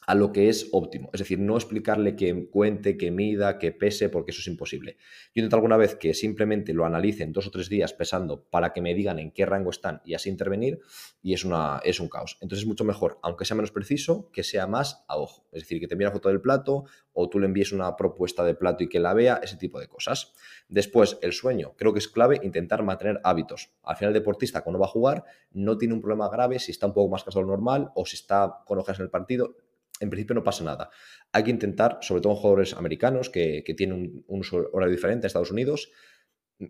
a 0.08 0.14
lo 0.14 0.32
que 0.32 0.48
es 0.48 0.70
óptimo. 0.72 1.10
Es 1.12 1.18
decir, 1.18 1.38
no 1.38 1.54
explicarle 1.54 2.16
que 2.16 2.48
cuente, 2.48 2.96
que 2.96 3.10
mida, 3.10 3.58
que 3.58 3.72
pese, 3.72 4.08
porque 4.08 4.30
eso 4.30 4.40
es 4.40 4.46
imposible. 4.46 4.96
Yo 5.34 5.40
intento 5.42 5.56
alguna 5.56 5.76
vez 5.76 5.96
que 5.96 6.14
simplemente 6.14 6.72
lo 6.72 6.86
analicen 6.86 7.30
dos 7.30 7.46
o 7.46 7.50
tres 7.50 7.68
días 7.68 7.92
pesando 7.92 8.42
para 8.48 8.72
que 8.72 8.80
me 8.80 8.94
digan 8.94 9.18
en 9.18 9.32
qué 9.32 9.44
rango 9.44 9.68
están 9.68 10.00
y 10.06 10.14
así 10.14 10.30
intervenir, 10.30 10.80
y 11.20 11.34
es, 11.34 11.44
una, 11.44 11.82
es 11.84 12.00
un 12.00 12.08
caos. 12.08 12.38
Entonces 12.40 12.62
es 12.62 12.66
mucho 12.66 12.84
mejor, 12.84 13.18
aunque 13.22 13.44
sea 13.44 13.54
menos 13.54 13.70
preciso, 13.70 14.30
que 14.32 14.44
sea 14.44 14.66
más 14.66 15.04
a 15.08 15.18
ojo. 15.18 15.46
Es 15.52 15.64
decir, 15.64 15.78
que 15.78 15.86
te 15.86 15.92
envíe 15.92 16.06
una 16.06 16.14
foto 16.14 16.30
del 16.30 16.40
plato 16.40 16.86
o 17.12 17.28
tú 17.28 17.38
le 17.38 17.44
envíes 17.44 17.72
una 17.72 17.94
propuesta 17.94 18.42
de 18.44 18.54
plato 18.54 18.84
y 18.84 18.88
que 18.88 19.00
la 19.00 19.12
vea, 19.12 19.40
ese 19.42 19.58
tipo 19.58 19.78
de 19.78 19.88
cosas. 19.88 20.32
Después, 20.70 21.18
el 21.20 21.34
sueño. 21.34 21.74
Creo 21.76 21.92
que 21.92 21.98
es 21.98 22.08
clave 22.08 22.40
intentar 22.42 22.82
mantener 22.82 23.20
hábitos. 23.24 23.74
Al 23.82 23.96
final, 23.96 24.14
el 24.14 24.20
deportista, 24.20 24.62
cuando 24.62 24.78
va 24.78 24.86
a 24.86 24.88
jugar, 24.88 25.24
no 25.50 25.76
tiene 25.76 25.92
un 25.92 26.00
problema 26.00 26.30
grave 26.30 26.58
si 26.60 26.70
está 26.70 26.86
un 26.86 26.94
poco 26.94 27.10
más 27.10 27.24
cansado 27.24 27.44
normal 27.44 27.90
o 27.94 28.06
si 28.06 28.16
está 28.16 28.62
con 28.64 28.78
ojeras 28.78 29.00
en 29.00 29.04
el 29.04 29.10
partido 29.10 29.67
en 30.00 30.10
principio 30.10 30.34
no 30.34 30.44
pasa 30.44 30.64
nada. 30.64 30.90
Hay 31.32 31.44
que 31.44 31.50
intentar, 31.50 31.98
sobre 32.02 32.22
todo 32.22 32.32
en 32.32 32.38
jugadores 32.38 32.74
americanos 32.74 33.30
que, 33.30 33.62
tienen 33.76 34.24
un, 34.26 34.42
horario 34.72 34.94
diferente 34.94 35.26
a 35.26 35.28
Estados 35.28 35.50
Unidos, 35.50 35.90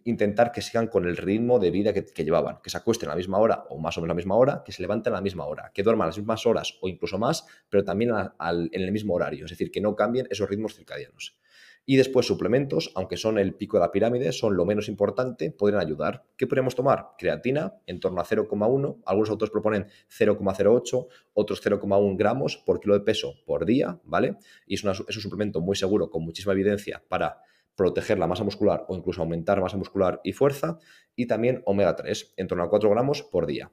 intentar 0.04 0.52
que 0.52 0.60
sigan 0.60 0.88
con 0.88 1.06
el 1.06 1.16
ritmo 1.16 1.58
de 1.58 1.70
vida 1.70 1.94
que, 1.94 2.24
llevaban, 2.24 2.58
que 2.62 2.68
se 2.68 2.76
acuesten 2.76 3.08
a 3.08 3.12
la 3.12 3.16
misma 3.16 3.38
hora 3.38 3.64
o 3.70 3.78
más 3.78 3.96
o 3.96 4.00
menos 4.00 4.10
a 4.10 4.14
la 4.14 4.16
misma 4.16 4.36
hora, 4.36 4.62
que 4.64 4.72
se 4.72 4.82
levanten 4.82 5.12
a 5.14 5.16
la 5.16 5.22
misma 5.22 5.46
hora, 5.46 5.70
que 5.72 5.82
duerman 5.82 6.08
las 6.08 6.18
mismas 6.18 6.44
horas 6.46 6.74
o 6.82 6.88
incluso 6.88 7.18
más, 7.18 7.46
pero 7.70 7.84
también 7.84 8.10
en 8.10 8.82
el 8.82 8.92
mismo 8.92 9.14
horario, 9.14 9.46
es 9.46 9.50
decir, 9.50 9.70
que 9.70 9.80
no 9.80 9.96
cambien 9.96 10.26
esos 10.30 10.48
ritmos 10.48 10.74
circadianos. 10.74 11.38
Y 11.90 11.96
después 11.96 12.26
suplementos, 12.26 12.92
aunque 12.96 13.16
son 13.16 13.38
el 13.38 13.54
pico 13.54 13.78
de 13.78 13.80
la 13.80 13.90
pirámide, 13.90 14.32
son 14.32 14.58
lo 14.58 14.66
menos 14.66 14.90
importante, 14.90 15.50
podrían 15.50 15.80
ayudar. 15.80 16.26
¿Qué 16.36 16.46
podríamos 16.46 16.74
tomar? 16.74 17.12
Creatina 17.16 17.80
en 17.86 17.98
torno 17.98 18.20
a 18.20 18.26
0,1, 18.26 19.00
algunos 19.06 19.30
autores 19.30 19.50
proponen 19.50 19.86
0,08, 20.10 21.06
otros 21.32 21.64
0,1 21.64 22.16
gramos 22.18 22.58
por 22.58 22.78
kilo 22.78 22.92
de 22.92 23.00
peso 23.00 23.36
por 23.46 23.64
día, 23.64 23.98
¿vale? 24.04 24.36
Y 24.66 24.74
es, 24.74 24.84
es 24.84 25.16
un 25.16 25.22
suplemento 25.22 25.62
muy 25.62 25.76
seguro, 25.76 26.10
con 26.10 26.24
muchísima 26.24 26.52
evidencia 26.52 27.02
para 27.08 27.40
proteger 27.74 28.18
la 28.18 28.26
masa 28.26 28.44
muscular 28.44 28.84
o 28.86 28.94
incluso 28.94 29.22
aumentar 29.22 29.58
masa 29.62 29.78
muscular 29.78 30.20
y 30.22 30.32
fuerza. 30.32 30.78
Y 31.16 31.24
también 31.24 31.62
omega 31.64 31.96
3, 31.96 32.34
en 32.36 32.48
torno 32.48 32.64
a 32.64 32.68
4 32.68 32.90
gramos 32.90 33.22
por 33.22 33.46
día. 33.46 33.72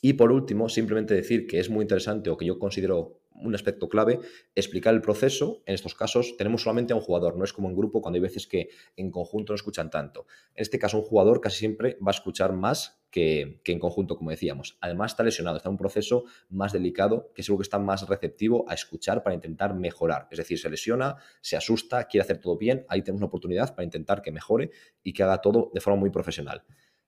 Y 0.00 0.12
por 0.12 0.30
último, 0.30 0.68
simplemente 0.68 1.14
decir 1.14 1.48
que 1.48 1.58
es 1.58 1.68
muy 1.68 1.82
interesante 1.82 2.30
o 2.30 2.36
que 2.36 2.44
yo 2.46 2.60
considero 2.60 3.23
un 3.34 3.54
aspecto 3.54 3.88
clave, 3.88 4.20
explicar 4.54 4.94
el 4.94 5.00
proceso. 5.00 5.62
En 5.66 5.74
estos 5.74 5.94
casos 5.94 6.36
tenemos 6.36 6.62
solamente 6.62 6.92
a 6.92 6.96
un 6.96 7.02
jugador, 7.02 7.36
no 7.36 7.44
es 7.44 7.52
como 7.52 7.68
en 7.68 7.76
grupo 7.76 8.00
cuando 8.00 8.16
hay 8.16 8.22
veces 8.22 8.46
que 8.46 8.68
en 8.96 9.10
conjunto 9.10 9.52
no 9.52 9.56
escuchan 9.56 9.90
tanto. 9.90 10.26
En 10.54 10.62
este 10.62 10.78
caso, 10.78 10.98
un 10.98 11.04
jugador 11.04 11.40
casi 11.40 11.58
siempre 11.58 11.98
va 12.00 12.10
a 12.10 12.14
escuchar 12.14 12.52
más 12.52 13.00
que, 13.10 13.60
en 13.64 13.78
conjunto, 13.78 14.16
como 14.16 14.30
decíamos. 14.30 14.76
Además, 14.80 15.12
está 15.12 15.22
lesionado, 15.22 15.56
está 15.56 15.68
en 15.68 15.74
un 15.74 15.78
proceso 15.78 16.24
más 16.48 16.72
delicado, 16.72 17.30
que 17.32 17.44
seguro 17.44 17.60
que 17.60 17.66
está 17.66 17.78
más 17.78 18.08
receptivo 18.08 18.64
a 18.68 18.74
escuchar 18.74 19.22
para 19.22 19.34
intentar 19.34 19.74
mejorar. 19.74 20.26
Es 20.32 20.38
decir, 20.38 20.58
se 20.58 20.68
lesiona, 20.68 21.16
se 21.40 21.56
asusta, 21.56 22.04
quiere 22.04 22.22
hacer 22.22 22.38
todo 22.38 22.56
bien, 22.56 22.84
ahí 22.88 23.02
tenemos 23.02 23.20
una 23.20 23.28
oportunidad 23.28 23.74
para 23.74 23.84
intentar 23.84 24.20
que 24.20 24.32
mejore 24.32 24.70
y 25.04 25.12
que 25.12 25.22
haga 25.22 25.40
todo 25.40 25.70
de 25.72 25.80
forma 25.80 26.00
muy 26.00 26.10
profesional. 26.10 26.64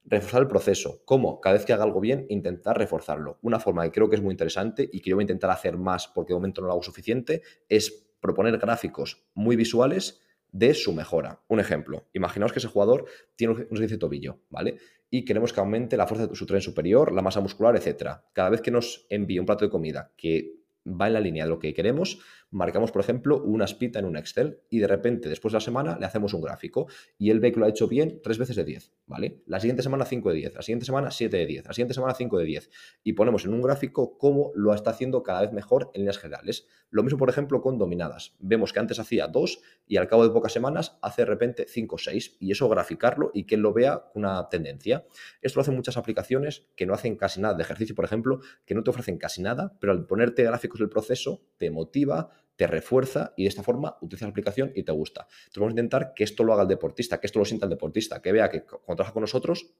Reforzar 0.08 0.42
el 0.42 0.48
proceso. 0.48 1.02
¿Cómo? 1.04 1.40
Cada 1.40 1.54
vez 1.54 1.64
que 1.64 1.72
haga 1.72 1.82
algo 1.82 2.00
bien, 2.00 2.26
intentar 2.28 2.78
reforzarlo. 2.78 3.38
Una 3.42 3.58
forma 3.58 3.82
que 3.84 3.90
creo 3.90 4.08
que 4.08 4.16
es 4.16 4.22
muy 4.22 4.32
interesante 4.32 4.88
y 4.90 5.00
que 5.00 5.10
yo 5.10 5.16
voy 5.16 5.22
a 5.22 5.24
intentar 5.24 5.50
hacer 5.50 5.76
más 5.76 6.06
porque 6.06 6.32
de 6.32 6.36
momento 6.36 6.60
no 6.60 6.68
lo 6.68 6.74
hago 6.74 6.82
suficiente 6.82 7.42
es 7.68 8.06
proponer 8.20 8.56
gráficos 8.58 9.26
muy 9.34 9.56
visuales 9.56 10.20
de 10.52 10.74
su 10.74 10.92
mejora. 10.92 11.42
Un 11.48 11.60
ejemplo, 11.60 12.08
imaginaos 12.12 12.52
que 12.52 12.60
ese 12.60 12.68
jugador 12.68 13.06
tiene 13.34 13.54
un 13.54 13.76
servicio 13.76 13.96
de 13.96 13.98
tobillo, 13.98 14.40
¿vale? 14.48 14.78
Y 15.10 15.24
queremos 15.24 15.52
que 15.52 15.60
aumente 15.60 15.96
la 15.96 16.06
fuerza 16.06 16.26
de 16.26 16.34
su 16.34 16.46
tren 16.46 16.60
superior, 16.60 17.12
la 17.12 17.22
masa 17.22 17.40
muscular, 17.40 17.76
etc. 17.76 18.10
Cada 18.32 18.50
vez 18.50 18.60
que 18.60 18.70
nos 18.70 19.06
envíe 19.10 19.38
un 19.38 19.46
plato 19.46 19.64
de 19.64 19.70
comida 19.70 20.12
que 20.16 20.54
va 20.86 21.08
en 21.08 21.14
la 21.14 21.20
línea 21.20 21.44
de 21.44 21.50
lo 21.50 21.58
que 21.58 21.74
queremos, 21.74 22.20
marcamos, 22.56 22.90
por 22.90 23.02
ejemplo, 23.02 23.42
una 23.42 23.66
espita 23.66 23.98
en 23.98 24.06
un 24.06 24.16
Excel 24.16 24.60
y 24.70 24.78
de 24.78 24.86
repente, 24.86 25.28
después 25.28 25.52
de 25.52 25.56
la 25.56 25.60
semana, 25.60 25.98
le 25.98 26.06
hacemos 26.06 26.32
un 26.32 26.40
gráfico 26.40 26.86
y 27.18 27.30
él 27.30 27.38
ve 27.38 27.52
que 27.52 27.60
lo 27.60 27.66
ha 27.66 27.68
hecho 27.68 27.86
bien 27.86 28.20
tres 28.22 28.38
veces 28.38 28.56
de 28.56 28.64
10, 28.64 28.92
¿vale? 29.06 29.42
La 29.46 29.60
siguiente 29.60 29.82
semana 29.82 30.06
5 30.06 30.30
de 30.30 30.36
10, 30.36 30.54
la 30.54 30.62
siguiente 30.62 30.86
semana 30.86 31.10
7 31.10 31.36
de 31.36 31.46
10, 31.46 31.66
la 31.66 31.72
siguiente 31.74 31.94
semana 31.94 32.14
5 32.14 32.38
de 32.38 32.44
10 32.44 32.70
y 33.04 33.12
ponemos 33.12 33.44
en 33.44 33.52
un 33.52 33.60
gráfico 33.60 34.16
cómo 34.16 34.52
lo 34.54 34.72
está 34.72 34.90
haciendo 34.90 35.22
cada 35.22 35.42
vez 35.42 35.52
mejor 35.52 35.90
en 35.92 36.00
líneas 36.00 36.18
generales. 36.18 36.66
Lo 36.88 37.02
mismo, 37.02 37.18
por 37.18 37.28
ejemplo, 37.28 37.60
con 37.60 37.78
dominadas. 37.78 38.36
Vemos 38.38 38.72
que 38.72 38.78
antes 38.78 38.98
hacía 38.98 39.26
2 39.26 39.60
y 39.86 39.98
al 39.98 40.08
cabo 40.08 40.26
de 40.26 40.30
pocas 40.30 40.52
semanas 40.52 40.96
hace 41.02 41.22
de 41.22 41.26
repente 41.26 41.66
5 41.68 41.94
o 41.94 41.98
6 41.98 42.36
y 42.40 42.52
eso 42.52 42.68
graficarlo 42.70 43.30
y 43.34 43.44
que 43.44 43.56
él 43.56 43.60
lo 43.60 43.74
vea 43.74 44.04
una 44.14 44.48
tendencia. 44.48 45.04
Esto 45.42 45.58
lo 45.58 45.62
hacen 45.62 45.74
muchas 45.74 45.98
aplicaciones 45.98 46.68
que 46.74 46.86
no 46.86 46.94
hacen 46.94 47.16
casi 47.16 47.40
nada 47.40 47.54
de 47.54 47.62
ejercicio, 47.62 47.94
por 47.94 48.06
ejemplo, 48.06 48.40
que 48.64 48.74
no 48.74 48.82
te 48.82 48.90
ofrecen 48.90 49.18
casi 49.18 49.42
nada, 49.42 49.76
pero 49.78 49.92
al 49.92 50.06
ponerte 50.06 50.44
gráficos 50.44 50.80
del 50.80 50.88
proceso 50.88 51.42
te 51.58 51.70
motiva, 51.70 52.30
te 52.56 52.66
refuerza 52.66 53.32
y 53.36 53.44
de 53.44 53.48
esta 53.48 53.62
forma 53.62 53.96
utilizas 54.00 54.22
la 54.26 54.30
aplicación 54.30 54.72
y 54.74 54.82
te 54.82 54.92
gusta. 54.92 55.22
Entonces 55.22 55.58
vamos 55.58 55.70
a 55.70 55.72
intentar 55.72 56.12
que 56.14 56.24
esto 56.24 56.42
lo 56.42 56.52
haga 56.52 56.62
el 56.62 56.68
deportista, 56.68 57.20
que 57.20 57.26
esto 57.26 57.38
lo 57.38 57.44
sienta 57.44 57.66
el 57.66 57.70
deportista, 57.70 58.20
que 58.20 58.32
vea 58.32 58.48
que 58.48 58.64
cuando 58.64 58.96
trabaja 58.96 59.12
con 59.12 59.20
nosotros 59.20 59.74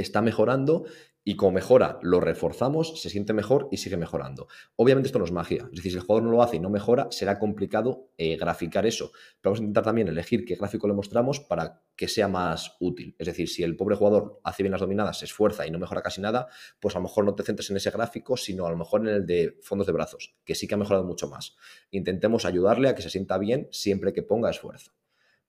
está 0.00 0.22
mejorando 0.22 0.84
y 1.22 1.36
como 1.36 1.52
mejora 1.52 1.98
lo 2.02 2.20
reforzamos, 2.20 3.00
se 3.00 3.10
siente 3.10 3.32
mejor 3.32 3.68
y 3.70 3.76
sigue 3.76 3.96
mejorando. 3.96 4.48
Obviamente 4.76 5.08
esto 5.08 5.18
no 5.18 5.26
es 5.26 5.32
magia, 5.32 5.68
es 5.70 5.76
decir, 5.76 5.92
si 5.92 5.98
el 5.98 6.04
jugador 6.04 6.24
no 6.24 6.32
lo 6.32 6.42
hace 6.42 6.56
y 6.56 6.60
no 6.60 6.70
mejora, 6.70 7.08
será 7.10 7.38
complicado 7.38 8.08
eh, 8.16 8.36
graficar 8.36 8.86
eso. 8.86 9.12
Pero 9.40 9.50
vamos 9.50 9.60
a 9.60 9.62
intentar 9.62 9.84
también 9.84 10.08
elegir 10.08 10.44
qué 10.44 10.54
gráfico 10.54 10.88
le 10.88 10.94
mostramos 10.94 11.40
para 11.40 11.82
que 11.94 12.08
sea 12.08 12.28
más 12.28 12.76
útil. 12.80 13.14
Es 13.18 13.26
decir, 13.26 13.48
si 13.48 13.62
el 13.62 13.76
pobre 13.76 13.96
jugador 13.96 14.40
hace 14.44 14.62
bien 14.62 14.72
las 14.72 14.80
dominadas, 14.80 15.18
se 15.18 15.26
esfuerza 15.26 15.66
y 15.66 15.70
no 15.70 15.78
mejora 15.78 16.02
casi 16.02 16.22
nada, 16.22 16.48
pues 16.80 16.96
a 16.96 16.98
lo 16.98 17.04
mejor 17.04 17.24
no 17.24 17.34
te 17.34 17.42
centres 17.42 17.70
en 17.70 17.76
ese 17.76 17.90
gráfico, 17.90 18.36
sino 18.36 18.66
a 18.66 18.70
lo 18.70 18.76
mejor 18.76 19.02
en 19.02 19.14
el 19.14 19.26
de 19.26 19.58
fondos 19.62 19.86
de 19.86 19.92
brazos, 19.92 20.34
que 20.44 20.54
sí 20.54 20.66
que 20.66 20.74
ha 20.74 20.78
mejorado 20.78 21.04
mucho 21.04 21.28
más. 21.28 21.54
Intentemos 21.90 22.46
ayudarle 22.46 22.88
a 22.88 22.94
que 22.94 23.02
se 23.02 23.10
sienta 23.10 23.36
bien 23.36 23.68
siempre 23.70 24.12
que 24.14 24.22
ponga 24.22 24.50
esfuerzo. 24.50 24.92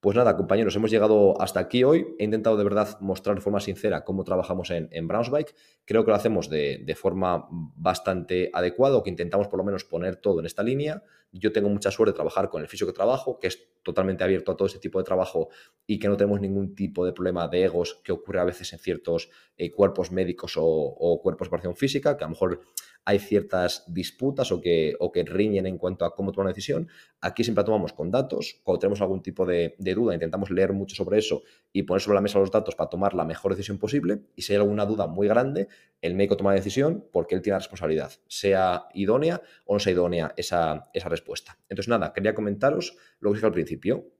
Pues 0.01 0.17
nada, 0.17 0.35
compañeros, 0.35 0.75
hemos 0.75 0.89
llegado 0.89 1.39
hasta 1.39 1.59
aquí 1.59 1.83
hoy. 1.83 2.15
He 2.17 2.23
intentado 2.23 2.57
de 2.57 2.63
verdad 2.63 2.99
mostrar 3.01 3.35
de 3.35 3.41
forma 3.43 3.59
sincera 3.59 4.03
cómo 4.03 4.23
trabajamos 4.23 4.71
en, 4.71 4.89
en 4.91 5.07
Brownsbike. 5.07 5.53
Creo 5.85 6.03
que 6.03 6.09
lo 6.09 6.15
hacemos 6.15 6.49
de, 6.49 6.95
forma 6.99 7.47
bastante 7.51 8.49
adecuada, 8.51 8.97
o 8.97 9.03
que 9.03 9.11
intentamos 9.11 9.47
por 9.47 9.59
lo 9.59 9.63
menos 9.63 9.83
poner 9.83 10.15
todo 10.15 10.39
en 10.39 10.47
esta 10.47 10.63
línea. 10.63 11.03
Yo 11.31 11.51
tengo 11.51 11.69
mucha 11.69 11.91
suerte 11.91 12.13
de 12.13 12.15
trabajar 12.15 12.49
con 12.49 12.63
el 12.63 12.67
fisio 12.67 12.87
que 12.87 12.93
trabajo, 12.93 13.37
que 13.37 13.45
es 13.45 13.67
totalmente 13.83 14.23
abierto 14.23 14.51
a 14.51 14.57
todo 14.57 14.67
ese 14.67 14.79
tipo 14.79 14.97
de 14.97 15.05
trabajo 15.05 15.49
y 15.85 15.99
que 15.99 16.07
no 16.07 16.17
tenemos 16.17 16.41
ningún 16.41 16.73
tipo 16.73 17.05
de 17.05 17.13
problema 17.13 17.47
de 17.47 17.63
egos 17.63 18.01
que 18.03 18.11
ocurre 18.11 18.39
a 18.39 18.43
veces 18.43 18.73
en 18.73 18.79
ciertos 18.79 19.29
eh, 19.55 19.69
cuerpos 19.71 20.11
médicos 20.11 20.57
o, 20.57 20.65
o 20.65 21.21
cuerpos 21.21 21.45
de 21.45 21.49
preparación 21.51 21.75
física, 21.75 22.17
que 22.17 22.23
a 22.23 22.27
lo 22.27 22.31
mejor 22.31 22.61
hay 23.03 23.19
ciertas 23.19 23.83
disputas 23.87 24.51
o 24.51 24.61
que, 24.61 24.95
o 24.99 25.11
que 25.11 25.23
riñen 25.23 25.65
en 25.65 25.77
cuanto 25.77 26.05
a 26.05 26.13
cómo 26.15 26.31
tomar 26.31 26.45
una 26.45 26.53
decisión. 26.53 26.87
Aquí 27.19 27.43
siempre 27.43 27.63
tomamos 27.63 27.93
con 27.93 28.11
datos. 28.11 28.59
Cuando 28.63 28.79
tenemos 28.79 29.01
algún 29.01 29.21
tipo 29.21 29.45
de, 29.45 29.75
de, 29.79 29.93
duda, 29.95 30.13
intentamos 30.13 30.51
leer 30.51 30.73
mucho 30.73 30.95
sobre 30.95 31.17
eso 31.17 31.41
y 31.73 31.83
poner 31.83 32.01
sobre 32.01 32.15
la 32.15 32.21
mesa 32.21 32.39
los 32.39 32.51
datos 32.51 32.75
para 32.75 32.89
tomar 32.89 33.13
la 33.13 33.25
mejor 33.25 33.53
decisión 33.53 33.79
posible. 33.79 34.21
Y 34.35 34.43
si 34.43 34.53
hay 34.53 34.59
alguna 34.59 34.85
duda 34.85 35.07
muy 35.07 35.27
grande, 35.27 35.67
el 36.01 36.15
médico 36.15 36.37
toma 36.37 36.51
la 36.51 36.57
decisión 36.57 37.05
porque 37.11 37.35
él 37.35 37.41
tiene 37.41 37.55
la 37.55 37.59
responsabilidad, 37.59 38.11
sea 38.27 38.87
idónea 38.93 39.41
o 39.65 39.73
no 39.73 39.79
sea 39.79 39.93
idónea 39.93 40.33
esa, 40.37 40.89
esa 40.93 41.09
respuesta. 41.09 41.57
Entonces, 41.69 41.89
nada, 41.89 42.13
quería 42.13 42.35
comentaros 42.35 42.97
lo 43.19 43.31
que 43.31 43.35
dije 43.35 43.45
al 43.47 43.53
principio. 43.53 44.11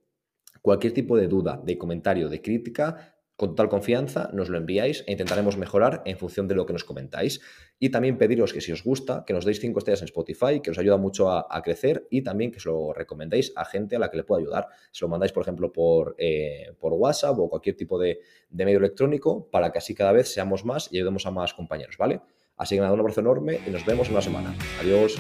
Cualquier 0.62 0.94
tipo 0.94 1.18
de 1.18 1.28
duda, 1.28 1.60
de 1.64 1.78
comentario, 1.78 2.30
de 2.30 2.42
crítica, 2.42 3.16
con 3.42 3.56
total 3.56 3.70
confianza 3.70 4.30
nos 4.34 4.50
lo 4.50 4.58
enviáis 4.60 5.04
e 5.08 5.14
intentaremos 5.14 5.58
mejorar 5.58 6.04
en 6.06 6.16
función 6.16 6.48
de 6.48 6.54
lo 6.54 6.68
que 6.68 6.74
nos 6.74 6.84
comentáis. 6.84 7.42
Y 7.80 7.90
también 7.90 8.20
pediros 8.20 8.54
que 8.54 8.62
si 8.62 8.72
os 8.72 8.84
gusta, 8.84 9.24
que 9.26 9.34
nos 9.34 9.46
deis 9.46 9.60
cinco 9.60 9.80
estrellas 9.80 10.04
en 10.04 10.10
Spotify, 10.14 10.62
que 10.62 10.70
os 10.70 10.78
ayuda 10.78 10.98
mucho 10.98 11.32
a, 11.32 11.62
crecer 11.64 12.06
y 12.12 12.22
también 12.22 12.52
que 12.52 12.58
os 12.58 12.66
lo 12.68 12.94
recomendéis 12.94 13.52
a 13.56 13.66
gente 13.66 13.96
a 13.96 14.00
la 14.00 14.12
que 14.12 14.18
le 14.18 14.24
pueda 14.24 14.42
ayudar. 14.42 14.68
Se 14.92 15.04
lo 15.04 15.10
mandáis, 15.10 15.32
por 15.32 15.42
ejemplo, 15.42 15.74
por, 15.74 16.14
eh, 16.20 16.76
por 16.80 16.94
WhatsApp 16.94 17.40
o 17.40 17.50
cualquier 17.50 17.76
tipo 17.76 17.98
de, 17.98 18.20
de, 18.48 18.64
medio 18.64 18.78
electrónico 18.78 19.50
para 19.50 19.72
que 19.72 19.80
así 19.80 19.96
cada 19.96 20.12
vez 20.12 20.32
seamos 20.32 20.64
más 20.64 20.90
y 20.92 20.98
ayudemos 20.98 21.26
a 21.26 21.32
más 21.32 21.56
compañeros, 21.56 21.98
¿vale? 21.98 22.22
Así 22.58 22.76
que 22.76 22.82
nada, 22.82 22.94
un 22.94 23.00
abrazo 23.00 23.22
enorme 23.22 23.60
y 23.66 23.72
nos 23.72 23.84
vemos 23.88 24.06
en 24.06 24.14
una 24.14 24.22
semana. 24.22 24.56
Adiós. 24.80 25.18